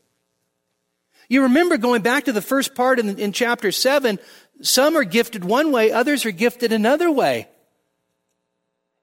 You 1.27 1.41
remember 1.41 1.77
going 1.77 2.03
back 2.03 2.25
to 2.25 2.31
the 2.31 2.39
first 2.39 2.75
part 2.75 2.99
in, 2.99 3.17
in 3.17 3.31
chapter 3.31 3.71
7, 3.71 4.19
some 4.61 4.95
are 4.95 5.03
gifted 5.03 5.43
one 5.43 5.71
way, 5.71 5.91
others 5.91 6.23
are 6.27 6.31
gifted 6.31 6.71
another 6.71 7.09
way. 7.11 7.47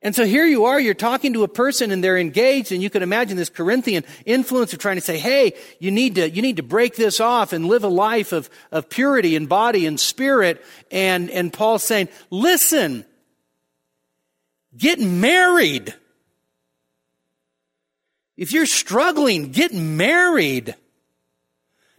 And 0.03 0.15
so 0.15 0.25
here 0.25 0.47
you 0.47 0.67
are, 0.67 0.79
you're 0.79 0.95
talking 0.95 1.33
to 1.33 1.43
a 1.43 1.49
person 1.49 1.91
and 1.91 2.05
they're 2.05 2.17
engaged 2.17 2.71
and 2.71 2.81
you 2.81 2.89
can 2.89 3.03
imagine 3.03 3.37
this 3.37 3.51
Corinthian 3.51 4.05
influence 4.25 4.73
of 4.73 4.79
trying 4.79 4.99
to 4.99 5.03
say, 5.03 5.19
hey, 5.19 5.55
you 5.81 5.91
need 5.91 6.15
to, 6.15 6.31
you 6.31 6.43
need 6.43 6.59
to 6.59 6.63
break 6.63 6.95
this 6.95 7.19
off 7.19 7.53
and 7.53 7.67
live 7.67 7.83
a 7.83 7.89
life 7.89 8.31
of, 8.31 8.49
of 8.71 8.89
purity 8.89 9.35
in 9.35 9.47
body 9.47 9.85
and 9.85 9.99
spirit. 9.99 10.65
And, 10.93 11.29
and 11.29 11.53
Paul's 11.53 11.83
saying, 11.83 12.09
listen, 12.31 13.05
get 14.79 15.01
married. 15.01 15.95
If 18.37 18.53
you're 18.53 18.67
struggling, 18.67 19.51
get 19.51 19.75
married. 19.75 20.77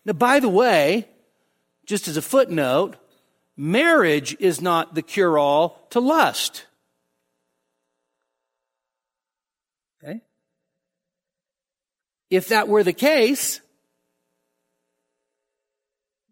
Now, 0.05 0.13
by 0.13 0.39
the 0.39 0.49
way, 0.49 1.07
just 1.85 2.07
as 2.07 2.15
a 2.15 2.21
footnote, 2.21 2.95
marriage 3.57 4.35
is 4.39 4.61
not 4.61 4.95
the 4.95 5.01
cure 5.01 5.37
all 5.37 5.85
to 5.89 5.99
lust. 5.99 6.65
Okay? 10.01 10.21
If 12.29 12.47
that 12.47 12.69
were 12.69 12.83
the 12.83 12.93
case, 12.93 13.59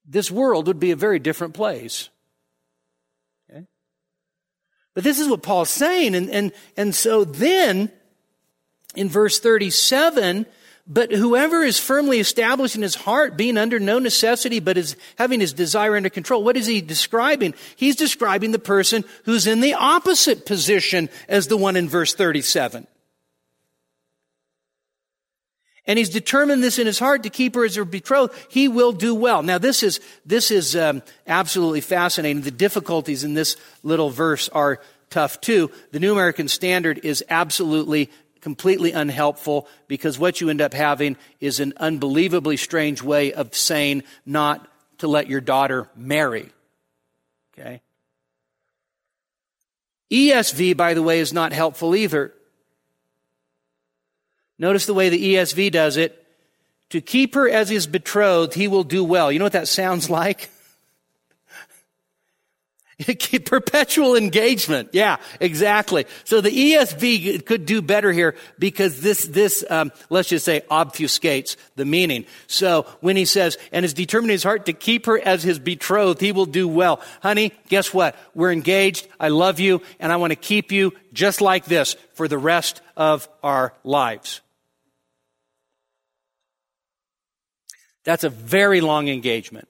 this 0.07 0.31
world 0.31 0.67
would 0.67 0.79
be 0.79 0.91
a 0.91 0.95
very 0.95 1.19
different 1.19 1.53
place. 1.53 2.09
But 4.97 5.03
this 5.03 5.19
is 5.19 5.29
what 5.29 5.43
Paul's 5.43 5.69
saying. 5.69 6.15
And, 6.15 6.27
and, 6.31 6.51
and 6.75 6.95
so 6.95 7.23
then, 7.23 7.91
in 8.95 9.09
verse 9.09 9.39
37, 9.39 10.47
but 10.87 11.11
whoever 11.11 11.61
is 11.61 11.79
firmly 11.79 12.19
established 12.19 12.75
in 12.75 12.81
his 12.81 12.95
heart, 12.95 13.37
being 13.37 13.59
under 13.59 13.77
no 13.77 13.99
necessity, 13.99 14.59
but 14.59 14.75
is 14.75 14.95
having 15.19 15.39
his 15.39 15.53
desire 15.53 15.95
under 15.95 16.09
control, 16.09 16.43
what 16.43 16.57
is 16.57 16.65
he 16.65 16.81
describing? 16.81 17.53
He's 17.75 17.95
describing 17.95 18.53
the 18.53 18.57
person 18.57 19.05
who's 19.25 19.45
in 19.45 19.59
the 19.59 19.75
opposite 19.75 20.47
position 20.47 21.09
as 21.27 21.45
the 21.45 21.57
one 21.57 21.75
in 21.75 21.87
verse 21.87 22.15
37. 22.15 22.87
And 25.87 25.97
he's 25.97 26.09
determined 26.09 26.61
this 26.61 26.79
in 26.79 26.85
his 26.85 26.99
heart 26.99 27.23
to 27.23 27.29
keep 27.29 27.55
her 27.55 27.63
as 27.63 27.75
her 27.75 27.85
betrothed. 27.85 28.35
He 28.49 28.67
will 28.67 28.91
do 28.91 29.15
well. 29.15 29.41
Now, 29.41 29.57
this 29.57 29.81
is 29.81 30.01
this 30.25 30.51
is 30.51 30.75
um, 30.75 31.01
absolutely 31.25 31.81
fascinating. 31.81 32.41
The 32.41 32.51
difficulties 32.51 33.23
in 33.23 33.33
this 33.33 33.55
little 33.83 34.09
verse 34.09 34.49
are 34.49 34.81
tough 35.09 35.39
too. 35.39 35.71
The 35.91 36.01
New 36.01 36.11
American 36.11 36.49
Standard 36.49 36.99
is 37.03 37.23
absolutely 37.29 38.11
completely 38.41 38.91
unhelpful 38.91 39.67
because 39.87 40.19
what 40.19 40.41
you 40.41 40.49
end 40.49 40.61
up 40.61 40.73
having 40.73 41.17
is 41.39 41.59
an 41.59 41.73
unbelievably 41.77 42.57
strange 42.57 43.01
way 43.01 43.33
of 43.33 43.55
saying 43.55 44.03
not 44.25 44.67
to 44.99 45.07
let 45.07 45.27
your 45.27 45.41
daughter 45.41 45.89
marry. 45.95 46.51
Okay? 47.57 47.81
ESV, 50.11 50.77
by 50.77 50.93
the 50.93 51.03
way, 51.03 51.19
is 51.19 51.33
not 51.33 51.53
helpful 51.53 51.95
either. 51.95 52.33
Notice 54.59 54.85
the 54.85 54.93
way 54.93 55.09
the 55.09 55.35
ESV 55.35 55.71
does 55.71 55.97
it. 55.97 56.23
To 56.91 57.01
keep 57.01 57.35
her 57.35 57.49
as 57.49 57.69
his 57.69 57.85
betrothed, 57.85 58.53
he 58.53 58.67
will 58.67 58.83
do 58.83 59.03
well. 59.03 59.31
You 59.31 59.39
know 59.39 59.45
what 59.45 59.53
that 59.53 59.67
sounds 59.67 60.09
like? 60.09 60.49
Perpetual 63.45 64.15
engagement. 64.15 64.89
Yeah, 64.91 65.17
exactly. 65.39 66.05
So 66.23 66.41
the 66.41 66.49
ESV 66.49 67.45
could 67.45 67.65
do 67.65 67.81
better 67.81 68.11
here 68.11 68.35
because 68.57 69.01
this, 69.01 69.25
this, 69.25 69.63
um, 69.69 69.91
let's 70.09 70.29
just 70.29 70.45
say 70.45 70.61
obfuscates 70.71 71.57
the 71.75 71.85
meaning. 71.85 72.25
So 72.47 72.87
when 73.01 73.15
he 73.15 73.25
says, 73.25 73.57
and 73.71 73.83
has 73.83 73.93
determined 73.93 74.31
in 74.31 74.35
his 74.35 74.43
heart 74.43 74.65
to 74.65 74.73
keep 74.73 75.05
her 75.05 75.19
as 75.19 75.43
his 75.43 75.59
betrothed, 75.59 76.21
he 76.21 76.31
will 76.31 76.47
do 76.47 76.67
well. 76.67 76.99
Honey, 77.21 77.53
guess 77.69 77.93
what? 77.93 78.15
We're 78.33 78.51
engaged. 78.51 79.07
I 79.19 79.27
love 79.27 79.59
you 79.59 79.83
and 79.99 80.11
I 80.11 80.15
want 80.15 80.31
to 80.31 80.35
keep 80.35 80.71
you 80.71 80.93
just 81.13 81.39
like 81.39 81.65
this 81.65 81.95
for 82.15 82.27
the 82.27 82.39
rest 82.39 82.81
of 82.95 83.29
our 83.43 83.73
lives. 83.83 84.41
That's 88.07 88.23
a 88.23 88.29
very 88.29 88.79
long 88.79 89.09
engagement. 89.09 89.67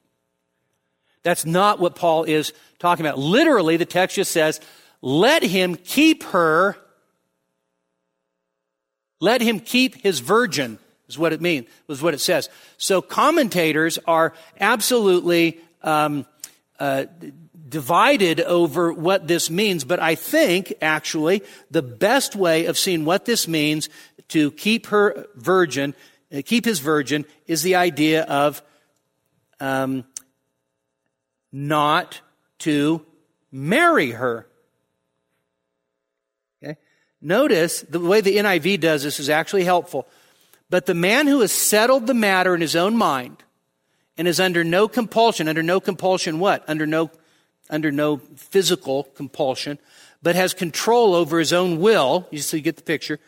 That's 1.23 1.43
not 1.43 1.79
what 1.79 1.95
Paul 1.95 2.23
is 2.25 2.53
talking 2.77 3.03
about. 3.03 3.17
Literally, 3.17 3.77
the 3.77 3.85
text 3.85 4.15
just 4.15 4.31
says, 4.31 4.61
let 5.01 5.41
him 5.41 5.75
keep 5.75 6.21
her, 6.25 6.77
let 9.19 9.41
him 9.41 9.59
keep 9.59 9.95
his 9.95 10.19
virgin, 10.19 10.77
is 11.09 11.17
what 11.17 11.33
it 11.33 11.41
means, 11.41 11.65
is 11.89 12.03
what 12.03 12.13
it 12.13 12.19
says. 12.19 12.47
So 12.77 13.01
commentators 13.01 13.97
are 14.05 14.33
absolutely 14.59 15.59
um, 15.81 16.27
uh, 16.79 17.05
divided 17.67 18.41
over 18.41 18.93
what 18.93 19.27
this 19.27 19.49
means, 19.49 19.83
but 19.83 19.99
I 19.99 20.13
think 20.13 20.75
actually 20.79 21.41
the 21.71 21.81
best 21.81 22.35
way 22.35 22.67
of 22.67 22.77
seeing 22.77 23.03
what 23.03 23.25
this 23.25 23.47
means 23.47 23.89
to 24.27 24.51
keep 24.51 24.85
her 24.87 25.25
virgin 25.33 25.95
keep 26.45 26.65
his 26.65 26.79
virgin 26.79 27.25
is 27.45 27.63
the 27.63 27.75
idea 27.75 28.23
of 28.23 28.61
um, 29.59 30.03
not 31.51 32.21
to 32.59 33.05
marry 33.51 34.11
her. 34.11 34.47
Okay? 36.61 36.77
Notice 37.21 37.81
the 37.81 37.99
way 37.99 38.21
the 38.21 38.37
NIV 38.37 38.79
does 38.79 39.03
this 39.03 39.19
is 39.19 39.29
actually 39.29 39.63
helpful. 39.63 40.07
But 40.69 40.85
the 40.85 40.93
man 40.93 41.27
who 41.27 41.39
has 41.41 41.51
settled 41.51 42.07
the 42.07 42.13
matter 42.13 42.53
in 42.53 42.61
his 42.61 42.75
own 42.75 42.97
mind 42.97 43.43
and 44.17 44.27
is 44.27 44.39
under 44.39 44.63
no 44.63 44.87
compulsion, 44.87 45.47
under 45.47 45.63
no 45.63 45.79
compulsion 45.79 46.39
what? 46.39 46.63
Under 46.67 46.85
no, 46.85 47.09
under 47.69 47.91
no 47.91 48.17
physical 48.17 49.03
compulsion, 49.03 49.79
but 50.21 50.35
has 50.35 50.53
control 50.53 51.15
over 51.15 51.39
his 51.39 51.53
own 51.53 51.79
will, 51.79 52.27
you, 52.31 52.39
so 52.39 52.57
you 52.57 52.63
get 52.63 52.75
the 52.75 52.83
picture, 52.83 53.19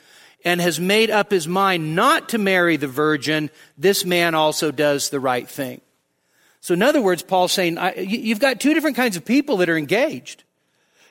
and 0.45 0.61
has 0.61 0.79
made 0.79 1.09
up 1.09 1.31
his 1.31 1.47
mind 1.47 1.95
not 1.95 2.29
to 2.29 2.37
marry 2.37 2.77
the 2.77 2.87
virgin, 2.87 3.49
this 3.77 4.05
man 4.05 4.35
also 4.35 4.71
does 4.71 5.09
the 5.09 5.19
right 5.19 5.47
thing. 5.47 5.81
So, 6.61 6.73
in 6.73 6.81
other 6.81 7.01
words, 7.01 7.23
Paul's 7.23 7.51
saying, 7.51 7.77
you've 7.97 8.39
got 8.39 8.59
two 8.59 8.73
different 8.73 8.97
kinds 8.97 9.15
of 9.15 9.25
people 9.25 9.57
that 9.57 9.69
are 9.69 9.77
engaged. 9.77 10.43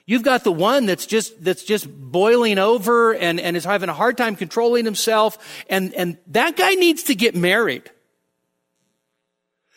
You've 0.07 0.23
got 0.23 0.43
the 0.43 0.53
one 0.53 0.87
that's 0.87 1.05
just, 1.05 1.45
that's 1.45 1.65
just 1.65 1.87
boiling 1.87 2.59
over 2.59 3.15
and, 3.15 3.39
and 3.39 3.57
is 3.57 3.65
having 3.65 3.91
a 3.91 3.95
hard 3.95 4.17
time 4.17 4.37
controlling 4.37 4.87
himself. 4.87 5.65
And, 5.69 5.93
and 5.95 6.17
that 6.29 6.57
guy 6.57 6.75
needs 6.75 7.05
to 7.05 7.15
get 7.15 7.35
married. 7.37 7.91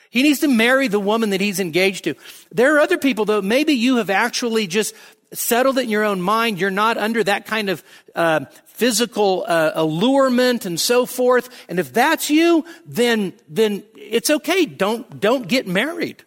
He 0.10 0.24
needs 0.24 0.40
to 0.40 0.48
marry 0.48 0.88
the 0.88 1.00
woman 1.00 1.32
that 1.32 1.42
he's 1.42 1.60
engaged 1.60 2.06
to. 2.06 2.16
There 2.52 2.76
are 2.76 2.80
other 2.80 2.98
people, 2.98 3.26
though, 3.26 3.42
maybe 3.42 3.74
you 3.74 3.98
have 3.98 4.10
actually 4.10 4.68
just 4.68 4.94
settled 5.34 5.78
in 5.78 5.90
your 5.90 6.04
own 6.04 6.22
mind. 6.22 6.60
You're 6.60 6.72
not 6.72 6.98
under 6.98 7.24
that 7.24 7.46
kind 7.46 7.70
of 7.70 7.84
uh, 8.16 8.46
physical 8.66 9.46
uh, 9.48 9.72
allurement 9.76 10.66
and 10.66 10.80
so 10.80 11.06
forth. 11.06 11.50
And 11.70 11.80
if 11.80 11.94
that's 11.94 12.30
you, 12.30 12.66
then 12.86 13.34
then 13.48 13.84
it's 13.96 14.30
okay. 14.30 14.66
Don't 14.66 15.20
don't 15.20 15.48
get 15.48 15.68
married. 15.68 16.24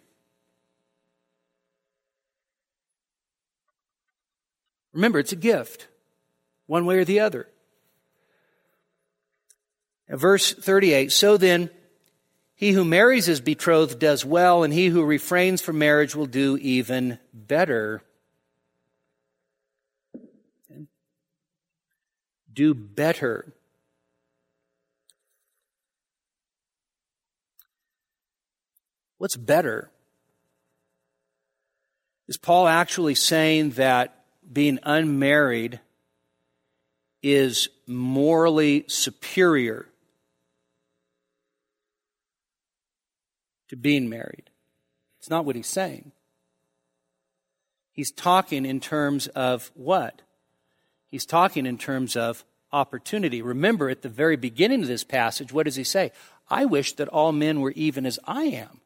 Remember, 4.95 5.19
it's 5.19 5.33
a 5.33 5.35
gift, 5.35 5.87
one 6.67 6.85
way 6.85 6.97
or 6.97 7.03
the 7.03 7.19
other. 7.19 7.49
verse 10.07 10.53
38 10.53 11.11
So 11.11 11.35
then, 11.35 11.69
he 12.55 12.71
who 12.71 12.85
marries 12.85 13.25
his 13.25 13.41
betrothed 13.41 13.99
does 13.99 14.23
well, 14.23 14.63
and 14.63 14.73
he 14.73 14.87
who 14.87 15.03
refrains 15.03 15.61
from 15.61 15.77
marriage 15.77 16.15
will 16.15 16.25
do 16.25 16.57
even 16.61 17.19
better. 17.33 18.01
Do 22.55 22.73
better. 22.73 23.53
What's 29.17 29.35
better? 29.35 29.91
Is 32.27 32.37
Paul 32.37 32.67
actually 32.67 33.15
saying 33.15 33.71
that 33.71 34.25
being 34.51 34.79
unmarried 34.83 35.79
is 37.21 37.69
morally 37.87 38.85
superior 38.87 39.87
to 43.69 43.75
being 43.75 44.09
married. 44.09 44.49
It's 45.19 45.29
not 45.29 45.43
what 45.43 45.55
he's 45.55 45.67
saying. 45.67 46.11
He's 47.91 48.11
talking 48.11 48.65
in 48.65 48.79
terms 48.79 49.27
of 49.27 49.71
what? 49.73 50.21
He's 51.15 51.25
talking 51.25 51.65
in 51.65 51.77
terms 51.77 52.17
of 52.17 52.43
opportunity. 52.73 53.41
Remember, 53.41 53.89
at 53.89 54.01
the 54.01 54.09
very 54.09 54.35
beginning 54.35 54.81
of 54.81 54.89
this 54.89 55.05
passage, 55.05 55.53
what 55.53 55.63
does 55.63 55.77
he 55.77 55.85
say? 55.85 56.11
I 56.49 56.65
wish 56.65 56.91
that 56.97 57.07
all 57.07 57.31
men 57.31 57.61
were 57.61 57.71
even 57.71 58.05
as 58.05 58.19
I 58.25 58.43
am. 58.43 58.81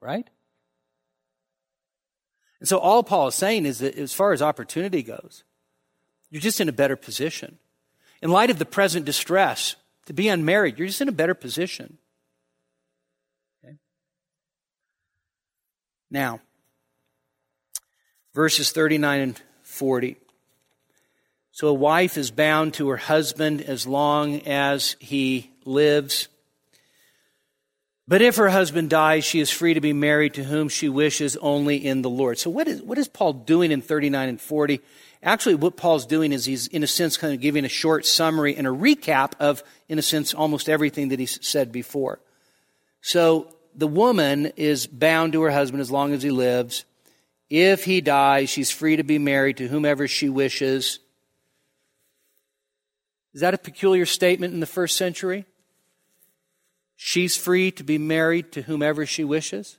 Right? 0.00 0.26
And 2.60 2.66
so 2.66 2.78
all 2.78 3.02
Paul 3.02 3.28
is 3.28 3.34
saying 3.34 3.66
is 3.66 3.80
that 3.80 3.94
as 3.98 4.14
far 4.14 4.32
as 4.32 4.40
opportunity 4.40 5.02
goes, 5.02 5.44
you're 6.30 6.40
just 6.40 6.62
in 6.62 6.70
a 6.70 6.72
better 6.72 6.96
position. 6.96 7.58
In 8.22 8.30
light 8.30 8.48
of 8.48 8.58
the 8.58 8.64
present 8.64 9.04
distress, 9.04 9.76
to 10.06 10.14
be 10.14 10.28
unmarried, 10.28 10.78
you're 10.78 10.88
just 10.88 11.02
in 11.02 11.10
a 11.10 11.12
better 11.12 11.34
position. 11.34 11.98
Okay? 13.62 13.76
Now, 16.10 16.40
verses 18.32 18.72
39 18.72 19.20
and 19.20 19.42
40. 19.62 20.16
So 21.54 21.68
a 21.68 21.72
wife 21.72 22.18
is 22.18 22.32
bound 22.32 22.74
to 22.74 22.88
her 22.88 22.96
husband 22.96 23.62
as 23.62 23.86
long 23.86 24.40
as 24.40 24.96
he 24.98 25.52
lives. 25.64 26.26
But 28.08 28.22
if 28.22 28.34
her 28.36 28.48
husband 28.48 28.90
dies, 28.90 29.24
she 29.24 29.38
is 29.38 29.52
free 29.52 29.74
to 29.74 29.80
be 29.80 29.92
married 29.92 30.34
to 30.34 30.42
whom 30.42 30.68
she 30.68 30.88
wishes 30.88 31.36
only 31.36 31.76
in 31.76 32.02
the 32.02 32.10
Lord. 32.10 32.38
So 32.38 32.50
what 32.50 32.66
is, 32.66 32.82
what 32.82 32.98
is 32.98 33.06
Paul 33.06 33.34
doing 33.34 33.70
in 33.70 33.82
39 33.82 34.30
and 34.30 34.40
40? 34.40 34.80
Actually, 35.22 35.54
what 35.54 35.76
Paul's 35.76 36.06
doing 36.06 36.32
is 36.32 36.44
he's, 36.44 36.66
in 36.66 36.82
a 36.82 36.88
sense, 36.88 37.16
kind 37.16 37.32
of 37.32 37.40
giving 37.40 37.64
a 37.64 37.68
short 37.68 38.04
summary 38.04 38.56
and 38.56 38.66
a 38.66 38.70
recap 38.70 39.34
of, 39.38 39.62
in 39.88 40.00
a 40.00 40.02
sense, 40.02 40.34
almost 40.34 40.68
everything 40.68 41.10
that 41.10 41.20
he 41.20 41.26
said 41.26 41.70
before. 41.70 42.18
So 43.00 43.54
the 43.76 43.86
woman 43.86 44.46
is 44.56 44.88
bound 44.88 45.34
to 45.34 45.42
her 45.42 45.52
husband 45.52 45.82
as 45.82 45.90
long 45.92 46.14
as 46.14 46.24
he 46.24 46.32
lives. 46.32 46.84
If 47.48 47.84
he 47.84 48.00
dies, 48.00 48.50
she's 48.50 48.72
free 48.72 48.96
to 48.96 49.04
be 49.04 49.20
married 49.20 49.58
to 49.58 49.68
whomever 49.68 50.08
she 50.08 50.28
wishes. 50.28 50.98
Is 53.34 53.40
that 53.40 53.52
a 53.54 53.58
peculiar 53.58 54.06
statement 54.06 54.54
in 54.54 54.60
the 54.60 54.66
first 54.66 54.96
century? 54.96 55.44
She's 56.96 57.36
free 57.36 57.70
to 57.72 57.82
be 57.82 57.98
married 57.98 58.52
to 58.52 58.62
whomever 58.62 59.04
she 59.04 59.24
wishes. 59.24 59.78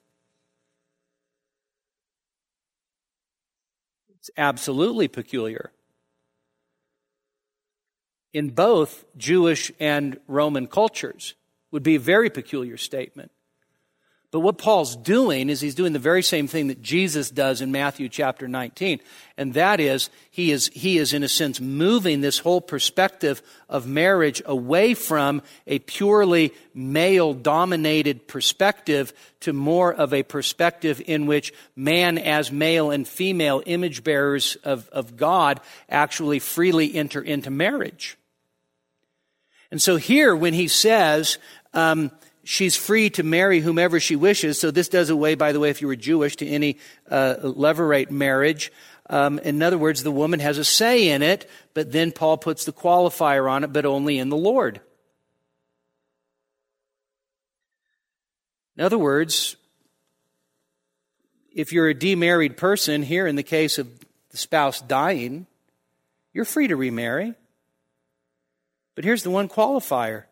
It's 4.10 4.30
absolutely 4.38 5.08
peculiar. 5.08 5.72
In 8.34 8.49
both 8.49 9.06
Jewish 9.16 9.72
and 9.80 10.20
Roman 10.28 10.68
cultures, 10.68 11.36
would 11.76 11.84
be 11.84 11.95
a 11.95 11.99
very 11.99 12.30
peculiar 12.30 12.78
statement. 12.78 13.32
But 14.36 14.42
what 14.42 14.58
Paul's 14.58 14.98
doing 14.98 15.50
is 15.50 15.62
he's 15.62 15.76
doing 15.76 15.94
the 15.94 15.98
very 15.98 16.22
same 16.22 16.48
thing 16.48 16.68
that 16.68 16.82
Jesus 16.82 17.32
does 17.32 17.62
in 17.62 17.72
Matthew 17.72 18.10
chapter 18.10 18.50
19. 18.50 19.00
And 19.38 19.54
that 19.54 19.80
is, 19.80 20.10
he 20.30 20.52
is, 20.52 20.70
he 20.74 20.98
is 20.98 21.14
in 21.14 21.24
a 21.24 21.30
sense 21.30 21.62
moving 21.62 22.20
this 22.20 22.40
whole 22.40 22.60
perspective 22.60 23.42
of 23.70 23.88
marriage 23.88 24.42
away 24.46 24.94
from 24.94 25.42
a 25.66 25.80
purely 25.80 26.54
male 26.74 27.34
dominated 27.34 28.28
perspective 28.28 29.14
to 29.40 29.54
more 29.54 29.94
of 29.94 30.14
a 30.14 30.24
perspective 30.24 31.02
in 31.08 31.28
which 31.28 31.54
man 31.78 32.18
as 32.18 32.52
male 32.52 32.92
and 32.92 33.08
female 33.08 33.64
image 33.66 34.04
bearers 34.04 34.58
of, 34.66 34.90
of 34.90 35.16
God 35.16 35.62
actually 35.88 36.40
freely 36.40 36.94
enter 36.94 37.22
into 37.22 37.50
marriage. 37.50 38.18
And 39.72 39.82
so 39.82 39.96
here, 39.96 40.36
when 40.36 40.54
he 40.54 40.68
says, 40.68 41.38
um, 41.74 42.12
she's 42.46 42.76
free 42.78 43.10
to 43.10 43.24
marry 43.24 43.60
whomever 43.60 44.00
she 44.00 44.16
wishes. 44.16 44.60
So 44.60 44.72
this 44.72 44.88
does 44.88 45.10
away, 45.10 45.36
by 45.36 45.52
the 45.52 45.60
way, 45.60 45.70
if 45.70 45.82
you 45.82 45.88
were 45.88 45.96
Jewish, 45.96 46.38
to 46.38 46.48
any 46.48 46.78
uh, 47.10 47.36
levirate 47.41 48.12
marriage. 48.12 48.72
Um, 49.10 49.39
in 49.39 49.62
other 49.62 49.78
words, 49.78 50.04
the 50.04 50.12
woman 50.12 50.39
has 50.39 50.58
a 50.58 50.64
say 50.64 51.10
in 51.10 51.22
it, 51.22 51.50
but 51.74 51.91
then 51.91 52.12
Paul 52.12 52.38
puts 52.38 52.64
the 52.64 52.72
qualifier 52.72 53.52
on 53.52 53.64
it, 53.64 53.74
but 53.74 53.86
only 53.86 54.18
in 54.18 54.30
the 54.30 54.38
Lord. 54.38 54.80
In 58.78 58.84
other 58.84 58.98
words, 58.98 59.56
if 61.54 61.72
you're 61.72 61.89
a 61.89 61.93
demarried 61.93 62.58
person, 62.58 63.04
here 63.04 63.28
in 63.28 63.36
the 63.36 63.43
case 63.43 63.78
of 63.78 63.88
the 64.32 64.38
spouse 64.38 64.82
dying, 64.82 65.48
you're 66.34 66.46
free 66.46 66.68
to 66.68 66.76
remarry. 66.76 67.34
But 68.96 69.04
here's 69.04 69.24
the 69.24 69.30
one 69.32 69.50
qualifier 69.50 70.26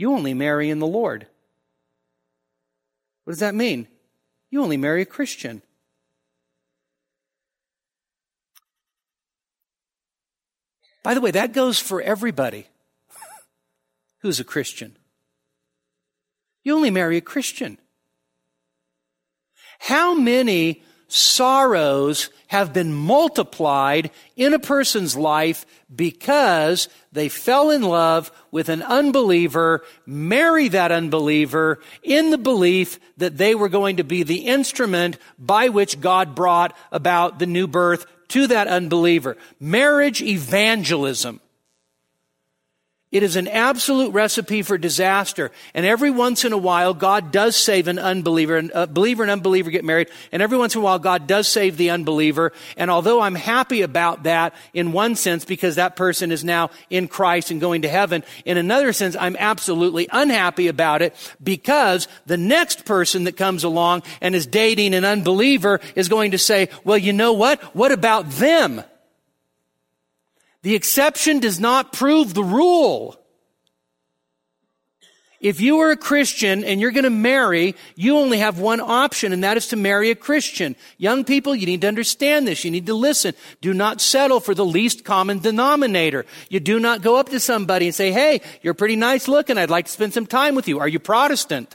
you 0.00 0.14
only 0.14 0.32
marry 0.32 0.70
in 0.70 0.78
the 0.78 0.86
Lord. 0.86 1.26
What 3.24 3.32
does 3.32 3.40
that 3.40 3.54
mean? 3.54 3.86
You 4.50 4.62
only 4.62 4.78
marry 4.78 5.02
a 5.02 5.04
Christian. 5.04 5.60
By 11.02 11.12
the 11.12 11.20
way, 11.20 11.32
that 11.32 11.52
goes 11.52 11.78
for 11.78 12.00
everybody 12.00 12.66
who's 14.20 14.40
a 14.40 14.44
Christian. 14.44 14.96
You 16.64 16.76
only 16.76 16.90
marry 16.90 17.18
a 17.18 17.20
Christian. 17.20 17.76
How 19.80 20.14
many 20.14 20.82
sorrows 21.12 22.30
have 22.48 22.72
been 22.72 22.92
multiplied 22.92 24.10
in 24.36 24.54
a 24.54 24.58
person's 24.58 25.16
life 25.16 25.64
because 25.94 26.88
they 27.12 27.28
fell 27.28 27.70
in 27.70 27.82
love 27.82 28.30
with 28.50 28.68
an 28.68 28.82
unbeliever, 28.82 29.82
marry 30.06 30.68
that 30.68 30.92
unbeliever 30.92 31.80
in 32.02 32.30
the 32.30 32.38
belief 32.38 32.98
that 33.16 33.36
they 33.36 33.54
were 33.54 33.68
going 33.68 33.96
to 33.98 34.04
be 34.04 34.22
the 34.22 34.46
instrument 34.46 35.18
by 35.38 35.68
which 35.68 36.00
God 36.00 36.34
brought 36.34 36.76
about 36.90 37.38
the 37.38 37.46
new 37.46 37.66
birth 37.66 38.06
to 38.28 38.46
that 38.48 38.68
unbeliever. 38.68 39.36
Marriage 39.58 40.22
evangelism. 40.22 41.40
It 43.12 43.24
is 43.24 43.34
an 43.34 43.48
absolute 43.48 44.12
recipe 44.12 44.62
for 44.62 44.78
disaster. 44.78 45.50
And 45.74 45.84
every 45.84 46.12
once 46.12 46.44
in 46.44 46.52
a 46.52 46.58
while, 46.58 46.94
God 46.94 47.32
does 47.32 47.56
save 47.56 47.88
an 47.88 47.98
unbeliever. 47.98 48.56
And 48.56 48.70
a 48.72 48.86
believer 48.86 49.24
and 49.24 49.32
unbeliever 49.32 49.72
get 49.72 49.84
married. 49.84 50.10
And 50.30 50.40
every 50.40 50.56
once 50.56 50.76
in 50.76 50.80
a 50.80 50.84
while, 50.84 51.00
God 51.00 51.26
does 51.26 51.48
save 51.48 51.76
the 51.76 51.90
unbeliever. 51.90 52.52
And 52.76 52.88
although 52.88 53.20
I'm 53.20 53.34
happy 53.34 53.82
about 53.82 54.22
that 54.22 54.54
in 54.72 54.92
one 54.92 55.16
sense, 55.16 55.44
because 55.44 55.74
that 55.74 55.96
person 55.96 56.30
is 56.30 56.44
now 56.44 56.70
in 56.88 57.08
Christ 57.08 57.50
and 57.50 57.60
going 57.60 57.82
to 57.82 57.88
heaven, 57.88 58.22
in 58.44 58.56
another 58.56 58.92
sense, 58.92 59.16
I'm 59.18 59.36
absolutely 59.40 60.08
unhappy 60.12 60.68
about 60.68 61.02
it 61.02 61.16
because 61.42 62.06
the 62.26 62.36
next 62.36 62.84
person 62.84 63.24
that 63.24 63.36
comes 63.36 63.64
along 63.64 64.04
and 64.20 64.36
is 64.36 64.46
dating 64.46 64.94
an 64.94 65.04
unbeliever 65.04 65.80
is 65.96 66.08
going 66.08 66.30
to 66.30 66.38
say, 66.38 66.68
well, 66.84 66.98
you 66.98 67.12
know 67.12 67.32
what? 67.32 67.60
What 67.74 67.90
about 67.90 68.30
them? 68.30 68.84
The 70.62 70.74
exception 70.74 71.40
does 71.40 71.58
not 71.58 71.92
prove 71.92 72.34
the 72.34 72.44
rule. 72.44 73.16
If 75.40 75.62
you 75.62 75.78
are 75.80 75.90
a 75.90 75.96
Christian 75.96 76.64
and 76.64 76.82
you're 76.82 76.90
going 76.90 77.04
to 77.04 77.10
marry, 77.10 77.74
you 77.96 78.18
only 78.18 78.38
have 78.38 78.58
one 78.58 78.78
option, 78.78 79.32
and 79.32 79.42
that 79.42 79.56
is 79.56 79.68
to 79.68 79.76
marry 79.76 80.10
a 80.10 80.14
Christian. 80.14 80.76
Young 80.98 81.24
people, 81.24 81.54
you 81.54 81.64
need 81.64 81.80
to 81.80 81.88
understand 81.88 82.46
this. 82.46 82.62
You 82.62 82.70
need 82.70 82.84
to 82.86 82.94
listen. 82.94 83.34
Do 83.62 83.72
not 83.72 84.02
settle 84.02 84.40
for 84.40 84.54
the 84.54 84.66
least 84.66 85.02
common 85.02 85.38
denominator. 85.38 86.26
You 86.50 86.60
do 86.60 86.78
not 86.78 87.00
go 87.00 87.16
up 87.16 87.30
to 87.30 87.40
somebody 87.40 87.86
and 87.86 87.94
say, 87.94 88.12
Hey, 88.12 88.42
you're 88.60 88.74
pretty 88.74 88.96
nice 88.96 89.28
looking. 89.28 89.56
I'd 89.56 89.70
like 89.70 89.86
to 89.86 89.92
spend 89.92 90.12
some 90.12 90.26
time 90.26 90.54
with 90.54 90.68
you. 90.68 90.78
Are 90.78 90.88
you 90.88 90.98
Protestant? 90.98 91.74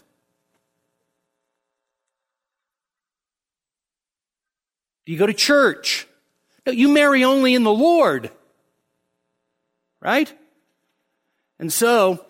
Do 5.07 5.11
you 5.11 5.17
go 5.17 5.25
to 5.25 5.33
church? 5.33 6.07
No, 6.67 6.71
you 6.71 6.89
marry 6.89 7.23
only 7.23 7.55
in 7.55 7.63
the 7.63 7.73
Lord. 7.73 8.29
Right? 10.05 10.31
And 11.57 11.73
so, 11.73 12.23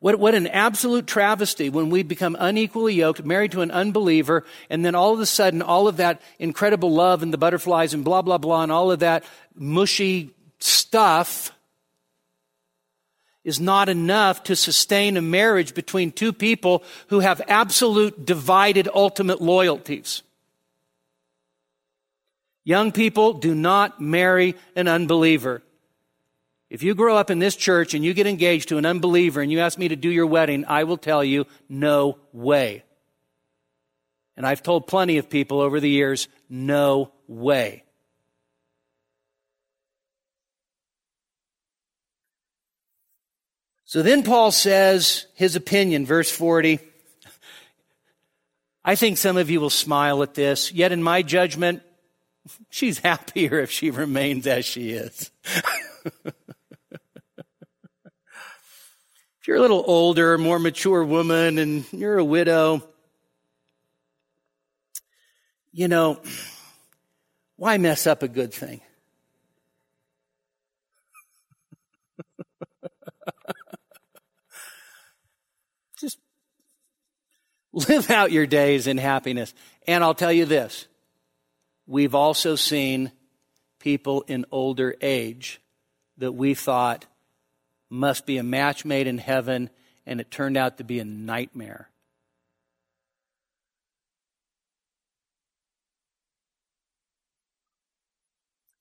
what, 0.00 0.18
what 0.18 0.34
an 0.34 0.48
absolute 0.48 1.06
travesty 1.06 1.70
when 1.70 1.90
we 1.90 2.02
become 2.02 2.36
unequally 2.40 2.94
yoked, 2.94 3.24
married 3.24 3.52
to 3.52 3.60
an 3.60 3.70
unbeliever, 3.70 4.44
and 4.68 4.84
then 4.84 4.96
all 4.96 5.14
of 5.14 5.20
a 5.20 5.26
sudden, 5.26 5.62
all 5.62 5.86
of 5.86 5.98
that 5.98 6.20
incredible 6.40 6.90
love 6.90 7.22
and 7.22 7.32
the 7.32 7.38
butterflies 7.38 7.94
and 7.94 8.04
blah, 8.04 8.22
blah, 8.22 8.36
blah, 8.36 8.64
and 8.64 8.72
all 8.72 8.90
of 8.90 8.98
that 8.98 9.22
mushy 9.54 10.34
stuff 10.58 11.52
is 13.44 13.60
not 13.60 13.88
enough 13.88 14.42
to 14.42 14.56
sustain 14.56 15.16
a 15.16 15.22
marriage 15.22 15.72
between 15.72 16.10
two 16.10 16.32
people 16.32 16.82
who 17.10 17.20
have 17.20 17.40
absolute 17.46 18.26
divided 18.26 18.88
ultimate 18.92 19.40
loyalties. 19.40 20.24
Young 22.64 22.90
people 22.90 23.34
do 23.34 23.54
not 23.54 24.00
marry 24.00 24.56
an 24.74 24.88
unbeliever. 24.88 25.62
If 26.70 26.82
you 26.82 26.94
grow 26.94 27.16
up 27.16 27.30
in 27.30 27.38
this 27.38 27.56
church 27.56 27.94
and 27.94 28.04
you 28.04 28.12
get 28.12 28.26
engaged 28.26 28.68
to 28.68 28.78
an 28.78 28.84
unbeliever 28.84 29.40
and 29.40 29.50
you 29.50 29.60
ask 29.60 29.78
me 29.78 29.88
to 29.88 29.96
do 29.96 30.10
your 30.10 30.26
wedding, 30.26 30.64
I 30.66 30.84
will 30.84 30.98
tell 30.98 31.24
you, 31.24 31.46
no 31.68 32.18
way. 32.32 32.84
And 34.36 34.46
I've 34.46 34.62
told 34.62 34.86
plenty 34.86 35.18
of 35.18 35.30
people 35.30 35.60
over 35.60 35.80
the 35.80 35.88
years, 35.88 36.28
no 36.48 37.12
way. 37.26 37.84
So 43.88 44.02
then 44.02 44.22
Paul 44.22 44.52
says 44.52 45.24
his 45.32 45.56
opinion, 45.56 46.04
verse 46.04 46.30
40. 46.30 46.78
I 48.84 48.94
think 48.96 49.16
some 49.16 49.38
of 49.38 49.48
you 49.48 49.62
will 49.62 49.70
smile 49.70 50.22
at 50.22 50.34
this, 50.34 50.72
yet 50.72 50.92
in 50.92 51.02
my 51.02 51.22
judgment, 51.22 51.82
she's 52.68 52.98
happier 52.98 53.58
if 53.58 53.70
she 53.70 53.90
remains 53.90 54.46
as 54.46 54.66
she 54.66 54.90
is. 54.90 55.30
if 56.24 56.34
you're 59.48 59.56
a 59.56 59.60
little 59.62 59.82
older, 59.86 60.36
more 60.36 60.58
mature 60.58 61.02
woman, 61.02 61.56
and 61.56 61.90
you're 61.90 62.18
a 62.18 62.24
widow, 62.24 62.86
you 65.72 65.88
know, 65.88 66.20
why 67.56 67.78
mess 67.78 68.06
up 68.06 68.22
a 68.22 68.28
good 68.28 68.52
thing? 68.52 68.82
Just 75.98 76.18
live 77.72 78.10
out 78.10 78.30
your 78.30 78.46
days 78.46 78.86
in 78.86 78.98
happiness. 78.98 79.54
And 79.86 80.04
I'll 80.04 80.12
tell 80.12 80.30
you 80.30 80.44
this 80.44 80.86
we've 81.86 82.14
also 82.14 82.54
seen 82.54 83.12
people 83.78 84.26
in 84.28 84.44
older 84.52 84.94
age 85.00 85.62
that 86.18 86.32
we 86.32 86.52
thought 86.52 87.06
must 87.90 88.26
be 88.26 88.38
a 88.38 88.42
match 88.42 88.84
made 88.84 89.06
in 89.06 89.18
heaven, 89.18 89.70
and 90.06 90.20
it 90.20 90.30
turned 90.30 90.56
out 90.56 90.78
to 90.78 90.84
be 90.84 91.00
a 91.00 91.04
nightmare. 91.04 91.88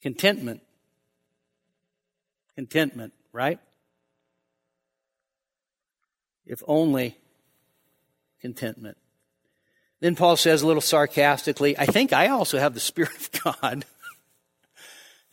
Contentment. 0.02 0.62
Contentment, 2.56 3.14
right? 3.34 3.60
If 6.46 6.64
only 6.68 7.18
contentment. 8.42 8.98
Then 10.00 10.16
Paul 10.16 10.38
says 10.38 10.62
a 10.62 10.68
little 10.68 10.82
sarcastically, 10.82 11.78
I 11.78 11.86
think 11.86 12.14
I 12.14 12.28
also 12.28 12.60
have 12.60 12.74
the 12.74 12.80
Spirit 12.80 13.16
of 13.16 13.32
God. 13.44 13.86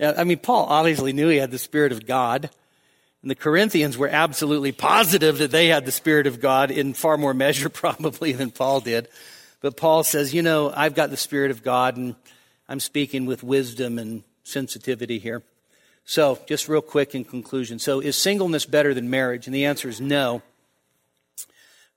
I 0.01 0.25
mean, 0.25 0.39
Paul 0.39 0.67
obviously 0.69 1.13
knew 1.13 1.29
he 1.29 1.37
had 1.37 1.51
the 1.51 1.59
Spirit 1.59 1.93
of 1.93 2.07
God. 2.07 2.51
And 3.25 3.31
the 3.31 3.35
Corinthians 3.35 3.97
were 3.97 4.09
absolutely 4.09 4.71
positive 4.71 5.39
that 5.39 5.51
they 5.51 5.69
had 5.69 5.87
the 5.87 5.93
Spirit 5.93 6.27
of 6.27 6.43
God 6.43 6.71
in 6.71 6.93
far 6.93 7.17
more 7.17 7.33
measure, 7.33 7.69
probably, 7.71 8.33
than 8.33 8.51
Paul 8.51 8.81
did. 8.81 9.09
But 9.63 9.79
Paul 9.79 10.05
says, 10.05 10.35
you 10.35 10.43
know, 10.43 10.71
I've 10.77 10.95
got 10.95 11.09
the 11.09 11.17
Spirit 11.17 11.51
of 11.51 11.63
God, 11.63 11.97
and 11.97 12.17
I'm 12.69 12.81
speaking 12.81 13.25
with 13.25 13.43
wisdom 13.43 13.99
and 13.99 14.25
sensitivity 14.43 15.19
here. 15.19 15.43
So, 16.05 16.39
just 16.47 16.69
real 16.69 16.83
quick 16.83 17.15
in 17.15 17.25
conclusion. 17.25 17.79
So, 17.79 18.01
is 18.01 18.15
singleness 18.15 18.67
better 18.67 18.93
than 18.93 19.09
marriage? 19.09 19.47
And 19.47 19.55
the 19.55 19.65
answer 19.65 19.89
is 19.89 20.03
no 20.03 20.43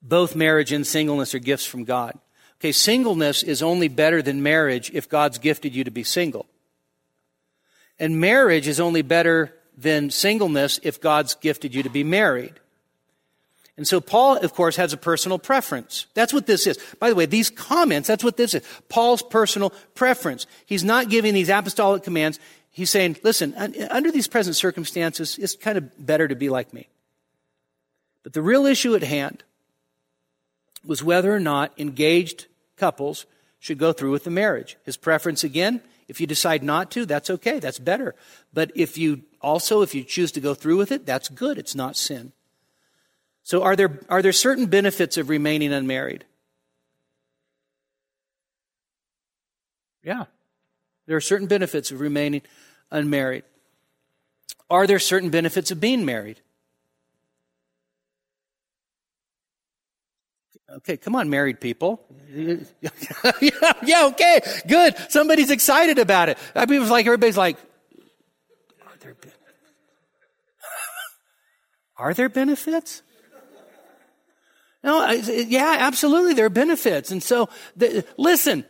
both 0.00 0.34
marriage 0.34 0.72
and 0.72 0.86
singleness 0.86 1.34
are 1.34 1.40
gifts 1.40 1.66
from 1.66 1.84
God. 1.84 2.18
Okay, 2.58 2.72
singleness 2.72 3.42
is 3.42 3.62
only 3.62 3.88
better 3.88 4.22
than 4.22 4.42
marriage 4.42 4.90
if 4.94 5.10
God's 5.10 5.36
gifted 5.36 5.74
you 5.74 5.84
to 5.84 5.90
be 5.90 6.04
single. 6.04 6.46
And 7.98 8.18
marriage 8.18 8.66
is 8.66 8.80
only 8.80 9.02
better 9.02 9.52
than 9.78 10.10
singleness 10.10 10.80
if 10.82 11.00
God's 11.00 11.36
gifted 11.36 11.74
you 11.74 11.84
to 11.84 11.90
be 11.90 12.02
married. 12.02 12.54
And 13.76 13.86
so 13.86 14.00
Paul, 14.00 14.38
of 14.38 14.52
course, 14.54 14.74
has 14.74 14.92
a 14.92 14.96
personal 14.96 15.38
preference. 15.38 16.06
That's 16.14 16.32
what 16.32 16.46
this 16.46 16.66
is. 16.66 16.78
By 16.98 17.10
the 17.10 17.14
way, 17.14 17.26
these 17.26 17.48
comments, 17.48 18.08
that's 18.08 18.24
what 18.24 18.36
this 18.36 18.54
is. 18.54 18.62
Paul's 18.88 19.22
personal 19.22 19.70
preference. 19.94 20.48
He's 20.66 20.82
not 20.82 21.08
giving 21.08 21.32
these 21.32 21.48
apostolic 21.48 22.02
commands. 22.02 22.40
He's 22.72 22.90
saying, 22.90 23.18
listen, 23.22 23.54
under 23.54 24.10
these 24.10 24.26
present 24.26 24.56
circumstances, 24.56 25.38
it's 25.38 25.54
kind 25.54 25.78
of 25.78 26.04
better 26.04 26.26
to 26.26 26.34
be 26.34 26.48
like 26.48 26.74
me. 26.74 26.88
But 28.24 28.32
the 28.32 28.42
real 28.42 28.66
issue 28.66 28.96
at 28.96 29.04
hand 29.04 29.44
was 30.84 31.04
whether 31.04 31.32
or 31.32 31.40
not 31.40 31.72
engaged 31.78 32.46
couples 32.76 33.26
should 33.60 33.78
go 33.78 33.92
through 33.92 34.10
with 34.10 34.24
the 34.24 34.30
marriage. 34.30 34.76
His 34.84 34.96
preference 34.96 35.44
again, 35.44 35.82
if 36.08 36.20
you 36.20 36.26
decide 36.26 36.62
not 36.64 36.90
to, 36.92 37.04
that's 37.04 37.28
okay, 37.28 37.58
that's 37.58 37.78
better. 37.78 38.14
But 38.52 38.72
if 38.74 38.96
you 38.96 39.22
also, 39.40 39.82
if 39.82 39.94
you 39.94 40.02
choose 40.02 40.32
to 40.32 40.40
go 40.40 40.54
through 40.54 40.78
with 40.78 40.90
it, 40.90 41.04
that's 41.04 41.28
good, 41.28 41.58
it's 41.58 41.74
not 41.74 41.96
sin. 41.96 42.32
So 43.42 43.62
are 43.62 43.76
there, 43.76 44.00
are 44.08 44.22
there 44.22 44.32
certain 44.32 44.66
benefits 44.66 45.16
of 45.16 45.28
remaining 45.28 45.72
unmarried? 45.72 46.24
Yeah. 50.02 50.24
There 51.06 51.16
are 51.16 51.20
certain 51.20 51.46
benefits 51.46 51.90
of 51.90 52.00
remaining 52.00 52.42
unmarried. 52.90 53.44
Are 54.70 54.86
there 54.86 54.98
certain 54.98 55.30
benefits 55.30 55.70
of 55.70 55.80
being 55.80 56.04
married? 56.04 56.40
Okay, 60.70 60.98
come 60.98 61.16
on, 61.16 61.30
married 61.30 61.60
people. 61.60 62.04
yeah, 62.30 64.06
okay, 64.06 64.40
good. 64.66 64.94
Somebody's 65.08 65.50
excited 65.50 65.98
about 65.98 66.28
it. 66.28 66.36
I 66.54 66.66
mean, 66.66 66.76
it 66.76 66.80
was 66.80 66.90
like 66.90 67.06
everybody's 67.06 67.38
like, 67.38 67.56
are 68.86 68.96
there, 69.00 69.14
be- 69.14 69.28
are 71.96 72.12
there 72.12 72.28
benefits? 72.28 73.02
No, 74.84 75.10
yeah, 75.10 75.76
absolutely, 75.80 76.34
there 76.34 76.46
are 76.46 76.50
benefits. 76.50 77.10
And 77.10 77.22
so, 77.22 77.48
the, 77.74 78.04
listen, 78.18 78.64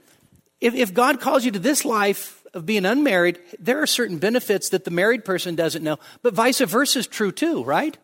if, 0.60 0.74
if 0.74 0.94
God 0.94 1.20
calls 1.20 1.44
you 1.44 1.50
to 1.50 1.58
this 1.58 1.84
life 1.84 2.44
of 2.54 2.64
being 2.64 2.86
unmarried, 2.86 3.40
there 3.58 3.82
are 3.82 3.86
certain 3.86 4.18
benefits 4.18 4.70
that 4.70 4.84
the 4.84 4.90
married 4.90 5.24
person 5.24 5.56
doesn't 5.56 5.82
know, 5.82 5.98
but 6.22 6.32
vice 6.32 6.60
versa 6.60 7.00
is 7.00 7.06
true 7.08 7.32
too, 7.32 7.64
right? 7.64 7.98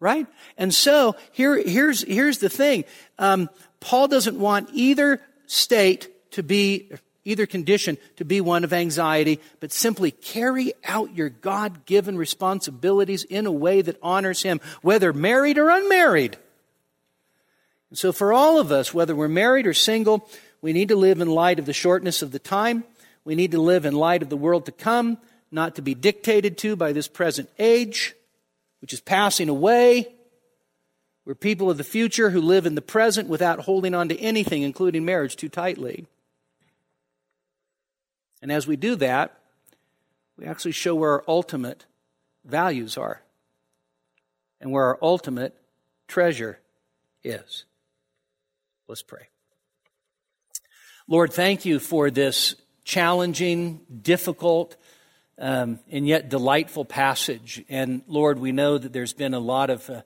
Right? 0.00 0.26
And 0.56 0.72
so 0.72 1.16
here, 1.32 1.60
here's, 1.60 2.02
here's 2.02 2.38
the 2.38 2.48
thing. 2.48 2.84
Um, 3.18 3.50
Paul 3.80 4.08
doesn't 4.08 4.38
want 4.38 4.70
either 4.72 5.20
state 5.46 6.08
to 6.32 6.42
be, 6.42 6.90
either 7.24 7.46
condition 7.46 7.98
to 8.16 8.24
be 8.24 8.40
one 8.40 8.64
of 8.64 8.72
anxiety, 8.72 9.40
but 9.60 9.72
simply 9.72 10.10
carry 10.10 10.72
out 10.84 11.16
your 11.16 11.28
God 11.28 11.84
given 11.86 12.16
responsibilities 12.16 13.24
in 13.24 13.46
a 13.46 13.52
way 13.52 13.82
that 13.82 13.98
honors 14.02 14.42
Him, 14.42 14.60
whether 14.82 15.12
married 15.12 15.58
or 15.58 15.70
unmarried. 15.70 16.36
And 17.90 17.98
so 17.98 18.12
for 18.12 18.32
all 18.32 18.60
of 18.60 18.70
us, 18.70 18.92
whether 18.92 19.16
we're 19.16 19.28
married 19.28 19.66
or 19.66 19.74
single, 19.74 20.28
we 20.60 20.72
need 20.72 20.88
to 20.88 20.96
live 20.96 21.20
in 21.20 21.28
light 21.28 21.58
of 21.58 21.66
the 21.66 21.72
shortness 21.72 22.22
of 22.22 22.32
the 22.32 22.38
time. 22.38 22.84
We 23.24 23.34
need 23.34 23.52
to 23.52 23.60
live 23.60 23.84
in 23.84 23.94
light 23.94 24.22
of 24.22 24.28
the 24.28 24.36
world 24.36 24.66
to 24.66 24.72
come, 24.72 25.18
not 25.50 25.76
to 25.76 25.82
be 25.82 25.94
dictated 25.94 26.58
to 26.58 26.76
by 26.76 26.92
this 26.92 27.08
present 27.08 27.48
age 27.58 28.14
which 28.80 28.92
is 28.92 29.00
passing 29.00 29.48
away. 29.48 30.08
We're 31.24 31.34
people 31.34 31.70
of 31.70 31.76
the 31.76 31.84
future 31.84 32.30
who 32.30 32.40
live 32.40 32.66
in 32.66 32.74
the 32.74 32.82
present 32.82 33.28
without 33.28 33.60
holding 33.60 33.94
on 33.94 34.08
to 34.08 34.18
anything, 34.18 34.62
including 34.62 35.04
marriage, 35.04 35.36
too 35.36 35.48
tightly. 35.48 36.06
And 38.40 38.50
as 38.52 38.66
we 38.66 38.76
do 38.76 38.96
that, 38.96 39.38
we 40.36 40.46
actually 40.46 40.72
show 40.72 40.94
where 40.94 41.12
our 41.12 41.24
ultimate 41.26 41.84
values 42.44 42.96
are 42.96 43.22
and 44.60 44.70
where 44.70 44.84
our 44.84 44.98
ultimate 45.02 45.54
treasure 46.06 46.60
is. 47.22 47.64
Let's 48.86 49.02
pray. 49.02 49.28
Lord, 51.06 51.32
thank 51.32 51.64
you 51.64 51.78
for 51.78 52.10
this 52.10 52.54
challenging, 52.84 53.80
difficult, 54.02 54.76
um, 55.38 55.78
and 55.90 56.06
yet 56.06 56.28
delightful 56.28 56.84
passage. 56.84 57.64
And 57.68 58.02
Lord, 58.06 58.38
we 58.38 58.52
know 58.52 58.76
that 58.76 58.92
there's 58.92 59.12
been 59.12 59.34
a 59.34 59.38
lot 59.38 59.70
of 59.70 59.88
uh, 59.88 60.02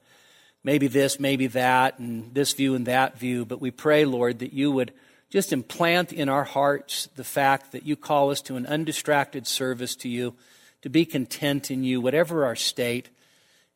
maybe 0.62 0.87
this, 0.87 1.18
maybe 1.18 1.47
that, 1.49 1.99
and 1.99 2.33
this 2.35 2.53
view 2.53 2.74
and 2.74 2.87
that 2.87 3.18
view, 3.18 3.45
but 3.45 3.61
we 3.61 3.70
pray, 3.70 4.05
Lord, 4.05 4.41
that 4.41 4.53
you 4.53 4.70
would 4.70 4.93
just 5.30 5.53
implant 5.53 6.12
in 6.12 6.28
our 6.28 6.45
hearts 6.45 7.09
the 7.16 7.24
fact 7.24 7.72
that 7.72 7.87
you 7.87 7.97
call 7.97 8.30
us 8.30 8.43
to 8.43 8.57
an 8.57 8.66
undistracted 8.66 9.47
service 9.47 9.97
to 9.97 10.09
you, 10.09 10.35
to 10.83 10.91
be 10.91 11.07
content 11.07 11.70
in 11.70 11.83
you, 11.83 12.01
whatever 12.01 12.45
our 12.45 12.57
state. 12.57 13.09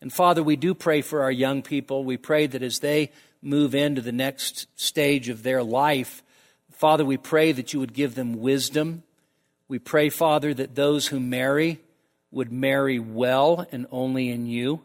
And 0.02 0.12
Father, 0.12 0.42
we 0.42 0.56
do 0.56 0.74
pray 0.74 1.00
for 1.00 1.22
our 1.22 1.32
young 1.32 1.62
people. 1.62 2.04
We 2.04 2.18
pray 2.18 2.46
that 2.46 2.62
as 2.62 2.80
they 2.80 3.10
move 3.40 3.74
into 3.74 4.02
the 4.02 4.12
next 4.12 4.66
stage 4.78 5.30
of 5.30 5.42
their 5.42 5.62
life, 5.62 6.22
Father, 6.72 7.06
we 7.06 7.16
pray 7.16 7.52
that 7.52 7.72
you 7.72 7.80
would 7.80 7.94
give 7.94 8.14
them 8.14 8.40
wisdom. 8.40 9.02
We 9.68 9.78
pray, 9.78 10.08
Father, 10.10 10.54
that 10.54 10.74
those 10.74 11.08
who 11.08 11.18
marry 11.18 11.80
would 12.30 12.52
marry 12.52 12.98
well 12.98 13.66
and 13.72 13.86
only 13.90 14.30
in 14.30 14.46
you. 14.46 14.82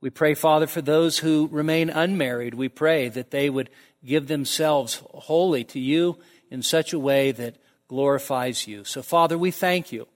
We 0.00 0.10
pray, 0.10 0.34
Father, 0.34 0.66
for 0.66 0.80
those 0.80 1.18
who 1.18 1.48
remain 1.50 1.90
unmarried. 1.90 2.54
We 2.54 2.68
pray 2.68 3.08
that 3.08 3.30
they 3.30 3.48
would 3.50 3.70
give 4.04 4.26
themselves 4.26 5.02
wholly 5.10 5.64
to 5.64 5.80
you 5.80 6.18
in 6.50 6.62
such 6.62 6.92
a 6.92 6.98
way 6.98 7.32
that 7.32 7.56
glorifies 7.88 8.66
you. 8.66 8.84
So, 8.84 9.02
Father, 9.02 9.38
we 9.38 9.50
thank 9.50 9.92
you. 9.92 10.06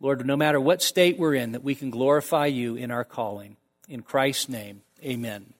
Lord, 0.00 0.26
no 0.26 0.36
matter 0.36 0.60
what 0.60 0.82
state 0.82 1.18
we're 1.18 1.34
in, 1.34 1.52
that 1.52 1.62
we 1.62 1.74
can 1.74 1.90
glorify 1.90 2.46
you 2.46 2.74
in 2.74 2.90
our 2.90 3.04
calling. 3.04 3.56
In 3.88 4.02
Christ's 4.02 4.48
name, 4.48 4.82
amen. 5.02 5.54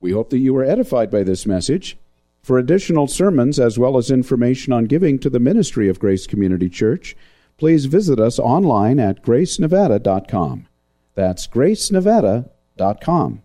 We 0.00 0.12
hope 0.12 0.30
that 0.30 0.38
you 0.38 0.52
were 0.52 0.64
edified 0.64 1.10
by 1.10 1.22
this 1.22 1.46
message. 1.46 1.96
For 2.46 2.58
additional 2.58 3.08
sermons 3.08 3.58
as 3.58 3.76
well 3.76 3.96
as 3.96 4.08
information 4.08 4.72
on 4.72 4.84
giving 4.84 5.18
to 5.18 5.28
the 5.28 5.40
ministry 5.40 5.88
of 5.88 5.98
Grace 5.98 6.28
Community 6.28 6.70
Church, 6.70 7.16
please 7.56 7.86
visit 7.86 8.20
us 8.20 8.38
online 8.38 9.00
at 9.00 9.24
gracenevada.com. 9.24 10.68
That's 11.16 11.48
gracenevada.com. 11.48 13.42